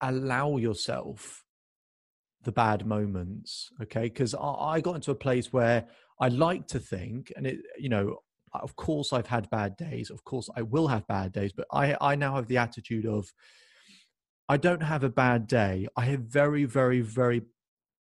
allow 0.01 0.57
yourself 0.57 1.45
the 2.43 2.53
bad 2.53 2.87
moments. 2.87 3.71
Okay. 3.83 4.05
Because 4.05 4.35
I, 4.35 4.77
I 4.77 4.81
got 4.81 4.97
into 4.97 5.11
a 5.11 5.17
place 5.17 5.53
where 5.53 5.87
I 6.21 6.29
like 6.29 6.69
to 6.69 6.79
think, 6.79 7.33
and 7.37 7.47
it, 7.47 7.59
you 7.79 7.89
know, 7.89 8.19
of 8.53 8.77
course 8.77 9.13
I've 9.13 9.27
had 9.27 9.51
bad 9.51 9.77
days. 9.77 10.11
Of 10.11 10.23
course 10.25 10.49
I 10.55 10.63
will 10.63 10.87
have 10.87 11.07
bad 11.09 11.33
days, 11.33 11.53
but 11.53 11.67
I, 11.73 11.97
I 12.01 12.15
now 12.15 12.37
have 12.37 12.47
the 12.47 12.59
attitude 12.59 13.07
of, 13.07 13.33
I 14.49 14.57
don't 14.57 14.83
have 14.83 15.03
a 15.03 15.09
bad 15.09 15.49
day. 15.49 15.89
I 15.97 16.05
have 16.05 16.21
very, 16.21 16.65
very, 16.65 17.01
very, 17.01 17.43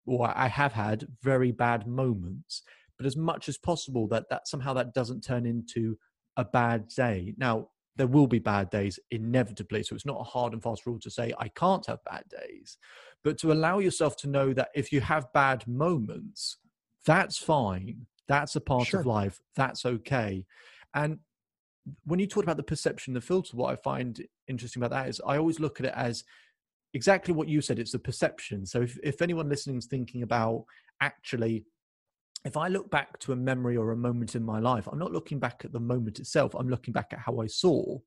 or 0.05 0.35
I 0.35 0.47
have 0.47 0.73
had 0.73 1.07
very 1.21 1.51
bad 1.51 1.87
moments. 1.87 2.63
But 2.97 3.05
as 3.05 3.15
much 3.15 3.47
as 3.47 3.57
possible, 3.57 4.07
that 4.09 4.25
that 4.29 4.47
somehow 4.47 4.73
that 4.73 4.93
doesn't 4.93 5.21
turn 5.21 5.45
into 5.45 5.97
a 6.35 6.43
bad 6.43 6.87
day. 6.89 7.33
Now, 7.37 7.69
there 8.01 8.07
will 8.07 8.25
be 8.25 8.39
bad 8.39 8.71
days 8.71 8.97
inevitably. 9.11 9.83
So 9.83 9.93
it's 9.93 10.07
not 10.07 10.19
a 10.19 10.23
hard 10.23 10.53
and 10.53 10.63
fast 10.63 10.87
rule 10.87 10.97
to 11.01 11.11
say, 11.11 11.31
I 11.37 11.49
can't 11.49 11.85
have 11.85 12.03
bad 12.03 12.23
days. 12.31 12.79
But 13.23 13.37
to 13.37 13.51
allow 13.51 13.77
yourself 13.77 14.17
to 14.17 14.27
know 14.27 14.53
that 14.53 14.69
if 14.73 14.91
you 14.91 15.01
have 15.01 15.31
bad 15.33 15.67
moments, 15.67 16.57
that's 17.05 17.37
fine. 17.37 18.07
That's 18.27 18.55
a 18.55 18.59
part 18.59 18.87
sure. 18.87 19.01
of 19.01 19.05
life. 19.05 19.39
That's 19.55 19.85
okay. 19.85 20.47
And 20.95 21.19
when 22.05 22.17
you 22.17 22.25
talk 22.25 22.43
about 22.43 22.57
the 22.57 22.63
perception, 22.63 23.13
the 23.13 23.21
filter, 23.21 23.55
what 23.55 23.71
I 23.71 23.75
find 23.75 24.19
interesting 24.47 24.81
about 24.81 24.97
that 24.97 25.07
is 25.07 25.21
I 25.23 25.37
always 25.37 25.59
look 25.59 25.79
at 25.79 25.85
it 25.85 25.93
as 25.95 26.23
exactly 26.95 27.35
what 27.35 27.49
you 27.49 27.61
said 27.61 27.77
it's 27.77 27.91
the 27.91 27.99
perception. 27.99 28.65
So 28.65 28.81
if, 28.81 28.97
if 29.03 29.21
anyone 29.21 29.47
listening 29.47 29.77
is 29.77 29.85
thinking 29.85 30.23
about 30.23 30.65
actually 31.01 31.65
if 32.43 32.57
I 32.57 32.67
look 32.67 32.89
back 32.89 33.19
to 33.19 33.33
a 33.33 33.35
memory 33.35 33.77
or 33.77 33.91
a 33.91 33.97
moment 33.97 34.35
in 34.35 34.43
my 34.43 34.59
life, 34.59 34.87
I'm 34.87 34.99
not 34.99 35.11
looking 35.11 35.39
back 35.39 35.61
at 35.63 35.71
the 35.71 35.79
moment 35.79 36.19
itself. 36.19 36.55
I'm 36.55 36.69
looking 36.69 36.91
back 36.91 37.09
at 37.11 37.19
how 37.19 37.39
I 37.39 37.47
saw 37.47 37.99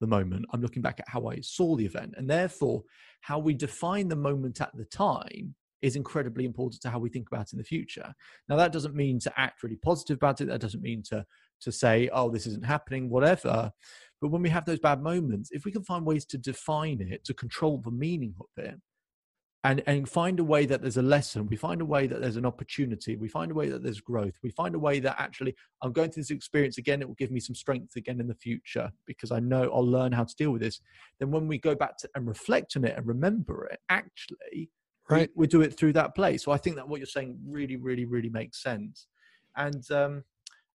the 0.00 0.06
moment. 0.06 0.46
I'm 0.52 0.60
looking 0.60 0.82
back 0.82 1.00
at 1.00 1.08
how 1.08 1.28
I 1.28 1.40
saw 1.40 1.76
the 1.76 1.86
event. 1.86 2.14
And 2.16 2.28
therefore, 2.28 2.82
how 3.20 3.38
we 3.38 3.54
define 3.54 4.08
the 4.08 4.16
moment 4.16 4.60
at 4.60 4.70
the 4.74 4.84
time 4.84 5.54
is 5.82 5.96
incredibly 5.96 6.44
important 6.44 6.82
to 6.82 6.90
how 6.90 6.98
we 6.98 7.08
think 7.08 7.28
about 7.30 7.46
it 7.46 7.52
in 7.52 7.58
the 7.58 7.64
future. 7.64 8.12
Now, 8.48 8.56
that 8.56 8.72
doesn't 8.72 8.94
mean 8.94 9.18
to 9.20 9.40
act 9.40 9.62
really 9.62 9.76
positive 9.76 10.16
about 10.16 10.40
it. 10.40 10.48
That 10.48 10.60
doesn't 10.60 10.82
mean 10.82 11.02
to, 11.04 11.24
to 11.62 11.72
say, 11.72 12.10
oh, 12.12 12.30
this 12.30 12.46
isn't 12.46 12.64
happening, 12.64 13.08
whatever. 13.08 13.70
But 14.20 14.28
when 14.28 14.42
we 14.42 14.50
have 14.50 14.66
those 14.66 14.78
bad 14.78 15.02
moments, 15.02 15.50
if 15.52 15.64
we 15.64 15.72
can 15.72 15.84
find 15.84 16.04
ways 16.04 16.26
to 16.26 16.38
define 16.38 17.00
it, 17.00 17.24
to 17.24 17.34
control 17.34 17.78
the 17.78 17.90
meaning 17.90 18.34
of 18.40 18.62
it, 18.62 18.74
and 19.64 19.82
and 19.86 20.08
find 20.08 20.40
a 20.40 20.44
way 20.44 20.64
that 20.66 20.80
there's 20.80 20.96
a 20.96 21.02
lesson. 21.02 21.46
We 21.46 21.56
find 21.56 21.82
a 21.82 21.84
way 21.84 22.06
that 22.06 22.20
there's 22.20 22.36
an 22.36 22.46
opportunity. 22.46 23.16
We 23.16 23.28
find 23.28 23.50
a 23.50 23.54
way 23.54 23.68
that 23.68 23.82
there's 23.82 24.00
growth. 24.00 24.38
We 24.42 24.50
find 24.50 24.74
a 24.74 24.78
way 24.78 25.00
that 25.00 25.16
actually 25.18 25.54
i'm 25.82 25.92
going 25.92 26.10
through 26.10 26.22
this 26.22 26.30
experience 26.30 26.78
again. 26.78 27.02
It 27.02 27.08
will 27.08 27.14
give 27.16 27.30
me 27.30 27.40
some 27.40 27.54
strength 27.54 27.96
again 27.96 28.20
in 28.20 28.26
the 28.26 28.34
future 28.34 28.90
because 29.06 29.30
i 29.30 29.38
know 29.38 29.70
i'll 29.74 29.86
learn 29.86 30.12
how 30.12 30.24
to 30.24 30.34
deal 30.36 30.50
with 30.50 30.62
this. 30.62 30.80
Then 31.18 31.30
when 31.30 31.46
we 31.46 31.58
go 31.58 31.74
back 31.74 31.98
to 31.98 32.10
and 32.14 32.26
reflect 32.26 32.76
on 32.76 32.84
it 32.84 32.96
and 32.96 33.06
remember 33.06 33.66
it 33.66 33.80
actually 33.88 34.70
right. 35.10 35.30
we, 35.36 35.42
we 35.42 35.46
do 35.46 35.60
it 35.60 35.76
through 35.76 35.92
that 35.94 36.14
place. 36.14 36.44
So 36.44 36.52
i 36.52 36.56
think 36.56 36.76
that 36.76 36.88
what 36.88 36.98
you're 37.00 37.06
saying 37.06 37.38
really 37.46 37.76
really 37.76 38.06
really 38.06 38.30
makes 38.30 38.62
sense. 38.62 39.08
And 39.56 39.84
um 39.90 40.24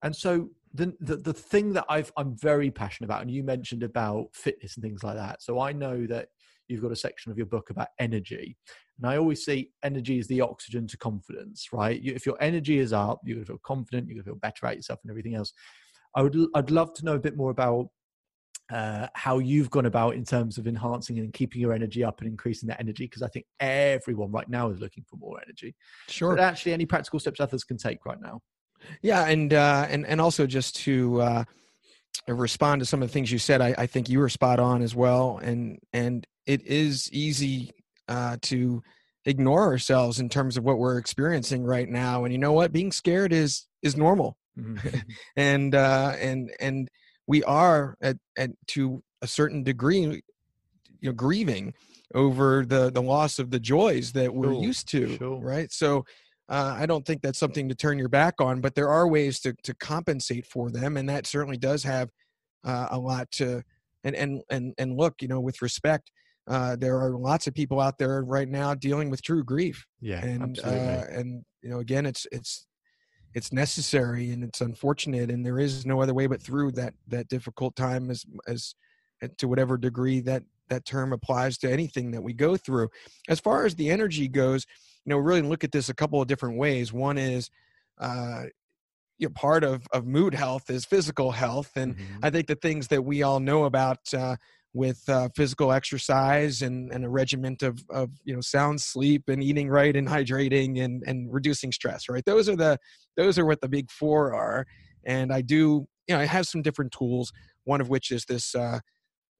and 0.02 0.14
so 0.14 0.50
the, 0.74 0.92
the 1.00 1.16
the 1.16 1.32
thing 1.32 1.72
that 1.72 1.86
I've 1.88 2.12
I'm 2.18 2.36
very 2.36 2.70
passionate 2.70 3.06
about, 3.06 3.22
and 3.22 3.30
you 3.30 3.42
mentioned 3.42 3.82
about 3.82 4.26
fitness 4.34 4.76
and 4.76 4.82
things 4.82 5.02
like 5.02 5.16
that. 5.16 5.42
So 5.42 5.60
I 5.60 5.72
know 5.72 6.06
that 6.06 6.28
you've 6.68 6.82
got 6.82 6.92
a 6.92 6.96
section 6.96 7.30
of 7.30 7.38
your 7.38 7.46
book 7.46 7.70
about 7.70 7.88
energy. 7.98 8.56
And 8.98 9.06
I 9.06 9.16
always 9.16 9.44
say 9.44 9.70
energy 9.82 10.18
is 10.18 10.26
the 10.28 10.40
oxygen 10.40 10.86
to 10.88 10.96
confidence, 10.96 11.68
right? 11.72 12.00
if 12.02 12.26
your 12.26 12.36
energy 12.40 12.78
is 12.78 12.92
up, 12.92 13.20
you're 13.24 13.36
going 13.36 13.44
to 13.44 13.52
feel 13.52 13.60
confident, 13.64 14.06
you're 14.06 14.14
going 14.14 14.24
to 14.24 14.30
feel 14.30 14.38
better 14.38 14.66
about 14.66 14.76
yourself 14.76 15.00
and 15.02 15.10
everything 15.10 15.34
else. 15.34 15.52
I 16.14 16.22
would, 16.22 16.36
I'd 16.54 16.70
love 16.70 16.94
to 16.94 17.04
know 17.04 17.14
a 17.14 17.20
bit 17.20 17.36
more 17.36 17.50
about 17.50 17.88
uh, 18.72 19.08
how 19.14 19.38
you've 19.38 19.70
gone 19.70 19.86
about 19.86 20.14
in 20.14 20.24
terms 20.24 20.56
of 20.56 20.66
enhancing 20.66 21.18
and 21.18 21.32
keeping 21.32 21.60
your 21.60 21.72
energy 21.72 22.02
up 22.02 22.20
and 22.20 22.28
increasing 22.28 22.66
that 22.68 22.80
energy 22.80 23.04
because 23.04 23.22
I 23.22 23.28
think 23.28 23.46
everyone 23.60 24.30
right 24.30 24.48
now 24.48 24.70
is 24.70 24.80
looking 24.80 25.04
for 25.08 25.16
more 25.16 25.38
energy. 25.44 25.74
Sure. 26.08 26.34
But 26.34 26.42
actually, 26.42 26.72
any 26.72 26.86
practical 26.86 27.18
steps 27.18 27.40
others 27.40 27.64
can 27.64 27.76
take 27.76 28.06
right 28.06 28.20
now. 28.20 28.40
Yeah, 29.02 29.26
and 29.26 29.52
uh, 29.52 29.86
and 29.88 30.06
and 30.06 30.20
also 30.20 30.46
just 30.46 30.76
to 30.76 31.20
uh, 31.20 31.44
respond 32.28 32.80
to 32.80 32.86
some 32.86 33.02
of 33.02 33.08
the 33.08 33.12
things 33.12 33.30
you 33.30 33.38
said, 33.38 33.60
I, 33.60 33.74
I 33.76 33.86
think 33.86 34.08
you 34.08 34.18
were 34.18 34.28
spot 34.28 34.58
on 34.60 34.82
as 34.82 34.94
well, 34.94 35.38
and 35.42 35.78
and 35.92 36.26
it 36.46 36.62
is 36.66 37.10
easy 37.12 37.70
uh, 38.08 38.36
to 38.42 38.82
ignore 39.26 39.62
ourselves 39.62 40.20
in 40.20 40.28
terms 40.28 40.56
of 40.56 40.64
what 40.64 40.78
we're 40.78 40.98
experiencing 40.98 41.64
right 41.64 41.88
now. 41.88 42.24
And 42.24 42.32
you 42.32 42.38
know 42.38 42.52
what? 42.52 42.72
Being 42.72 42.92
scared 42.92 43.32
is 43.32 43.66
is 43.82 43.96
normal, 43.96 44.36
Mm-hmm. 44.58 44.98
and 45.36 45.74
uh, 45.74 46.12
and 46.18 46.52
and 46.60 46.88
we 47.26 47.42
are 47.44 47.96
at, 48.00 48.16
at 48.36 48.50
to 48.68 49.02
a 49.22 49.26
certain 49.26 49.62
degree, 49.62 50.00
you 50.00 50.22
know, 51.02 51.12
grieving 51.12 51.74
over 52.14 52.64
the 52.64 52.90
the 52.92 53.02
loss 53.02 53.38
of 53.38 53.50
the 53.50 53.58
joys 53.60 54.12
that 54.12 54.32
we're 54.34 54.52
Sure, 54.52 54.62
used 54.62 54.88
to, 54.88 55.16
sure. 55.16 55.40
right? 55.40 55.72
So. 55.72 56.04
Uh, 56.48 56.76
I 56.78 56.86
don't 56.86 57.06
think 57.06 57.22
that's 57.22 57.38
something 57.38 57.68
to 57.68 57.74
turn 57.74 57.98
your 57.98 58.08
back 58.08 58.40
on, 58.40 58.60
but 58.60 58.74
there 58.74 58.88
are 58.88 59.08
ways 59.08 59.40
to 59.40 59.54
to 59.62 59.74
compensate 59.74 60.46
for 60.46 60.70
them, 60.70 60.96
and 60.96 61.08
that 61.08 61.26
certainly 61.26 61.56
does 61.56 61.82
have 61.84 62.10
uh, 62.64 62.88
a 62.90 62.98
lot 62.98 63.30
to. 63.32 63.62
And 64.04 64.14
and 64.14 64.42
and 64.50 64.74
and 64.76 64.96
look, 64.96 65.22
you 65.22 65.28
know, 65.28 65.40
with 65.40 65.62
respect, 65.62 66.10
uh, 66.46 66.76
there 66.76 66.98
are 66.98 67.16
lots 67.16 67.46
of 67.46 67.54
people 67.54 67.80
out 67.80 67.96
there 67.96 68.22
right 68.22 68.48
now 68.48 68.74
dealing 68.74 69.08
with 69.08 69.22
true 69.22 69.42
grief, 69.42 69.86
Yeah, 70.00 70.22
and 70.22 70.58
uh, 70.62 71.04
and 71.10 71.42
you 71.62 71.70
know, 71.70 71.78
again, 71.78 72.04
it's 72.04 72.26
it's 72.30 72.66
it's 73.32 73.52
necessary 73.52 74.30
and 74.30 74.44
it's 74.44 74.60
unfortunate, 74.60 75.30
and 75.30 75.44
there 75.44 75.58
is 75.58 75.86
no 75.86 76.02
other 76.02 76.12
way 76.12 76.26
but 76.26 76.42
through 76.42 76.72
that 76.72 76.92
that 77.08 77.28
difficult 77.28 77.74
time, 77.76 78.10
as 78.10 78.26
as 78.46 78.74
to 79.38 79.48
whatever 79.48 79.78
degree 79.78 80.20
that 80.20 80.42
that 80.68 80.84
term 80.84 81.12
applies 81.12 81.56
to 81.58 81.70
anything 81.70 82.10
that 82.10 82.22
we 82.22 82.34
go 82.34 82.56
through. 82.56 82.88
As 83.28 83.40
far 83.40 83.64
as 83.64 83.74
the 83.74 83.90
energy 83.90 84.28
goes, 84.28 84.66
you 85.04 85.10
know, 85.10 85.18
really 85.18 85.42
look 85.42 85.64
at 85.64 85.72
this 85.72 85.88
a 85.88 85.94
couple 85.94 86.20
of 86.20 86.28
different 86.28 86.58
ways. 86.58 86.92
One 86.92 87.18
is, 87.18 87.50
uh, 87.98 88.44
you 89.18 89.28
know, 89.28 89.32
part 89.34 89.64
of 89.64 89.86
of 89.92 90.06
mood 90.06 90.34
health 90.34 90.70
is 90.70 90.84
physical 90.84 91.32
health, 91.32 91.72
and 91.76 91.96
Mhm. 91.96 92.18
I 92.22 92.30
think 92.30 92.48
the 92.48 92.56
things 92.56 92.88
that 92.88 93.04
we 93.04 93.22
all 93.22 93.40
know 93.40 93.64
about 93.64 94.12
uh, 94.12 94.36
with 94.72 95.08
uh, 95.08 95.28
physical 95.36 95.70
exercise 95.72 96.60
and, 96.62 96.92
and 96.92 97.04
a 97.04 97.08
regiment 97.08 97.62
of, 97.62 97.84
of 97.90 98.10
you 98.24 98.34
know 98.34 98.40
sound 98.40 98.80
sleep 98.80 99.28
and 99.28 99.42
eating 99.42 99.68
right 99.68 99.94
and 99.94 100.08
hydrating 100.08 100.82
and, 100.84 101.02
and 101.06 101.32
reducing 101.32 101.70
stress 101.70 102.08
right 102.08 102.24
those 102.24 102.48
are 102.48 102.56
the 102.56 102.76
those 103.16 103.38
are 103.38 103.46
what 103.46 103.60
the 103.60 103.68
big 103.68 103.90
four 103.90 104.34
are 104.34 104.66
and 105.04 105.32
I 105.32 105.42
do 105.42 105.86
you 106.08 106.14
know 106.14 106.18
I 106.20 106.24
have 106.26 106.46
some 106.46 106.60
different 106.62 106.92
tools 106.92 107.32
one 107.64 107.80
of 107.80 107.88
which 107.88 108.10
is 108.10 108.24
this 108.24 108.54
uh, 108.54 108.80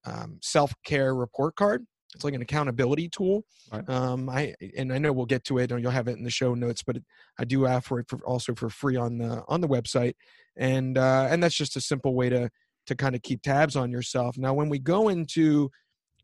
um, 0.05 0.39
self-care 0.43 1.15
report 1.15 1.57
card 1.57 1.87
it's 2.15 2.25
like 2.25 2.35
an 2.35 2.43
accountability 2.43 3.09
tool 3.09 3.45
Right. 3.73 3.89
um, 3.89 4.29
I 4.29 4.55
and 4.77 4.93
I 4.93 4.99
know 4.99 5.13
we'll 5.13 5.27
get 5.27 5.45
to 5.45 5.59
it 5.59 5.73
and 5.73 5.83
you'll 5.83 5.91
have 5.91 6.09
it 6.09 6.17
in 6.17 6.25
the 6.25 6.31
show 6.31 6.55
notes 6.55 6.83
but 6.83 6.97
I 7.39 7.45
do 7.45 7.67
offer 7.67 8.01
it 8.01 8.09
for, 8.09 8.19
also 8.25 8.55
for 8.55 8.69
free 8.69 8.97
on 8.97 9.19
the 9.19 9.43
on 9.49 9.61
the 9.61 9.69
website 9.69 10.15
and 10.57 10.97
uh, 10.99 11.27
and 11.31 11.43
that's 11.43 11.55
just 11.55 11.77
a 11.77 11.81
simple 11.81 12.15
way 12.15 12.29
to 12.29 12.51
to 12.87 12.95
kind 12.95 13.15
of 13.15 13.23
keep 13.23 13.43
tabs 13.43 13.77
on 13.77 13.91
yourself. 13.91 14.37
Now, 14.37 14.53
when 14.55 14.69
we 14.69 14.79
go 14.79 15.09
into 15.09 15.71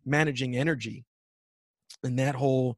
managing 0.05 0.57
energy 0.57 1.05
and 2.05 2.18
that 2.18 2.34
whole 2.34 2.76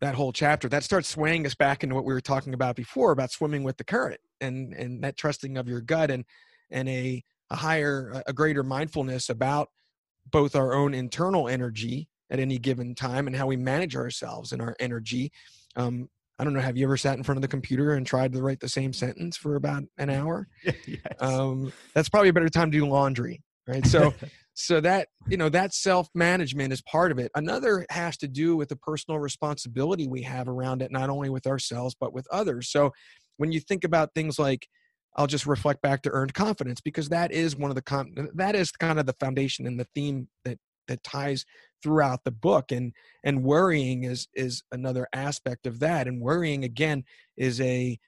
that 0.00 0.14
whole 0.14 0.32
chapter, 0.32 0.68
that 0.68 0.84
starts 0.84 1.08
swaying 1.08 1.44
us 1.44 1.54
back 1.54 1.82
into 1.82 1.94
what 1.94 2.04
we 2.04 2.14
were 2.14 2.20
talking 2.20 2.54
about 2.54 2.76
before 2.76 3.10
about 3.10 3.30
swimming 3.32 3.64
with 3.64 3.76
the 3.76 3.84
current 3.84 4.20
and 4.40 4.72
and 4.74 5.02
that 5.02 5.16
trusting 5.16 5.56
of 5.56 5.68
your 5.68 5.80
gut 5.80 6.10
and 6.10 6.24
and 6.70 6.88
a 6.88 7.22
a 7.50 7.56
higher 7.56 8.22
a 8.26 8.32
greater 8.32 8.62
mindfulness 8.62 9.28
about 9.28 9.68
both 10.30 10.54
our 10.54 10.74
own 10.74 10.94
internal 10.94 11.48
energy 11.48 12.08
at 12.30 12.40
any 12.40 12.58
given 12.58 12.94
time 12.94 13.26
and 13.26 13.36
how 13.36 13.46
we 13.46 13.56
manage 13.56 13.96
ourselves 13.96 14.52
and 14.52 14.62
our 14.62 14.76
energy. 14.80 15.32
Um, 15.76 16.08
I 16.38 16.44
don't 16.44 16.52
know. 16.52 16.60
Have 16.60 16.76
you 16.76 16.86
ever 16.86 16.96
sat 16.96 17.16
in 17.16 17.24
front 17.24 17.38
of 17.38 17.42
the 17.42 17.48
computer 17.48 17.94
and 17.94 18.06
tried 18.06 18.32
to 18.32 18.42
write 18.42 18.60
the 18.60 18.68
same 18.68 18.92
sentence 18.92 19.36
for 19.36 19.56
about 19.56 19.82
an 19.98 20.10
hour? 20.18 20.48
yes. 20.64 21.00
um, 21.20 21.72
that's 21.94 22.08
probably 22.08 22.28
a 22.28 22.32
better 22.32 22.48
time 22.48 22.70
to 22.70 22.78
do 22.78 22.86
laundry 22.86 23.42
right 23.68 23.86
so 23.86 24.12
so 24.54 24.80
that 24.80 25.08
you 25.28 25.36
know 25.36 25.48
that 25.48 25.72
self 25.72 26.08
management 26.14 26.72
is 26.72 26.80
part 26.82 27.12
of 27.12 27.18
it 27.18 27.30
another 27.36 27.86
has 27.90 28.16
to 28.16 28.26
do 28.26 28.56
with 28.56 28.68
the 28.68 28.76
personal 28.76 29.20
responsibility 29.20 30.08
we 30.08 30.22
have 30.22 30.48
around 30.48 30.82
it 30.82 30.90
not 30.90 31.10
only 31.10 31.28
with 31.28 31.46
ourselves 31.46 31.94
but 32.00 32.12
with 32.12 32.26
others 32.32 32.68
so 32.68 32.90
when 33.36 33.52
you 33.52 33.60
think 33.60 33.84
about 33.84 34.14
things 34.14 34.38
like 34.38 34.66
i'll 35.16 35.26
just 35.28 35.46
reflect 35.46 35.80
back 35.82 36.02
to 36.02 36.10
earned 36.10 36.34
confidence 36.34 36.80
because 36.80 37.08
that 37.10 37.30
is 37.30 37.54
one 37.54 37.70
of 37.70 37.76
the 37.76 37.82
con- 37.82 38.28
that 38.34 38.56
is 38.56 38.72
kind 38.72 38.98
of 38.98 39.06
the 39.06 39.12
foundation 39.20 39.66
and 39.66 39.78
the 39.78 39.86
theme 39.94 40.26
that 40.44 40.58
that 40.88 41.02
ties 41.04 41.44
throughout 41.82 42.24
the 42.24 42.30
book 42.30 42.72
and 42.72 42.92
and 43.24 43.42
worrying 43.42 44.04
is 44.04 44.28
is 44.34 44.62
another 44.72 45.06
aspect 45.12 45.66
of 45.66 45.80
that 45.80 46.06
and 46.06 46.20
worrying 46.20 46.64
again 46.64 47.04
is 47.36 47.60
a 47.60 47.98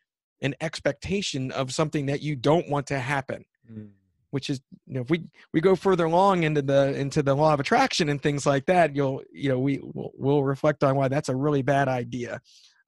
an 0.43 0.55
expectation 0.61 1.51
of 1.53 1.73
something 1.73 2.07
that 2.07 2.23
you 2.23 2.35
don't 2.35 2.69
want 2.69 2.87
to 2.87 2.99
happen 2.99 3.45
Mm. 3.71 3.91
which 4.31 4.51
is 4.51 4.61
you 4.87 4.95
know 4.95 5.01
if 5.03 5.11
we 5.11 5.25
we 5.53 5.61
go 5.61 5.77
further 5.77 6.07
along 6.07 6.43
into 6.43 6.63
the 6.63 6.99
into 6.99 7.23
the 7.23 7.35
law 7.35 7.55
of 7.55 7.61
attraction 7.61 8.09
and 8.09 8.21
things 8.21 8.47
like 8.47 8.67
that 8.67 8.97
you'll 8.97 9.23
you 9.33 9.49
know 9.49 9.59
we 9.59 9.79
we'll, 9.83 10.11
we'll 10.17 10.43
reflect 10.43 10.83
on 10.83 10.97
why 10.97 11.09
that's 11.09 11.29
a 11.29 11.37
really 11.37 11.63
bad 11.63 11.87
idea 11.89 12.41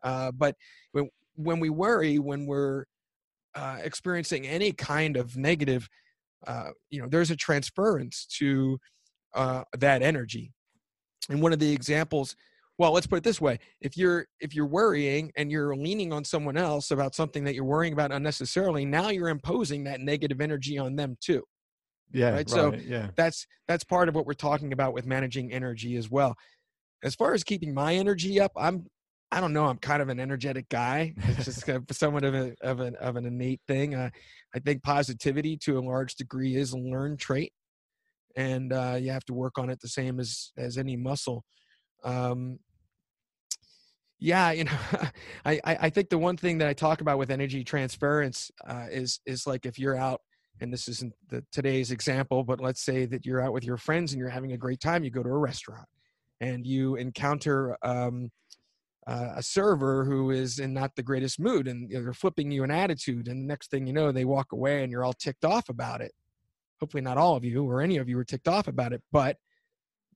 uh, 0.03 0.33
but 0.33 0.57
when 0.93 1.09
when 1.35 1.61
we 1.61 1.70
worry 1.70 2.18
when 2.18 2.47
we're 2.47 2.85
uh, 3.55 3.78
experiencing 3.83 4.47
any 4.47 4.72
kind 4.72 5.16
of 5.16 5.37
negative 5.37 5.89
uh, 6.47 6.70
you 6.91 7.01
know 7.01 7.09
there's 7.09 7.30
a 7.30 7.37
transference 7.37 8.26
to 8.26 8.78
uh, 9.35 9.62
that 9.78 10.03
energy 10.03 10.53
and 11.29 11.41
one 11.41 11.53
of 11.53 11.59
the 11.59 11.73
examples 11.73 12.37
well 12.79 12.93
let's 12.93 13.07
put 13.07 13.16
it 13.16 13.25
this 13.25 13.41
way. 13.41 13.59
If 13.81 13.97
you're 13.97 14.27
if 14.41 14.55
you're 14.55 14.66
worrying 14.66 15.33
and 15.37 15.51
you're 15.51 15.77
leaning 15.77 16.12
on 16.12 16.25
someone 16.25 16.57
else 16.57 16.91
about 16.91 17.14
something 17.14 17.45
that 17.45 17.55
you're 17.55 17.64
worrying 17.64 17.93
about 17.93 18.12
unnecessarily 18.12 18.85
now 18.85 19.11
you're 19.11 19.29
imposing 19.29 19.85
that 19.85 20.01
negative 20.01 20.41
energy 20.41 20.79
on 20.79 20.97
them 20.97 21.16
too 21.20 21.43
yeah, 22.12 22.27
right, 22.31 22.35
right. 22.35 22.51
so- 22.51 22.75
yeah, 22.75 23.09
that's 23.16 23.47
that's 23.68 23.85
part 23.85 24.09
of 24.09 24.14
what 24.14 24.27
we're 24.27 24.35
talking 24.35 24.73
about 24.73 24.93
with 24.93 25.07
managing 25.07 25.53
energy 25.53 25.97
as 25.97 26.11
well. 26.11 26.37
As 27.03 27.14
far 27.14 27.35
as 27.35 27.43
keeping 27.43 27.75
my 27.75 27.95
energy 27.95 28.41
up 28.41 28.53
i'm 28.57 28.87
i 29.33 29.41
don't 29.41 29.53
know 29.53 29.64
i'm 29.66 29.79
kind 29.79 30.03
of 30.03 30.09
an 30.09 30.20
energetic 30.20 30.68
guy. 30.68 31.14
It's 31.16 31.47
just 31.47 31.66
kind 31.66 31.85
of 31.89 31.97
somewhat 31.97 32.25
of, 32.25 32.35
a, 32.35 32.55
of, 32.61 32.81
an, 32.81 32.95
of 32.97 33.16
an 33.16 33.27
innate 33.27 33.61
thing. 33.66 33.95
Uh, 33.95 34.11
i 34.55 34.59
think 34.59 34.83
positivity 34.83 35.57
to 35.59 35.79
a 35.79 35.81
large 35.81 36.14
degree 36.14 36.57
is 36.57 36.73
a 36.73 36.79
learned 36.79 37.18
trait 37.18 37.53
and 38.37 38.72
uh, 38.72 38.97
you 39.01 39.11
have 39.11 39.24
to 39.26 39.35
work 39.35 39.59
on 39.59 39.70
it 39.70 39.80
the 39.80 39.89
same 39.89 40.20
as 40.20 40.53
as 40.57 40.78
any 40.78 40.97
muscle. 40.97 41.45
Um, 42.05 42.59
yeah 44.22 44.53
you 44.53 44.64
know 44.64 44.78
I, 45.45 45.61
I 45.64 45.91
think 45.91 46.09
the 46.09 46.18
one 46.18 46.37
thing 46.37 46.59
that 46.59 46.68
i 46.68 46.72
talk 46.72 47.01
about 47.01 47.18
with 47.18 47.30
energy 47.30 47.64
transference 47.64 48.51
uh, 48.66 48.87
is 48.91 49.20
is 49.26 49.47
like 49.47 49.66
if 49.66 49.78
you're 49.78 49.97
out 49.97 50.20
and 50.61 50.72
this 50.72 50.87
isn't 50.89 51.12
the 51.28 51.45
today's 51.51 51.91
example 51.91 52.45
but 52.45 52.61
let's 52.61 52.83
say 52.83 53.05
that 53.07 53.26
you're 53.26 53.43
out 53.43 53.53
with 53.53 53.64
your 53.64 53.76
friends 53.76 54.12
and 54.12 54.20
you're 54.20 54.28
having 54.28 54.53
a 54.53 54.57
great 54.57 54.80
time 54.80 55.03
you 55.03 55.11
go 55.11 55.24
to 55.24 55.28
a 55.28 55.39
restaurant 55.39 55.87
and 56.41 56.64
you 56.66 56.95
encounter 56.97 57.76
um, 57.83 58.30
uh, 59.09 59.33
a 59.37 59.43
server 59.43 60.05
who 60.05 60.30
is 60.30 60.61
in 60.61 60.72
not 60.72 60.95
the 60.95 61.03
greatest 61.03 61.41
mood 61.41 61.66
and 61.66 61.91
they're 61.91 62.12
flipping 62.12 62.51
you 62.53 62.62
an 62.62 62.70
attitude 62.70 63.26
and 63.26 63.43
the 63.43 63.47
next 63.47 63.70
thing 63.70 63.89
you 63.89 63.93
know 63.93 64.12
they 64.12 64.24
walk 64.24 64.53
away 64.53 64.85
and 64.85 64.93
you're 64.93 65.05
all 65.05 65.12
ticked 65.14 65.45
off 65.45 65.68
about 65.68 66.01
it 66.01 66.12
hopefully 66.83 67.01
not 67.01 67.16
all 67.16 67.37
of 67.37 67.45
you 67.45 67.62
or 67.64 67.80
any 67.80 67.97
of 67.97 68.09
you 68.09 68.16
were 68.16 68.24
ticked 68.24 68.49
off 68.49 68.66
about 68.66 68.93
it 68.93 69.01
but 69.12 69.37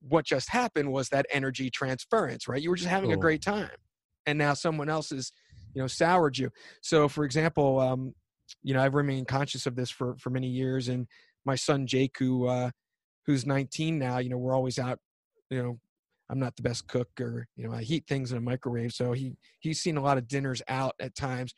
what 0.09 0.27
just 0.27 0.51
happened 0.51 0.93
was 0.93 1.09
that 1.09 1.25
energy 1.33 1.71
transference 1.71 2.49
right? 2.49 2.61
You 2.61 2.71
were 2.71 2.77
just 2.77 2.89
having 2.89 3.13
a 3.13 3.17
great 3.17 3.41
time 3.41 3.71
and 4.27 4.37
now 4.37 4.53
someone 4.53 4.89
else 4.89 5.11
has 5.11 5.31
you 5.75 5.81
know 5.81 5.87
soured 5.87 6.37
you. 6.37 6.51
So 6.83 7.09
for 7.09 7.25
example 7.25 7.79
um, 7.79 8.15
you 8.63 8.75
know 8.75 8.83
i've 8.83 8.95
remained 8.95 9.29
conscious 9.29 9.67
of 9.67 9.77
this 9.77 9.91
for 9.91 10.17
for 10.19 10.31
many 10.31 10.49
years 10.49 10.89
and 10.89 11.07
my 11.45 11.55
son 11.55 11.87
jake 11.87 12.17
who 12.19 12.47
uh 12.47 12.71
who's 13.27 13.47
19 13.47 13.99
now 13.99 14.19
you 14.19 14.29
know 14.29 14.39
we're 14.39 14.55
always 14.55 14.79
out 14.79 14.99
you 15.51 15.63
know 15.63 15.79
i'm 16.31 16.39
not 16.39 16.55
the 16.57 16.63
best 16.63 16.87
cook 16.87 17.09
or 17.21 17.47
you 17.57 17.67
know 17.67 17.75
i 17.75 17.83
heat 17.83 18.05
things 18.07 18.33
in 18.33 18.39
a 18.39 18.41
microwave 18.41 18.93
so 18.93 19.13
he 19.13 19.33
he's 19.61 19.81
seen 19.81 19.97
a 19.97 20.03
lot 20.03 20.19
of 20.19 20.29
dinners 20.29 20.63
out 20.69 20.95
at 21.01 21.15
times 21.15 21.55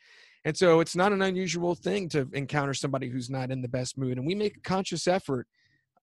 and 0.48 0.56
so 0.56 0.80
it's 0.80 0.96
not 0.96 1.12
an 1.12 1.20
unusual 1.20 1.74
thing 1.74 2.08
to 2.08 2.26
encounter 2.32 2.72
somebody 2.72 3.06
who's 3.10 3.28
not 3.28 3.50
in 3.50 3.60
the 3.60 3.68
best 3.68 3.98
mood 3.98 4.16
and 4.16 4.26
we 4.26 4.34
make 4.34 4.56
a 4.56 4.60
conscious 4.60 5.06
effort 5.06 5.46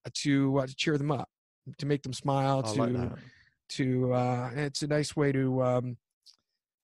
uh, 0.05 0.09
to 0.13 0.59
uh, 0.59 0.67
to 0.67 0.75
cheer 0.75 0.99
them 0.99 1.11
up 1.11 1.27
to 1.79 1.87
make 1.87 2.03
them 2.03 2.13
smile 2.13 2.61
I 2.63 2.73
to 2.73 2.83
like 2.83 3.11
to 3.69 4.13
uh 4.13 4.51
it's 4.55 4.83
a 4.83 4.87
nice 4.87 5.15
way 5.15 5.31
to 5.31 5.63
um 5.63 5.97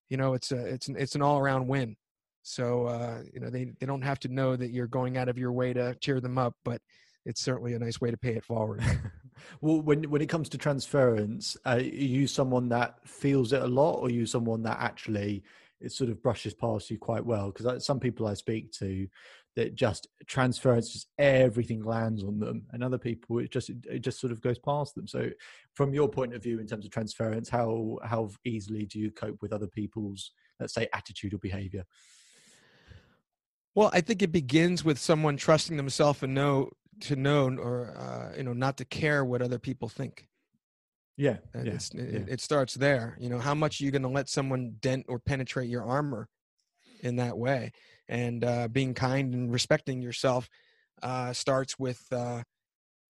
you 0.10 0.18
know 0.18 0.34
it's 0.34 0.52
a 0.52 0.58
it's 0.66 0.88
an, 0.88 0.96
it's 0.98 1.14
an 1.14 1.22
all-around 1.22 1.68
win. 1.68 1.96
So 2.42 2.88
uh 2.88 3.22
you 3.32 3.40
know 3.40 3.52
they 3.52 3.66
they 3.80 3.86
don't 3.86 4.02
have 4.02 4.20
to 4.22 4.28
know 4.28 4.56
that 4.56 4.72
you're 4.72 4.88
going 4.88 5.16
out 5.16 5.30
of 5.30 5.38
your 5.38 5.52
way 5.52 5.72
to 5.72 5.94
cheer 6.02 6.20
them 6.20 6.40
up 6.40 6.56
but 6.66 6.82
it's 7.28 7.44
certainly 7.44 7.76
a 7.76 7.80
nice 7.80 8.02
way 8.02 8.10
to 8.10 8.18
pay 8.18 8.34
it 8.34 8.44
forward. 8.44 8.84
Well, 9.60 9.82
when 9.82 10.04
when 10.04 10.22
it 10.22 10.30
comes 10.30 10.50
to 10.50 10.58
transference, 10.60 11.58
uh, 11.66 11.70
are 11.70 11.80
you 11.80 12.28
someone 12.28 12.70
that 12.70 13.08
feels 13.08 13.54
it 13.54 13.62
a 13.64 13.68
lot, 13.68 13.96
or 13.96 14.06
are 14.06 14.12
you 14.12 14.28
someone 14.28 14.62
that 14.64 14.78
actually 14.80 15.44
it 15.82 15.92
sort 15.92 16.10
of 16.10 16.22
brushes 16.22 16.54
past 16.54 16.90
you 16.90 16.98
quite 16.98 17.26
well? 17.26 17.52
Because 17.52 17.86
some 17.86 18.00
people 18.00 18.28
I 18.28 18.34
speak 18.34 18.72
to, 18.74 19.08
that 19.56 19.76
just 19.76 20.08
transference, 20.28 20.94
just 20.94 21.08
everything 21.18 21.84
lands 21.84 22.24
on 22.24 22.40
them, 22.40 22.64
and 22.72 22.84
other 22.84 22.98
people 22.98 23.40
it 23.40 23.52
just 23.52 23.70
it 23.70 24.00
just 24.00 24.20
sort 24.20 24.32
of 24.32 24.42
goes 24.42 24.58
past 24.58 24.96
them. 24.96 25.08
So, 25.08 25.30
from 25.74 25.94
your 25.94 26.08
point 26.08 26.34
of 26.34 26.44
view, 26.44 26.60
in 26.60 26.68
terms 26.68 26.86
of 26.86 26.92
transference, 26.92 27.50
how 27.50 27.98
how 28.04 28.30
easily 28.46 28.86
do 28.86 29.00
you 29.00 29.12
cope 29.12 29.42
with 29.42 29.54
other 29.54 29.68
people's, 29.68 30.32
let's 30.60 30.74
say, 30.74 30.88
attitude 30.94 31.34
or 31.34 31.38
behavior? 31.38 31.86
Well, 33.76 33.90
I 33.94 34.02
think 34.02 34.22
it 34.22 34.32
begins 34.32 34.84
with 34.84 34.98
someone 34.98 35.38
trusting 35.38 35.78
themselves 35.78 36.24
and 36.24 36.34
know 36.34 36.70
to 37.02 37.16
know 37.16 37.50
or 37.58 37.94
uh, 37.98 38.38
you 38.38 38.44
know 38.44 38.54
not 38.54 38.78
to 38.78 38.86
care 38.86 39.26
what 39.26 39.42
other 39.42 39.60
people 39.60 39.90
think. 39.90 40.28
Yeah, 41.22 41.38
And 41.54 41.68
yeah, 41.68 41.74
it's, 41.74 41.92
it, 41.92 42.14
yeah. 42.14 42.34
it 42.34 42.42
starts 42.42 42.74
there. 42.74 43.16
You 43.20 43.30
know, 43.30 43.38
how 43.38 43.54
much 43.54 43.80
are 43.80 43.84
you 43.84 43.92
going 43.92 44.02
to 44.02 44.08
let 44.08 44.28
someone 44.28 44.78
dent 44.82 45.06
or 45.08 45.20
penetrate 45.20 45.70
your 45.70 45.84
armor 45.84 46.28
in 47.02 47.18
that 47.18 47.38
way? 47.38 47.74
And 48.10 48.44
uh, 48.44 48.70
being 48.70 48.96
kind 48.96 49.32
and 49.36 49.54
respecting 49.54 50.02
yourself 50.02 50.50
uh, 51.04 51.32
starts 51.32 51.78
with 51.78 52.02
uh, 52.12 52.42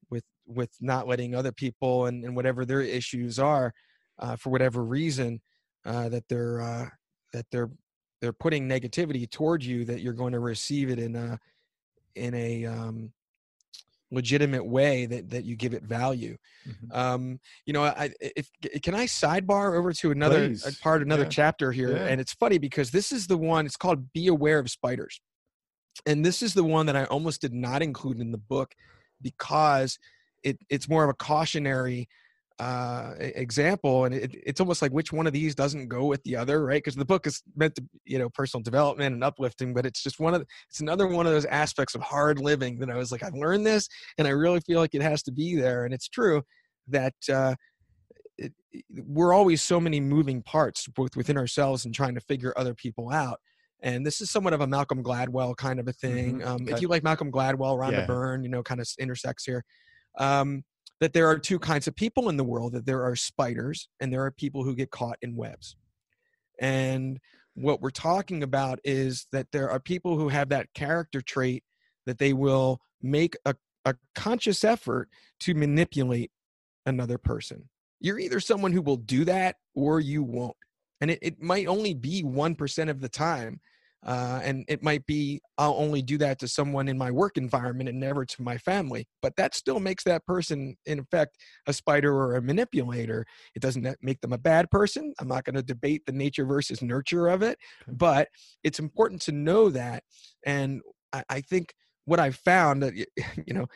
with 0.10 0.26
with 0.46 0.72
not 0.82 1.08
letting 1.08 1.36
other 1.36 1.54
people 1.54 2.08
and, 2.08 2.26
and 2.26 2.36
whatever 2.36 2.66
their 2.66 2.82
issues 2.82 3.40
are, 3.40 3.74
uh, 4.20 4.36
for 4.36 4.50
whatever 4.50 4.84
reason, 4.84 5.40
uh, 5.86 6.10
that 6.10 6.28
they're 6.28 6.60
uh, 6.60 6.90
that 7.32 7.46
they're 7.50 7.72
they're 8.20 8.34
putting 8.34 8.68
negativity 8.68 9.30
towards 9.30 9.66
you, 9.66 9.86
that 9.86 10.02
you're 10.02 10.12
going 10.12 10.34
to 10.34 10.40
receive 10.42 10.90
it 10.90 11.00
in 11.00 11.16
a 11.16 11.40
in 12.18 12.34
a 12.34 12.66
um, 12.66 13.14
legitimate 14.12 14.66
way 14.66 15.06
that 15.06 15.30
that 15.30 15.46
you 15.46 15.56
give 15.56 15.74
it 15.74 15.84
value 15.84 16.38
Mhm. 16.68 16.96
um 16.96 17.40
you 17.66 17.74
know 17.74 17.84
i 17.84 18.12
if 18.20 18.50
can 18.84 18.94
i 18.94 19.06
sidebar 19.06 19.78
over 19.78 19.94
to 19.94 20.12
another 20.12 20.48
Please. 20.50 20.66
a 20.68 20.78
part 20.84 21.02
another 21.02 21.24
Yeah. 21.24 21.30
chapter 21.30 21.72
here 21.72 21.96
Yeah. 21.96 22.08
and 22.08 22.20
it's 22.22 22.34
funny 22.34 22.58
because 22.58 22.92
this 22.92 23.12
is 23.12 23.28
the 23.28 23.38
one 23.38 23.66
it's 23.66 23.78
called 23.78 24.12
be 24.14 24.28
aware 24.28 24.60
of 24.60 24.70
spiders 24.70 25.22
and 26.06 26.26
this 26.26 26.42
is 26.42 26.54
the 26.54 26.64
one 26.64 26.86
that 26.88 26.96
i 26.96 27.06
almost 27.06 27.42
did 27.42 27.54
not 27.54 27.82
include 27.82 28.20
in 28.20 28.32
the 28.32 28.38
book 28.38 28.74
because 29.22 29.98
it 30.44 30.58
it's 30.70 30.90
more 30.90 31.04
of 31.04 31.10
a 31.10 31.14
cautionary 31.14 32.08
uh 32.62 33.14
example 33.20 34.06
and 34.06 34.14
it, 34.14 34.32
it's 34.46 34.62
almost 34.62 34.82
like 34.84 34.92
which 34.92 35.12
one 35.12 35.26
of 35.26 35.34
these 35.34 35.56
doesn't 35.56 35.88
go 35.88 36.06
with 36.06 36.22
the 36.24 36.36
other 36.36 36.64
right? 36.64 36.84
Because 36.84 36.96
the 36.96 37.06
book 37.06 37.26
is 37.26 37.42
meant 37.56 37.74
to 37.76 37.84
you 38.06 38.20
know 38.20 38.30
personal 38.30 38.62
development 38.62 39.14
and 39.16 39.24
uplifting 39.24 39.74
but 39.74 39.86
it's 39.86 40.04
just 40.04 40.20
one 40.20 40.34
of 40.36 40.42
the, 40.42 40.48
it's 40.70 40.80
another 40.80 41.08
one 41.08 41.26
of 41.26 41.34
those 41.34 41.46
aspects 41.46 41.96
of 41.96 42.02
hard 42.02 42.40
living 42.40 42.78
that 42.80 42.90
i 42.92 42.96
was 42.96 43.12
like 43.12 43.24
i've 43.24 43.34
learned 43.34 43.66
this 43.66 43.90
and 44.18 44.28
i 44.28 44.32
really 44.32 44.60
feel 44.62 44.80
like 44.80 44.94
it 44.94 45.02
has 45.02 45.24
to 45.24 45.32
be 45.32 45.56
there. 45.56 45.86
And 45.86 45.94
it's 45.94 46.08
true 46.08 46.44
that 46.88 47.16
uh 47.32 47.56
it, 48.38 48.54
we're 49.06 49.34
always 49.34 49.62
so 49.62 49.80
many 49.80 50.00
moving 50.00 50.42
parts 50.44 50.88
both 50.88 51.16
within 51.16 51.38
ourselves 51.38 51.86
and 51.86 51.94
trying 51.94 52.16
to 52.16 52.22
figure 52.22 52.54
other 52.58 52.74
people 52.74 53.10
out 53.12 53.40
and 53.84 54.06
this 54.06 54.22
is 54.22 54.30
somewhat 54.30 54.54
of 54.54 54.62
a 54.62 54.68
malcolm 54.68 55.04
gladwell 55.04 55.56
kind 55.56 55.80
of 55.80 55.88
a 55.88 55.94
thing 55.94 56.42
Mhm, 56.42 56.46
um, 56.48 56.68
if 56.68 56.82
you 56.82 56.88
like 56.88 57.04
malcolm 57.04 57.32
gladwell 57.32 57.78
rhonda 57.78 57.94
Yeah. 57.94 58.06
byrne 58.06 58.44
you 58.44 58.50
know 58.50 58.64
kind 58.64 58.80
of 58.82 58.88
intersects 59.00 59.46
here 59.46 59.64
um, 60.18 60.64
that 61.02 61.14
there 61.14 61.28
are 61.28 61.38
two 61.38 61.60
kinds 61.60 61.88
of 61.88 61.96
people 61.96 62.30
in 62.30 62.38
the 62.38 62.44
world 62.44 62.74
that 62.74 62.86
there 62.86 63.04
are 63.04 63.16
spiders 63.16 63.90
and 64.00 64.14
there 64.14 64.24
are 64.24 64.32
people 64.32 64.64
who 64.64 64.76
get 64.76 64.92
caught 64.92 65.18
in 65.22 65.36
webs. 65.36 65.76
And 66.62 67.20
what 67.56 67.82
we're 67.82 67.90
talking 67.90 68.44
about 68.44 68.80
is 68.84 69.26
that 69.32 69.48
there 69.52 69.70
are 69.70 69.80
people 69.80 70.18
who 70.18 70.30
have 70.30 70.50
that 70.50 70.74
character 70.76 71.22
trait 71.22 71.64
that 72.06 72.20
they 72.20 72.34
will 72.34 72.80
make 73.02 73.36
a, 73.46 73.56
a 73.84 73.96
conscious 74.14 74.64
effort 74.64 75.10
to 75.42 75.56
manipulate 75.56 76.32
another 76.86 77.18
person. 77.18 77.68
You're 78.00 78.20
either 78.20 78.40
someone 78.40 78.72
who 78.72 78.82
will 78.82 78.98
do 78.98 79.26
that 79.26 79.56
or 79.76 80.00
you 80.00 80.24
won't. 80.24 80.56
And 81.02 81.10
it, 81.10 81.20
it 81.24 81.42
might 81.42 81.68
only 81.68 81.96
be 81.96 82.24
1% 82.24 82.90
of 82.90 83.02
the 83.02 83.10
time 83.10 83.60
uh, 84.06 84.40
and 84.44 84.66
it 84.68 84.82
might 84.82 85.06
be 85.06 85.40
i'll 85.58 85.76
only 85.78 86.02
do 86.02 86.18
that 86.18 86.40
to 86.40 86.48
someone 86.48 86.88
in 86.88 86.98
my 86.98 87.12
work 87.12 87.38
environment 87.38 87.90
and 87.90 88.00
never 88.00 88.26
to 88.26 88.42
my 88.42 88.58
family 88.58 89.08
but 89.22 89.36
that 89.36 89.56
still 89.56 89.80
makes 89.80 90.04
that 90.04 90.26
person 90.26 90.76
in 90.86 91.00
effect 91.00 91.38
a 91.68 91.74
spider 91.74 92.14
or 92.14 92.36
a 92.36 92.42
manipulator. 92.42 93.26
It 93.56 93.62
doesn't 93.62 93.88
make 94.02 94.22
them 94.22 94.34
a 94.34 94.38
bad 94.38 94.70
person. 94.72 95.14
I'm 95.20 95.28
not 95.28 95.44
going 95.44 95.56
to 95.56 95.62
debate 95.62 96.04
the 96.06 96.12
nature 96.12 96.46
versus 96.46 96.82
nurture 96.82 97.28
of 97.28 97.42
it 97.42 97.58
but 97.88 98.28
it's 98.64 98.80
important 98.80 99.22
to 99.24 99.32
know 99.32 99.70
that 99.70 100.04
and 100.46 100.82
i, 101.14 101.24
I 101.30 101.42
think 101.42 101.74
what 102.06 102.20
i've 102.20 102.36
found 102.36 102.84
that 102.84 102.94
you 103.46 103.54
know 103.54 103.68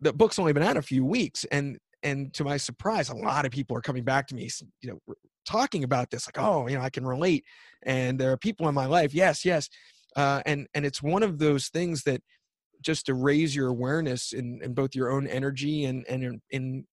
the 0.00 0.12
book's 0.12 0.38
only 0.38 0.52
been 0.52 0.62
out 0.62 0.76
a 0.76 0.82
few 0.82 1.04
weeks 1.04 1.44
and 1.50 1.78
and 2.02 2.32
to 2.34 2.44
my 2.44 2.56
surprise 2.56 3.08
a 3.08 3.16
lot 3.16 3.46
of 3.46 3.52
people 3.52 3.76
are 3.76 3.82
coming 3.82 4.04
back 4.04 4.26
to 4.28 4.34
me 4.34 4.48
you 4.82 4.90
know 4.90 5.14
talking 5.46 5.84
about 5.84 6.10
this 6.10 6.26
like 6.26 6.38
oh 6.38 6.66
you 6.66 6.76
know 6.76 6.82
i 6.82 6.90
can 6.90 7.06
relate 7.06 7.44
and 7.84 8.18
there 8.18 8.32
are 8.32 8.36
people 8.36 8.68
in 8.68 8.74
my 8.74 8.86
life 8.86 9.14
yes 9.14 9.44
yes 9.44 9.68
uh, 10.16 10.40
and 10.46 10.66
and 10.74 10.86
it's 10.86 11.02
one 11.02 11.22
of 11.22 11.38
those 11.38 11.68
things 11.68 12.02
that 12.04 12.22
just 12.80 13.06
to 13.06 13.14
raise 13.14 13.54
your 13.54 13.68
awareness 13.68 14.32
in, 14.32 14.60
in 14.62 14.72
both 14.72 14.94
your 14.94 15.10
own 15.10 15.26
energy 15.26 15.84
and 15.84 16.06
and 16.08 16.24
in 16.24 16.40
in, 16.50 16.84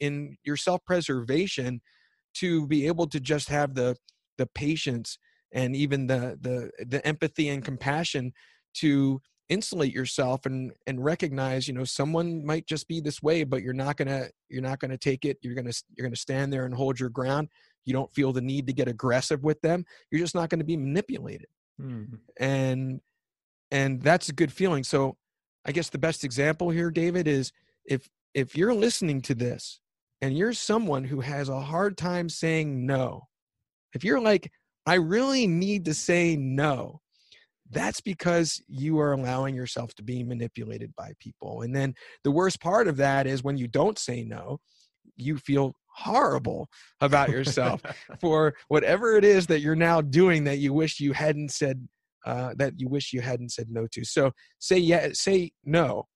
in 0.00 0.36
your 0.44 0.56
self-preservation 0.56 1.80
to 2.34 2.66
be 2.66 2.86
able 2.86 3.06
to 3.06 3.20
just 3.20 3.48
have 3.48 3.74
the 3.74 3.96
the 4.38 4.46
patience 4.46 5.18
and 5.52 5.74
even 5.74 6.06
the 6.06 6.38
the 6.40 6.70
the 6.86 7.04
empathy 7.06 7.48
and 7.48 7.64
compassion 7.64 8.32
to 8.74 9.20
insulate 9.48 9.94
yourself 9.94 10.44
and 10.46 10.72
and 10.86 11.02
recognize 11.02 11.66
you 11.66 11.74
know 11.74 11.84
someone 11.84 12.44
might 12.44 12.66
just 12.66 12.86
be 12.86 13.00
this 13.00 13.22
way 13.22 13.44
but 13.44 13.62
you're 13.62 13.72
not 13.72 13.96
gonna 13.96 14.26
you're 14.48 14.62
not 14.62 14.78
gonna 14.78 14.98
take 14.98 15.24
it 15.24 15.38
you're 15.42 15.54
gonna 15.54 15.72
you're 15.96 16.06
gonna 16.06 16.16
stand 16.16 16.52
there 16.52 16.66
and 16.66 16.74
hold 16.74 17.00
your 17.00 17.08
ground 17.08 17.48
you 17.84 17.92
don't 17.92 18.12
feel 18.12 18.32
the 18.32 18.40
need 18.40 18.66
to 18.66 18.72
get 18.72 18.88
aggressive 18.88 19.42
with 19.42 19.60
them 19.60 19.84
you're 20.10 20.20
just 20.20 20.34
not 20.34 20.48
going 20.48 20.58
to 20.58 20.64
be 20.64 20.76
manipulated. 20.76 21.46
Mm. 21.80 22.18
and 22.40 23.00
and 23.70 24.02
that's 24.02 24.28
a 24.28 24.32
good 24.32 24.52
feeling. 24.52 24.84
So 24.84 25.16
i 25.64 25.72
guess 25.72 25.90
the 25.90 25.98
best 25.98 26.24
example 26.24 26.70
here 26.70 26.90
david 26.90 27.28
is 27.28 27.52
if 27.84 28.08
if 28.34 28.56
you're 28.56 28.74
listening 28.74 29.20
to 29.22 29.34
this 29.34 29.80
and 30.20 30.36
you're 30.36 30.52
someone 30.52 31.04
who 31.04 31.20
has 31.20 31.48
a 31.48 31.60
hard 31.60 31.96
time 31.96 32.28
saying 32.28 32.86
no 32.86 33.22
if 33.94 34.04
you're 34.04 34.20
like 34.20 34.50
i 34.86 34.94
really 34.94 35.46
need 35.46 35.84
to 35.84 35.94
say 35.94 36.36
no 36.36 37.00
that's 37.70 38.00
because 38.00 38.62
you 38.68 38.98
are 38.98 39.12
allowing 39.12 39.54
yourself 39.54 39.94
to 39.94 40.02
be 40.02 40.22
manipulated 40.22 40.92
by 40.96 41.12
people. 41.18 41.62
And 41.62 41.74
then 41.74 41.94
the 42.24 42.30
worst 42.30 42.60
part 42.60 42.88
of 42.88 42.96
that 42.96 43.26
is 43.26 43.44
when 43.44 43.58
you 43.58 43.68
don't 43.68 43.98
say 43.98 44.24
no 44.24 44.58
you 45.16 45.36
feel 45.36 45.74
horrible 45.98 46.68
about 47.00 47.28
yourself 47.28 47.82
for 48.20 48.54
whatever 48.68 49.16
it 49.16 49.24
is 49.24 49.46
that 49.48 49.60
you're 49.60 49.74
now 49.74 50.00
doing 50.00 50.44
that 50.44 50.58
you 50.58 50.72
wish 50.72 51.00
you 51.00 51.12
hadn't 51.12 51.50
said 51.50 51.86
uh, 52.26 52.52
that 52.56 52.74
you 52.78 52.88
wish 52.88 53.12
you 53.12 53.20
hadn't 53.20 53.50
said 53.50 53.66
no 53.70 53.86
to. 53.92 54.04
So 54.04 54.32
say 54.58 54.78
yeah, 54.78 55.08
say 55.12 55.52
no. 55.64 56.06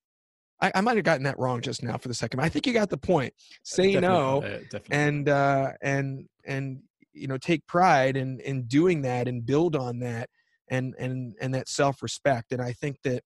I, 0.61 0.71
I 0.75 0.81
might 0.81 0.97
have 0.97 1.05
gotten 1.05 1.25
that 1.25 1.39
wrong 1.39 1.61
just 1.61 1.83
now 1.83 1.97
for 1.97 2.09
the 2.09 2.15
second. 2.15 2.41
I 2.41 2.49
think 2.49 2.67
you 2.67 2.73
got 2.73 2.91
the 2.91 2.99
point. 2.99 3.33
Say 3.65 3.95
Definitely, 3.95 4.17
no, 4.17 4.43
uh, 4.43 4.79
and 4.91 5.29
uh, 5.29 5.73
and 5.81 6.27
and 6.45 6.83
you 7.13 7.27
know 7.29 7.39
take 7.39 7.67
pride 7.67 8.17
in 8.17 8.41
in 8.41 8.65
doing 8.65 9.03
that 9.03 9.27
and 9.27 9.45
build 9.45 9.75
on 9.75 10.01
that 10.01 10.29
and 10.69 10.95
and 10.99 11.35
and 11.41 11.55
that 11.55 11.69
self 11.69 12.03
respect. 12.03 12.53
And 12.53 12.61
I 12.63 12.73
think 12.73 12.97
that 13.05 13.23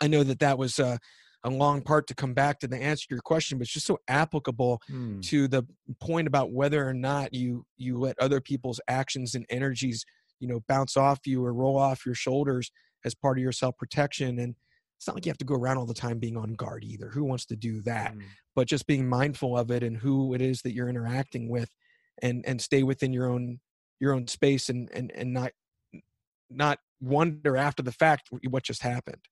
I 0.00 0.06
know 0.06 0.22
that 0.22 0.38
that 0.40 0.58
was 0.58 0.78
uh, 0.78 0.98
a 1.46 1.50
long 1.50 1.80
part 1.80 2.06
to 2.08 2.14
come 2.14 2.34
back 2.34 2.58
to 2.60 2.68
the 2.68 2.76
answer 2.76 3.06
to 3.08 3.14
your 3.14 3.22
question, 3.22 3.56
but 3.58 3.62
it's 3.62 3.72
just 3.72 3.86
so 3.86 3.98
applicable 4.08 4.80
Mm. 4.90 5.22
to 5.30 5.48
the 5.48 5.62
point 6.00 6.26
about 6.28 6.52
whether 6.52 6.86
or 6.86 6.92
not 6.94 7.32
you 7.32 7.64
you 7.76 7.96
let 7.98 8.18
other 8.18 8.40
people's 8.40 8.80
actions 8.88 9.34
and 9.34 9.46
energies 9.48 10.04
you 10.40 10.48
know 10.48 10.60
bounce 10.68 10.96
off 10.96 11.20
you 11.26 11.42
or 11.44 11.54
roll 11.54 11.78
off 11.78 12.04
your 12.04 12.14
shoulders 12.14 12.70
as 13.04 13.14
part 13.14 13.38
of 13.38 13.42
your 13.42 13.52
self 13.52 13.76
protection 13.78 14.38
and 14.38 14.54
it's 14.96 15.06
not 15.06 15.14
like 15.14 15.24
you 15.26 15.30
have 15.30 15.38
to 15.38 15.44
go 15.44 15.54
around 15.54 15.78
all 15.78 15.86
the 15.86 15.94
time 15.94 16.18
being 16.18 16.36
on 16.36 16.52
guard 16.54 16.82
either 16.84 17.08
who 17.10 17.22
wants 17.24 17.46
to 17.46 17.56
do 17.56 17.80
that 17.82 18.12
Mm. 18.14 18.22
but 18.54 18.66
just 18.68 18.86
being 18.86 19.08
mindful 19.08 19.56
of 19.56 19.70
it 19.70 19.82
and 19.82 19.96
who 19.98 20.34
it 20.34 20.42
is 20.42 20.60
that 20.62 20.72
you're 20.74 20.88
interacting 20.90 21.48
with 21.48 21.70
and 22.22 22.44
and 22.46 22.60
stay 22.60 22.82
within 22.82 23.12
your 23.12 23.28
own 23.30 23.60
your 24.00 24.12
own 24.12 24.26
space 24.26 24.68
and 24.68 24.90
and 24.92 25.10
and 25.12 25.32
not 25.32 25.52
not 26.50 26.78
wonder 27.00 27.56
after 27.56 27.82
the 27.82 27.92
fact 27.92 28.28
what 28.48 28.62
just 28.62 28.82
happened 28.82 29.22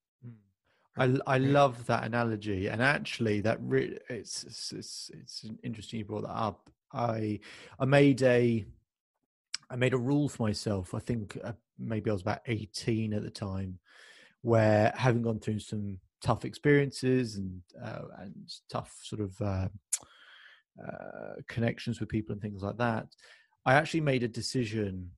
I, 0.96 1.16
I 1.26 1.38
love 1.38 1.86
that 1.86 2.04
analogy, 2.04 2.68
and 2.68 2.80
actually, 2.80 3.40
that 3.40 3.58
re- 3.60 3.98
it's, 4.08 4.44
it's 4.44 4.72
it's 4.72 5.10
it's 5.12 5.46
interesting 5.62 5.98
you 5.98 6.04
brought 6.04 6.22
that 6.22 6.36
up. 6.36 6.70
I 6.92 7.40
I 7.80 7.84
made 7.84 8.22
a 8.22 8.64
I 9.70 9.76
made 9.76 9.94
a 9.94 9.98
rule 9.98 10.28
for 10.28 10.44
myself. 10.44 10.94
I 10.94 11.00
think 11.00 11.36
uh, 11.42 11.52
maybe 11.78 12.10
I 12.10 12.12
was 12.12 12.22
about 12.22 12.42
eighteen 12.46 13.12
at 13.12 13.22
the 13.22 13.30
time, 13.30 13.78
where 14.42 14.92
having 14.94 15.22
gone 15.22 15.40
through 15.40 15.58
some 15.58 15.98
tough 16.22 16.44
experiences 16.44 17.36
and 17.36 17.60
uh, 17.82 18.02
and 18.18 18.34
tough 18.70 18.96
sort 19.02 19.20
of 19.20 19.40
uh, 19.40 19.68
uh, 20.80 21.34
connections 21.48 21.98
with 21.98 22.08
people 22.08 22.32
and 22.32 22.40
things 22.40 22.62
like 22.62 22.76
that, 22.78 23.08
I 23.66 23.74
actually 23.74 24.02
made 24.02 24.22
a 24.22 24.28
decision 24.28 25.10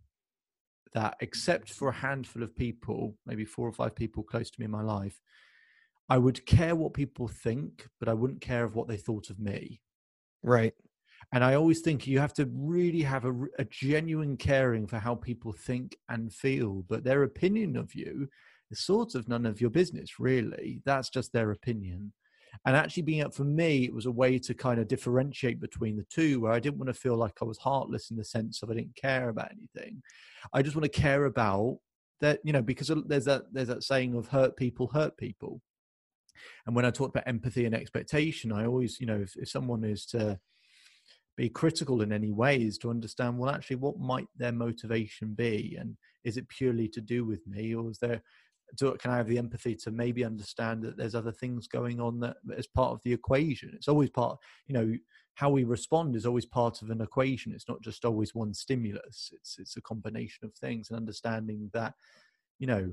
that, 0.94 1.16
except 1.20 1.70
for 1.70 1.90
a 1.90 1.94
handful 1.94 2.42
of 2.42 2.56
people, 2.56 3.14
maybe 3.26 3.44
four 3.44 3.68
or 3.68 3.72
five 3.72 3.94
people 3.94 4.22
close 4.22 4.50
to 4.50 4.58
me 4.60 4.64
in 4.64 4.70
my 4.70 4.82
life, 4.82 5.20
I 6.08 6.18
would 6.18 6.46
care 6.46 6.76
what 6.76 6.94
people 6.94 7.28
think, 7.28 7.88
but 7.98 8.08
I 8.08 8.14
wouldn't 8.14 8.40
care 8.40 8.64
of 8.64 8.74
what 8.74 8.88
they 8.88 8.96
thought 8.96 9.30
of 9.30 9.38
me. 9.38 9.80
right 10.42 10.74
And 11.32 11.42
I 11.42 11.54
always 11.54 11.80
think 11.80 12.06
you 12.06 12.20
have 12.20 12.34
to 12.34 12.48
really 12.54 13.02
have 13.02 13.24
a 13.24 13.64
genuine 13.64 14.36
caring 14.36 14.86
for 14.86 14.98
how 14.98 15.14
people 15.16 15.52
think 15.52 15.96
and 16.08 16.32
feel, 16.32 16.84
but 16.88 17.02
their 17.02 17.24
opinion 17.24 17.76
of 17.76 17.94
you 17.94 18.28
is 18.70 18.80
sort 18.80 19.14
of 19.14 19.28
none 19.28 19.46
of 19.46 19.60
your 19.60 19.70
business, 19.70 20.20
really. 20.20 20.82
That's 20.84 21.10
just 21.10 21.32
their 21.32 21.50
opinion. 21.50 22.12
And 22.64 22.74
actually, 22.74 23.02
being 23.02 23.22
up 23.22 23.34
for 23.34 23.44
me, 23.44 23.84
it 23.84 23.94
was 23.94 24.06
a 24.06 24.10
way 24.10 24.38
to 24.38 24.54
kind 24.54 24.80
of 24.80 24.88
differentiate 24.88 25.60
between 25.60 25.96
the 25.96 26.06
two, 26.10 26.40
where 26.40 26.52
I 26.52 26.60
didn't 26.60 26.78
want 26.78 26.88
to 26.88 27.00
feel 27.00 27.16
like 27.16 27.34
I 27.42 27.44
was 27.44 27.58
heartless 27.58 28.10
in 28.10 28.16
the 28.16 28.24
sense 28.24 28.62
of 28.62 28.70
I 28.70 28.74
didn't 28.74 28.96
care 28.96 29.28
about 29.28 29.50
anything. 29.50 30.02
I 30.52 30.62
just 30.62 30.74
want 30.74 30.90
to 30.90 31.00
care 31.00 31.26
about 31.26 31.78
that, 32.20 32.40
you 32.44 32.52
know, 32.52 32.62
because 32.62 32.90
there's 33.06 33.26
that 33.26 33.42
there's 33.52 33.68
that 33.68 33.82
saying 33.82 34.14
of 34.14 34.28
hurt 34.28 34.56
people 34.56 34.88
hurt 34.88 35.16
people. 35.18 35.60
And 36.66 36.74
when 36.74 36.84
I 36.84 36.90
talk 36.90 37.10
about 37.10 37.26
empathy 37.26 37.66
and 37.66 37.74
expectation, 37.74 38.52
I 38.52 38.66
always, 38.66 39.00
you 39.00 39.06
know, 39.06 39.20
if, 39.20 39.36
if 39.36 39.48
someone 39.48 39.84
is 39.84 40.06
to 40.06 40.38
be 41.36 41.48
critical 41.48 42.00
in 42.00 42.12
any 42.12 42.32
way 42.32 42.56
is 42.56 42.78
to 42.78 42.90
understand 42.90 43.38
well 43.38 43.50
actually 43.50 43.76
what 43.76 43.98
might 43.98 44.26
their 44.36 44.52
motivation 44.52 45.34
be? 45.34 45.76
And 45.78 45.96
is 46.24 46.36
it 46.36 46.48
purely 46.48 46.88
to 46.88 47.00
do 47.00 47.24
with 47.24 47.46
me? 47.46 47.74
Or 47.74 47.90
is 47.90 47.98
there 47.98 48.22
do, 48.76 48.92
can 48.98 49.12
i 49.12 49.16
have 49.16 49.28
the 49.28 49.38
empathy 49.38 49.76
to 49.76 49.92
maybe 49.92 50.24
understand 50.24 50.82
that 50.82 50.96
there's 50.96 51.14
other 51.14 51.30
things 51.30 51.68
going 51.68 52.00
on 52.00 52.18
that 52.20 52.36
as 52.56 52.66
part 52.66 52.92
of 52.92 53.00
the 53.04 53.12
equation? 53.12 53.70
It's 53.74 53.88
always 53.88 54.10
part 54.10 54.38
you 54.66 54.74
know 54.74 54.94
how 55.34 55.50
we 55.50 55.64
respond 55.64 56.16
is 56.16 56.24
always 56.24 56.46
part 56.46 56.80
of 56.80 56.90
an 56.90 57.02
equation. 57.02 57.52
It's 57.52 57.68
not 57.68 57.82
just 57.82 58.06
always 58.06 58.34
one 58.34 58.54
stimulus. 58.54 59.30
It's 59.34 59.58
it's 59.58 59.76
a 59.76 59.82
combination 59.82 60.46
of 60.46 60.54
things 60.54 60.88
and 60.88 60.96
understanding 60.96 61.70
that 61.74 61.94
you 62.58 62.66
know 62.66 62.90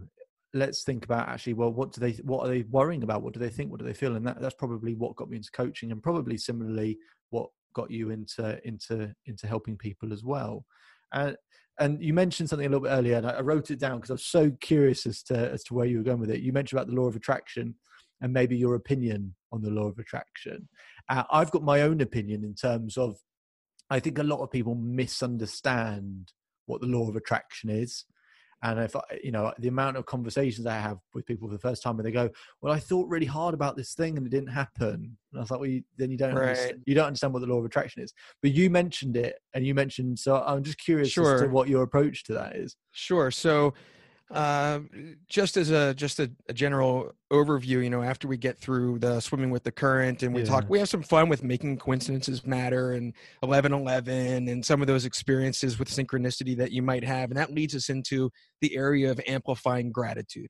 let's 0.53 0.83
think 0.83 1.03
about 1.03 1.27
actually 1.27 1.53
well 1.53 1.71
what 1.71 1.91
do 1.91 1.99
they 1.99 2.11
what 2.23 2.45
are 2.45 2.49
they 2.49 2.61
worrying 2.69 3.01
about 3.01 3.23
what 3.23 3.33
do 3.33 3.39
they 3.39 3.49
think 3.49 3.71
what 3.71 3.79
do 3.79 3.85
they 3.85 3.93
feel 3.93 4.15
and 4.15 4.27
that, 4.27 4.39
that's 4.39 4.53
probably 4.53 4.93
what 4.93 5.15
got 5.15 5.29
me 5.29 5.37
into 5.37 5.49
coaching 5.51 5.91
and 5.91 6.03
probably 6.03 6.37
similarly 6.37 6.97
what 7.31 7.49
got 7.73 7.91
you 7.91 8.11
into 8.11 8.59
into 8.65 9.13
into 9.25 9.47
helping 9.47 9.75
people 9.75 10.13
as 10.13 10.23
well. 10.23 10.65
And 11.11 11.35
and 11.79 12.01
you 12.03 12.13
mentioned 12.13 12.49
something 12.49 12.67
a 12.67 12.69
little 12.69 12.83
bit 12.83 12.91
earlier, 12.91 13.17
and 13.17 13.25
I, 13.25 13.41
wrote 13.41 13.71
it 13.71 13.79
down 13.79 13.97
because 13.97 14.11
I 14.11 14.13
was 14.13 14.25
so 14.25 14.51
curious 14.61 15.05
as 15.07 15.23
to 15.23 15.51
as 15.51 15.63
to 15.65 15.73
where 15.73 15.87
you 15.87 15.97
were 15.97 16.03
going 16.03 16.19
with 16.19 16.29
it. 16.29 16.41
You 16.41 16.53
mentioned 16.53 16.79
about 16.79 16.87
the 16.87 16.99
law 16.99 17.07
of 17.07 17.15
attraction 17.15 17.75
and 18.21 18.31
maybe 18.31 18.55
your 18.55 18.75
opinion 18.75 19.35
on 19.51 19.61
the 19.61 19.71
law 19.71 19.87
of 19.87 19.97
attraction. 19.97 20.69
Uh, 21.09 21.23
I've 21.31 21.51
got 21.51 21.63
my 21.63 21.81
own 21.81 21.99
opinion 22.01 22.45
in 22.45 22.53
terms 22.53 22.95
of 22.97 23.17
I 23.89 23.99
think 23.99 24.19
a 24.19 24.23
lot 24.23 24.41
of 24.41 24.51
people 24.51 24.75
misunderstand 24.75 26.31
what 26.67 26.79
the 26.79 26.87
law 26.87 27.09
of 27.09 27.15
attraction 27.15 27.69
is. 27.69 28.05
And 28.63 28.79
if 28.79 28.95
I, 28.95 29.01
you 29.21 29.31
know, 29.31 29.53
the 29.59 29.67
amount 29.67 29.97
of 29.97 30.05
conversations 30.05 30.65
I 30.65 30.79
have 30.79 30.97
with 31.13 31.25
people 31.25 31.49
for 31.49 31.53
the 31.53 31.59
first 31.59 31.83
time, 31.83 31.97
where 31.97 32.03
they 32.03 32.11
go, 32.11 32.29
"Well, 32.61 32.73
I 32.73 32.79
thought 32.79 33.09
really 33.09 33.25
hard 33.25 33.53
about 33.53 33.75
this 33.75 33.93
thing 33.93 34.17
and 34.17 34.25
it 34.25 34.29
didn't 34.29 34.47
happen," 34.47 35.17
and 35.31 35.37
I 35.37 35.39
was 35.41 35.51
like, 35.51 35.59
"Well, 35.59 35.69
you, 35.69 35.83
then 35.97 36.09
you 36.09 36.17
don't 36.17 36.33
right. 36.33 36.73
you 36.85 36.95
don't 36.95 37.07
understand 37.07 37.33
what 37.33 37.41
the 37.41 37.47
law 37.47 37.59
of 37.59 37.65
attraction 37.65 38.01
is." 38.01 38.13
But 38.41 38.53
you 38.53 38.69
mentioned 38.69 39.17
it, 39.17 39.35
and 39.53 39.67
you 39.67 39.75
mentioned, 39.75 40.17
so 40.17 40.41
I'm 40.41 40.63
just 40.63 40.77
curious 40.77 41.09
sure. 41.09 41.35
as 41.35 41.41
to 41.41 41.47
what 41.49 41.67
your 41.67 41.83
approach 41.83 42.23
to 42.23 42.33
that 42.33 42.55
is. 42.55 42.77
Sure. 42.93 43.31
So 43.31 43.73
uh, 44.33 44.79
just 45.29 45.57
as 45.57 45.69
a 45.69 45.93
just 45.93 46.19
a, 46.19 46.31
a, 46.49 46.53
general 46.53 47.11
overview, 47.31 47.83
you 47.83 47.89
know, 47.89 48.01
after 48.01 48.27
we 48.27 48.35
get 48.35 48.57
through 48.57 48.97
the 48.97 49.19
swimming 49.19 49.51
with 49.51 49.63
the 49.63 49.71
current 49.71 50.23
and 50.23 50.33
we 50.33 50.41
yeah. 50.41 50.47
talk, 50.47 50.65
we 50.67 50.79
have 50.79 50.89
some 50.89 51.03
fun 51.03 51.29
with 51.29 51.43
making 51.43 51.77
coincidences 51.77 52.43
matter 52.43 52.93
and 52.93 53.13
1111 53.41 54.49
and 54.49 54.65
some 54.65 54.81
of 54.81 54.87
those 54.87 55.05
experiences 55.05 55.77
with 55.77 55.87
synchronicity 55.87 56.57
that 56.57 56.71
you 56.71 56.81
might 56.81 57.03
have. 57.03 57.29
And 57.29 57.37
that 57.37 57.53
leads 57.53 57.75
us 57.75 57.89
into 57.89 58.31
the 58.61 58.75
area 58.75 59.11
of 59.11 59.21
amplifying 59.27 59.91
gratitude. 59.91 60.47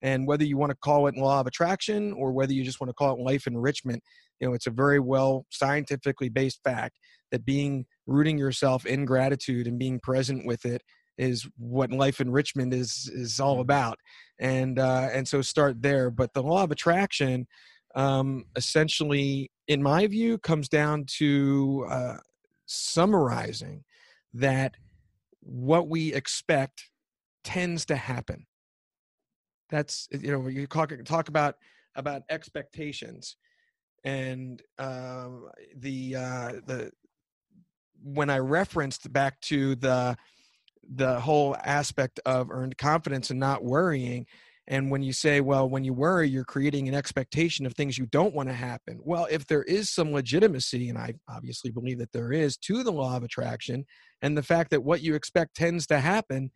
And 0.00 0.26
whether 0.26 0.44
you 0.44 0.56
want 0.56 0.70
to 0.70 0.76
call 0.76 1.06
it 1.06 1.16
law 1.16 1.40
of 1.40 1.46
attraction 1.46 2.14
or 2.14 2.32
whether 2.32 2.54
you 2.54 2.64
just 2.64 2.80
want 2.80 2.88
to 2.88 2.94
call 2.94 3.14
it 3.14 3.20
life 3.20 3.46
enrichment, 3.46 4.02
you 4.40 4.48
know, 4.48 4.54
it's 4.54 4.66
a 4.66 4.70
very 4.70 5.00
well 5.00 5.44
scientifically 5.50 6.30
based 6.30 6.60
fact 6.64 6.98
that 7.32 7.44
being 7.44 7.84
rooting 8.06 8.38
yourself 8.38 8.86
in 8.86 9.04
gratitude 9.04 9.66
and 9.66 9.78
being 9.78 10.00
present 10.00 10.46
with 10.46 10.64
it 10.64 10.80
is 11.18 11.46
what 11.56 11.90
life 11.90 12.20
enrichment 12.20 12.72
is 12.72 13.10
is 13.12 13.40
all 13.40 13.54
mm-hmm. 13.54 13.62
about 13.62 13.98
and 14.38 14.78
uh, 14.78 15.08
and 15.12 15.26
so 15.26 15.40
start 15.42 15.80
there 15.82 16.10
but 16.10 16.32
the 16.34 16.42
law 16.42 16.62
of 16.62 16.70
attraction 16.70 17.46
um, 17.94 18.44
essentially 18.56 19.50
in 19.68 19.82
my 19.82 20.06
view 20.06 20.38
comes 20.38 20.68
down 20.68 21.04
to 21.06 21.86
uh, 21.90 22.16
summarizing 22.66 23.82
that 24.34 24.74
what 25.40 25.88
we 25.88 26.12
expect 26.12 26.90
tends 27.44 27.84
to 27.86 27.96
happen 27.96 28.46
that's 29.70 30.08
you 30.10 30.32
know 30.32 30.48
you 30.48 30.66
talk 30.66 30.92
talk 31.04 31.28
about 31.28 31.56
about 31.94 32.22
expectations 32.28 33.36
and 34.04 34.62
uh, 34.78 35.28
the 35.76 36.16
uh, 36.16 36.52
the 36.66 36.90
when 38.02 38.30
I 38.30 38.38
referenced 38.38 39.12
back 39.12 39.40
to 39.42 39.74
the 39.74 40.16
the 40.94 41.20
whole 41.20 41.56
aspect 41.64 42.20
of 42.26 42.50
earned 42.50 42.78
confidence 42.78 43.30
and 43.30 43.40
not 43.40 43.64
worrying. 43.64 44.26
And 44.68 44.90
when 44.90 45.02
you 45.02 45.12
say, 45.12 45.40
well, 45.40 45.68
when 45.68 45.84
you 45.84 45.92
worry, 45.92 46.28
you're 46.28 46.44
creating 46.44 46.88
an 46.88 46.94
expectation 46.94 47.66
of 47.66 47.74
things 47.74 47.96
you 47.96 48.06
don't 48.06 48.34
want 48.34 48.48
to 48.48 48.54
happen. 48.54 48.98
Well, 49.02 49.28
if 49.30 49.46
there 49.46 49.62
is 49.62 49.90
some 49.90 50.12
legitimacy, 50.12 50.88
and 50.88 50.98
I 50.98 51.14
obviously 51.28 51.70
believe 51.70 51.98
that 51.98 52.12
there 52.12 52.32
is, 52.32 52.56
to 52.58 52.82
the 52.82 52.90
law 52.90 53.16
of 53.16 53.22
attraction, 53.22 53.84
and 54.22 54.36
the 54.36 54.42
fact 54.42 54.70
that 54.70 54.82
what 54.82 55.02
you 55.02 55.14
expect 55.14 55.54
tends 55.54 55.86
to 55.88 56.00
happen, 56.00 56.50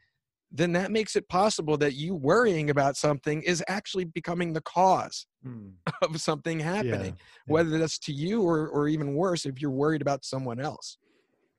then 0.50 0.72
that 0.72 0.90
makes 0.90 1.14
it 1.14 1.28
possible 1.28 1.76
that 1.76 1.94
you 1.94 2.16
worrying 2.16 2.70
about 2.70 2.96
something 2.96 3.42
is 3.44 3.62
actually 3.68 4.04
becoming 4.04 4.52
the 4.52 4.62
cause 4.62 5.26
hmm. 5.44 5.68
of 6.02 6.20
something 6.20 6.58
happening, 6.58 7.14
yeah. 7.16 7.52
whether 7.52 7.78
that's 7.78 7.98
to 8.00 8.12
you 8.12 8.42
or, 8.42 8.68
or 8.68 8.88
even 8.88 9.14
worse, 9.14 9.46
if 9.46 9.60
you're 9.60 9.70
worried 9.70 10.02
about 10.02 10.24
someone 10.24 10.58
else. 10.58 10.98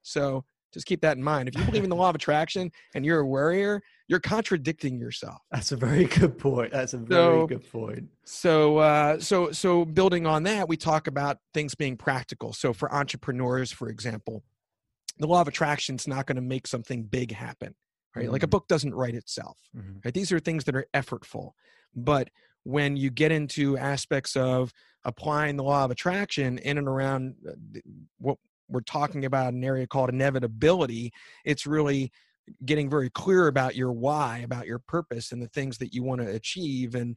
So 0.02 0.44
just 0.74 0.86
keep 0.86 1.02
that 1.02 1.18
in 1.18 1.24
mind. 1.24 1.50
If 1.50 1.58
you 1.58 1.64
believe 1.66 1.84
in 1.84 1.90
the 1.90 1.96
law 1.96 2.10
of 2.10 2.16
attraction 2.16 2.72
and 2.96 3.06
you're 3.06 3.20
a 3.20 3.26
worrier, 3.26 3.82
you're 4.08 4.20
contradicting 4.20 5.00
yourself. 5.00 5.38
That's 5.52 5.72
a 5.72 5.76
very 5.76 6.06
good 6.06 6.38
point. 6.38 6.72
That's 6.72 6.94
a 6.94 6.98
very 6.98 7.22
so, 7.22 7.48
good 7.48 7.72
point. 7.72 8.10
So, 8.24 8.78
uh, 8.78 9.20
so, 9.20 9.52
so 9.52 9.86
building 9.86 10.26
on 10.26 10.44
that, 10.44 10.68
we 10.68 10.78
talk 10.78 11.08
about 11.08 11.38
things 11.54 11.76
being 11.76 11.98
practical. 11.98 12.54
So, 12.54 12.74
for 12.74 12.94
entrepreneurs, 12.94 13.72
for 13.72 13.90
example, 13.90 14.44
the 15.20 15.28
law 15.28 15.42
of 15.42 15.48
attraction 15.48 15.96
is 15.96 16.08
not 16.08 16.26
going 16.26 16.36
to 16.36 16.42
make 16.42 16.68
something 16.68 17.04
big 17.04 17.32
happen, 17.32 17.76
right? 18.16 18.24
Mm-hmm. 18.24 18.32
Like 18.32 18.44
a 18.44 18.46
mm-hmm. 18.46 18.52
book 18.52 18.68
doesn't 18.68 18.94
write 18.94 19.16
itself, 19.16 19.58
mm-hmm. 19.76 20.00
right? 20.04 20.14
These 20.14 20.32
are 20.32 20.40
things 20.40 20.64
that 20.66 20.76
are 20.76 20.88
effortful, 20.94 21.52
but 21.96 22.30
when 22.64 22.96
you 22.96 23.10
get 23.10 23.32
into 23.32 23.78
aspects 23.78 24.36
of 24.36 24.72
applying 25.04 25.58
the 25.58 25.64
law 25.64 25.84
of 25.84 25.92
attraction 25.92 26.58
in 26.60 26.78
and 26.78 26.88
around 26.88 27.36
uh, 27.48 27.80
what 28.20 28.38
we're 28.72 28.82
talking 28.82 29.26
about 29.26 29.54
an 29.54 29.64
area 29.64 29.88
called 29.88 30.10
inevitability, 30.10 31.12
it's 31.46 31.66
really 31.66 32.12
getting 32.66 32.90
very 32.90 33.10
clear 33.10 33.48
about 33.48 33.76
your 33.76 33.92
why, 33.92 34.40
about 34.40 34.66
your 34.66 34.80
purpose, 34.80 35.32
and 35.32 35.42
the 35.42 35.48
things 35.48 35.78
that 35.78 35.94
you 35.94 36.04
want 36.04 36.22
to 36.22 36.28
achieve. 36.28 36.96
And 36.96 37.16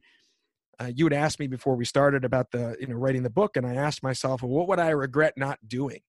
uh, 0.79 0.91
you 0.93 1.05
had 1.05 1.13
asked 1.13 1.39
me 1.39 1.47
before 1.47 1.75
we 1.75 1.85
started 1.85 2.25
about 2.25 2.51
the 2.51 2.75
you 2.79 2.87
know 2.87 2.95
writing 2.95 3.23
the 3.23 3.29
book, 3.29 3.57
and 3.57 3.65
I 3.65 3.75
asked 3.75 4.03
myself, 4.03 4.41
well, 4.41 4.51
what 4.51 4.67
would 4.67 4.79
I 4.79 4.89
regret 4.89 5.33
not 5.37 5.59
doing? 5.67 6.01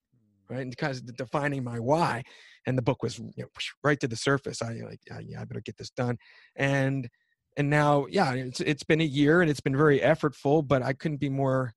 Right, 0.48 0.60
and 0.60 0.70
because 0.70 1.00
defining 1.02 1.64
my 1.64 1.80
why, 1.80 2.22
and 2.66 2.78
the 2.78 2.82
book 2.82 3.02
was 3.02 3.18
you 3.18 3.32
know, 3.38 3.48
right 3.82 3.98
to 4.00 4.06
the 4.06 4.16
surface. 4.16 4.62
I 4.62 4.74
like, 4.74 5.00
yeah, 5.08 5.18
yeah, 5.20 5.40
I 5.40 5.44
better 5.44 5.60
get 5.60 5.76
this 5.76 5.90
done, 5.90 6.18
and 6.54 7.08
and 7.56 7.70
now, 7.70 8.06
yeah, 8.10 8.32
it's 8.34 8.60
it's 8.60 8.84
been 8.84 9.00
a 9.00 9.04
year 9.04 9.40
and 9.40 9.50
it's 9.50 9.60
been 9.60 9.76
very 9.76 10.00
effortful, 10.00 10.66
but 10.66 10.82
I 10.82 10.92
couldn't 10.92 11.20
be 11.20 11.30
more 11.30 11.72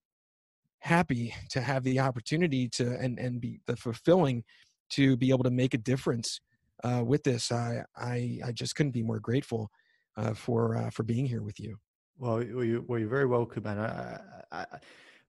happy 0.79 1.33
to 1.49 1.61
have 1.61 1.83
the 1.83 1.99
opportunity 1.99 2.67
to 2.69 2.97
and 2.99 3.19
and 3.19 3.41
be 3.41 3.59
the 3.65 3.75
fulfilling 3.75 4.43
to 4.89 5.15
be 5.17 5.29
able 5.29 5.43
to 5.43 5.51
make 5.51 5.73
a 5.73 5.77
difference 5.77 6.39
uh, 6.83 7.03
with 7.05 7.23
this. 7.23 7.51
I, 7.51 7.83
I 7.95 8.39
I 8.45 8.51
just 8.51 8.75
couldn't 8.75 8.91
be 8.91 9.03
more 9.03 9.19
grateful 9.19 9.69
uh, 10.17 10.33
for 10.33 10.77
uh, 10.77 10.89
for 10.89 11.03
being 11.03 11.25
here 11.25 11.43
with 11.43 11.59
you. 11.59 11.77
Well, 12.17 12.43
you, 12.43 12.83
well, 12.87 12.99
you're 12.99 13.07
very 13.07 13.25
welcome, 13.25 13.65
and 13.65 13.79
I, 13.79 14.19
I, 14.51 14.65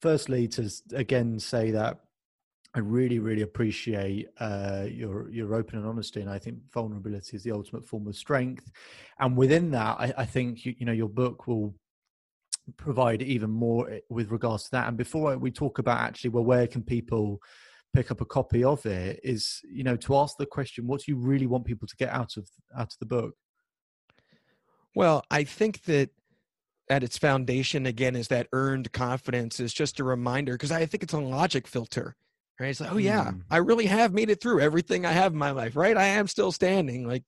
firstly 0.00 0.48
to 0.48 0.70
again 0.92 1.38
say 1.38 1.70
that 1.70 2.00
I 2.74 2.78
really, 2.78 3.18
really 3.18 3.42
appreciate 3.42 4.28
uh, 4.38 4.86
your 4.88 5.28
your 5.30 5.54
open 5.54 5.78
and 5.78 5.86
honesty, 5.86 6.20
and 6.20 6.30
I 6.30 6.38
think 6.38 6.58
vulnerability 6.72 7.36
is 7.36 7.42
the 7.42 7.52
ultimate 7.52 7.84
form 7.84 8.06
of 8.06 8.16
strength. 8.16 8.70
And 9.18 9.36
within 9.36 9.70
that, 9.72 9.96
I, 9.98 10.14
I 10.18 10.24
think 10.24 10.64
you, 10.64 10.74
you 10.78 10.86
know 10.86 10.92
your 10.92 11.08
book 11.08 11.46
will 11.48 11.74
provide 12.76 13.22
even 13.22 13.50
more 13.50 13.90
eh, 13.90 14.00
with 14.08 14.30
regards 14.30 14.64
to 14.64 14.70
that. 14.72 14.88
And 14.88 14.96
before 14.96 15.36
we 15.38 15.50
talk 15.50 15.78
about 15.78 16.00
actually, 16.00 16.30
well, 16.30 16.44
where 16.44 16.66
can 16.66 16.82
people 16.82 17.40
pick 17.94 18.10
up 18.10 18.20
a 18.20 18.26
copy 18.26 18.64
of 18.64 18.84
it? 18.86 19.20
Is 19.22 19.60
you 19.70 19.84
know 19.84 19.96
to 19.96 20.16
ask 20.16 20.36
the 20.36 20.46
question, 20.46 20.86
what 20.86 21.02
do 21.02 21.12
you 21.12 21.16
really 21.16 21.46
want 21.46 21.64
people 21.64 21.88
to 21.88 21.96
get 21.96 22.10
out 22.10 22.36
of 22.36 22.48
out 22.76 22.92
of 22.92 22.98
the 22.98 23.06
book? 23.06 23.34
Well, 24.94 25.24
I 25.30 25.44
think 25.44 25.82
that 25.84 26.10
at 26.88 27.04
its 27.04 27.16
foundation 27.16 27.86
again 27.86 28.16
is 28.16 28.28
that 28.28 28.48
earned 28.52 28.90
confidence 28.92 29.60
is 29.60 29.72
just 29.72 30.00
a 30.00 30.04
reminder 30.04 30.52
because 30.54 30.72
I 30.72 30.86
think 30.86 31.04
it's 31.04 31.12
a 31.12 31.20
logic 31.20 31.68
filter. 31.68 32.16
Right? 32.58 32.70
It's 32.70 32.80
like, 32.80 32.92
oh 32.92 32.98
yeah, 32.98 33.30
mm. 33.30 33.42
I 33.50 33.58
really 33.58 33.86
have 33.86 34.12
made 34.12 34.28
it 34.28 34.42
through 34.42 34.60
everything 34.60 35.06
I 35.06 35.12
have 35.12 35.32
in 35.32 35.38
my 35.38 35.52
life. 35.52 35.76
Right? 35.76 35.96
I 35.96 36.06
am 36.06 36.26
still 36.26 36.52
standing. 36.52 37.06
Like 37.06 37.24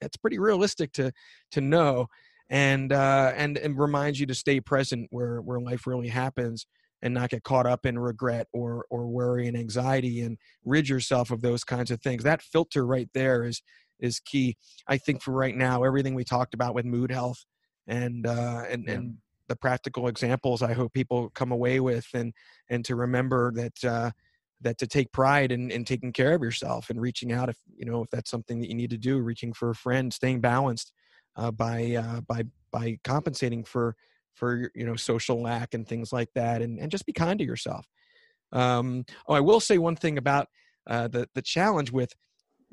that's 0.00 0.16
pretty 0.16 0.38
realistic 0.38 0.92
to 0.92 1.12
to 1.52 1.60
know 1.60 2.08
and 2.50 2.92
uh, 2.92 3.32
and 3.34 3.58
and 3.58 3.78
reminds 3.78 4.20
you 4.20 4.26
to 4.26 4.34
stay 4.34 4.60
present 4.60 5.08
where 5.10 5.40
where 5.40 5.60
life 5.60 5.86
really 5.86 6.08
happens 6.08 6.66
and 7.02 7.12
not 7.12 7.30
get 7.30 7.42
caught 7.42 7.66
up 7.66 7.84
in 7.86 7.98
regret 7.98 8.46
or 8.52 8.86
or 8.90 9.06
worry 9.06 9.46
and 9.46 9.56
anxiety 9.56 10.20
and 10.20 10.38
rid 10.64 10.88
yourself 10.88 11.30
of 11.30 11.42
those 11.42 11.64
kinds 11.64 11.90
of 11.90 12.00
things 12.00 12.22
that 12.24 12.42
filter 12.42 12.86
right 12.86 13.08
there 13.14 13.44
is 13.44 13.62
is 13.98 14.20
key 14.20 14.56
i 14.86 14.96
think 14.96 15.22
for 15.22 15.32
right 15.32 15.56
now 15.56 15.82
everything 15.82 16.14
we 16.14 16.24
talked 16.24 16.54
about 16.54 16.74
with 16.74 16.84
mood 16.84 17.10
health 17.10 17.44
and 17.86 18.26
uh, 18.26 18.62
and 18.68 18.84
yeah. 18.86 18.94
and 18.94 19.16
the 19.48 19.56
practical 19.56 20.08
examples 20.08 20.62
I 20.62 20.72
hope 20.72 20.92
people 20.92 21.30
come 21.30 21.52
away 21.52 21.80
with, 21.80 22.06
and 22.14 22.32
and 22.68 22.84
to 22.84 22.96
remember 22.96 23.52
that 23.52 23.84
uh, 23.84 24.10
that 24.60 24.78
to 24.78 24.86
take 24.86 25.12
pride 25.12 25.52
in, 25.52 25.70
in 25.70 25.84
taking 25.84 26.12
care 26.12 26.34
of 26.34 26.42
yourself 26.42 26.90
and 26.90 27.00
reaching 27.00 27.32
out 27.32 27.48
if 27.48 27.56
you 27.76 27.84
know 27.84 28.02
if 28.02 28.10
that's 28.10 28.30
something 28.30 28.60
that 28.60 28.68
you 28.68 28.74
need 28.74 28.90
to 28.90 28.98
do, 28.98 29.18
reaching 29.18 29.52
for 29.52 29.70
a 29.70 29.74
friend, 29.74 30.12
staying 30.12 30.40
balanced 30.40 30.92
uh, 31.36 31.50
by 31.50 31.94
uh, 31.94 32.20
by 32.22 32.44
by 32.72 32.98
compensating 33.04 33.64
for 33.64 33.96
for 34.34 34.70
you 34.74 34.86
know 34.86 34.96
social 34.96 35.40
lack 35.40 35.74
and 35.74 35.86
things 35.86 36.12
like 36.12 36.28
that, 36.34 36.62
and 36.62 36.78
and 36.78 36.90
just 36.90 37.06
be 37.06 37.12
kind 37.12 37.38
to 37.38 37.44
yourself. 37.44 37.86
Um, 38.52 39.04
oh, 39.28 39.34
I 39.34 39.40
will 39.40 39.60
say 39.60 39.78
one 39.78 39.96
thing 39.96 40.18
about 40.18 40.48
uh, 40.86 41.08
the 41.08 41.28
the 41.34 41.42
challenge 41.42 41.90
with 41.92 42.12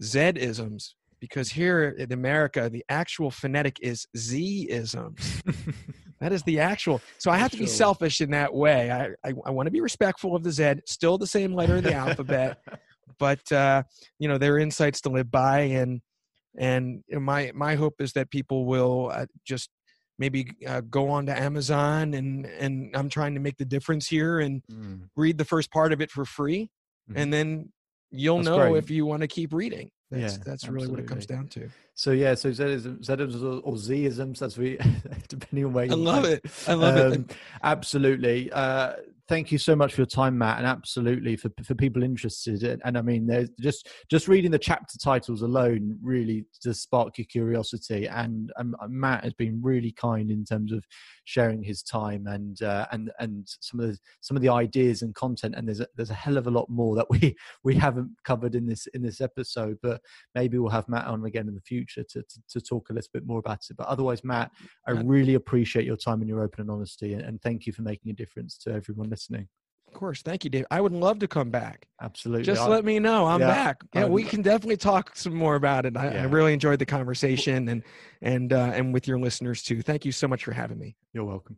Z-isms 0.02 0.96
because 1.24 1.50
here 1.50 1.96
in 1.98 2.12
America, 2.12 2.70
the 2.70 2.84
actual 2.90 3.32
phonetic 3.32 3.80
is 3.82 4.06
Z-isms. 4.18 5.42
that 6.20 6.34
is 6.34 6.44
the 6.44 6.60
actual. 6.60 7.00
So 7.18 7.32
I 7.32 7.38
have 7.38 7.52
to 7.52 7.58
be 7.58 7.66
selfish 7.66 8.20
in 8.20 8.32
that 8.32 8.54
way. 8.54 8.92
I, 8.92 9.30
I, 9.30 9.34
I 9.46 9.52
want 9.52 9.68
to 9.68 9.72
be 9.72 9.80
respectful 9.80 10.36
of 10.36 10.44
the 10.44 10.52
Z, 10.52 10.82
still 10.86 11.18
the 11.18 11.26
same 11.26 11.54
letter 11.54 11.78
in 11.78 11.84
the 11.86 11.94
alphabet, 11.94 12.60
but 13.20 13.50
uh, 13.54 13.84
you 14.20 14.28
know 14.28 14.38
there 14.38 14.56
are 14.56 14.60
insights 14.60 15.00
to 15.02 15.10
live 15.10 15.32
by, 15.32 15.62
and 15.62 16.02
and 16.58 17.04
my 17.12 17.52
my 17.54 17.76
hope 17.76 17.96
is 18.00 18.14
that 18.14 18.30
people 18.30 18.66
will 18.66 19.12
uh, 19.14 19.26
just 19.46 19.70
maybe 20.20 20.52
uh, 20.68 20.82
go 20.82 21.10
on 21.10 21.26
to 21.26 21.38
Amazon 21.38 22.14
and 22.14 22.46
and 22.46 22.96
I'm 22.96 23.10
trying 23.10 23.34
to 23.34 23.40
make 23.40 23.58
the 23.58 23.66
difference 23.66 24.08
here 24.08 24.40
and 24.40 24.62
mm. 24.72 25.02
read 25.16 25.38
the 25.38 25.46
first 25.46 25.72
part 25.72 25.94
of 25.94 26.02
it 26.02 26.12
for 26.12 26.26
free, 26.26 26.70
mm. 27.12 27.16
and 27.16 27.34
then 27.34 27.72
you'll 28.12 28.38
that's 28.38 28.48
know 28.48 28.70
great. 28.70 28.84
if 28.84 28.90
you 28.90 29.06
want 29.06 29.22
to 29.22 29.28
keep 29.28 29.54
reading. 29.54 29.90
That's, 30.12 30.38
yeah, 30.38 30.44
that's 30.46 30.68
really 30.68 30.88
what 30.88 31.00
it 31.00 31.08
comes 31.08 31.26
down 31.26 31.48
to. 31.50 31.70
So 31.96 32.12
yeah, 32.12 32.36
so 32.36 32.52
Zedism, 32.52 33.04
Zedisms 33.04 33.62
or 33.64 33.74
Zisms, 33.74 34.42
as 34.44 34.58
we 34.58 34.78
depending 35.28 35.66
on 35.66 35.74
where. 35.74 35.86
You. 35.86 35.94
I 35.94 35.96
love 35.96 36.26
it. 36.26 36.46
I 36.68 36.74
love 36.74 36.98
um, 36.98 37.14
it. 37.14 37.36
Absolutely. 37.64 38.52
Uh, 38.52 38.94
thank 39.30 39.52
you 39.52 39.58
so 39.58 39.76
much 39.76 39.94
for 39.94 40.02
your 40.02 40.08
time, 40.08 40.38
Matt, 40.38 40.58
and 40.58 40.68
absolutely 40.68 41.36
for 41.36 41.50
for 41.64 41.76
people 41.76 42.04
interested. 42.04 42.64
And, 42.64 42.82
and 42.84 42.98
I 42.98 43.02
mean, 43.02 43.26
there's 43.26 43.50
just 43.60 43.90
just 44.10 44.28
reading 44.28 44.52
the 44.52 44.60
chapter 44.60 44.98
titles 44.98 45.42
alone 45.42 45.98
really 46.02 46.46
does 46.62 46.82
spark 46.82 47.18
your 47.18 47.26
curiosity. 47.26 48.08
And 48.08 48.52
um, 48.58 48.76
Matt 48.90 49.24
has 49.24 49.34
been 49.34 49.62
really 49.62 49.92
kind 49.92 50.30
in 50.30 50.44
terms 50.44 50.72
of 50.72 50.84
sharing 51.26 51.64
his 51.64 51.84
time 51.84 52.28
and 52.28 52.62
uh, 52.62 52.88
and 52.92 53.12
and 53.20 53.48
some 53.62 53.80
of 53.80 53.88
the 53.88 53.98
some 54.22 54.36
of 54.36 54.44
the 54.44 54.50
ideas 54.50 55.02
and 55.02 55.16
content. 55.16 55.56
And 55.56 55.68
there's 55.68 55.80
a, 55.80 55.88
there's 55.96 56.12
a 56.12 56.16
hell 56.16 56.38
of 56.38 56.48
a 56.48 56.52
lot 56.52 56.70
more 56.70 56.96
that 56.96 57.10
we 57.10 57.36
we 57.64 57.76
haven't 57.76 58.12
covered 58.24 58.56
in 58.56 58.66
this 58.66 58.88
in 58.88 59.02
this 59.02 59.22
episode. 59.22 59.78
But 59.82 60.02
maybe 60.36 60.58
we'll 60.58 60.72
have 60.72 60.90
Matt 60.90 61.08
on 61.08 61.26
again 61.26 61.48
in 61.48 61.56
the 61.56 61.62
future 61.62 62.04
to 62.04 62.22
to, 62.24 62.42
to 62.50 62.62
talk 62.62 62.90
a 62.90 62.94
little 62.94 63.10
bit 63.14 63.26
more 63.26 63.40
about 63.40 63.60
it. 63.70 63.78
But 63.78 63.88
otherwise, 63.88 64.24
Matt, 64.24 64.52
I 64.88 64.92
really 64.92 65.36
appreciate 65.36 65.86
your 65.86 65.98
time 65.98 66.20
and 66.20 66.30
your 66.30 66.42
open 66.42 66.62
and 66.62 66.72
honesty, 66.72 67.14
and, 67.14 67.22
and 67.22 67.42
thank 67.42 67.66
you 67.66 67.74
for 67.74 67.84
making 67.84 68.12
a 68.12 68.16
difference 68.16 68.58
to 68.58 68.72
everyone 68.72 69.13
listening. 69.14 69.48
Of 69.88 69.94
course. 70.00 70.24
Thank 70.24 70.44
you, 70.44 70.50
Dave. 70.50 70.66
I 70.72 70.82
would 70.82 70.92
love 70.92 71.20
to 71.20 71.28
come 71.28 71.52
back. 71.52 71.88
Absolutely. 72.02 72.44
Just 72.44 72.64
I, 72.64 72.68
let 72.68 72.84
me 72.84 72.98
know. 72.98 73.28
I'm 73.28 73.42
yeah, 73.42 73.48
back. 73.48 73.82
Yeah, 73.94 74.06
we 74.06 74.24
can 74.24 74.42
definitely 74.42 74.78
talk 74.78 75.16
some 75.16 75.36
more 75.36 75.56
about 75.56 75.86
it. 75.86 75.96
I, 75.96 76.12
yeah. 76.12 76.22
I 76.24 76.26
really 76.26 76.52
enjoyed 76.52 76.80
the 76.80 76.86
conversation 76.88 77.70
and 77.70 77.84
and 78.20 78.52
uh, 78.52 78.72
and 78.74 78.92
with 78.92 79.08
your 79.08 79.20
listeners 79.20 79.62
too. 79.62 79.84
Thank 79.84 80.04
you 80.04 80.12
so 80.12 80.28
much 80.28 80.44
for 80.46 80.52
having 80.52 80.80
me. 80.80 80.96
You're 81.14 81.26
welcome. 81.26 81.58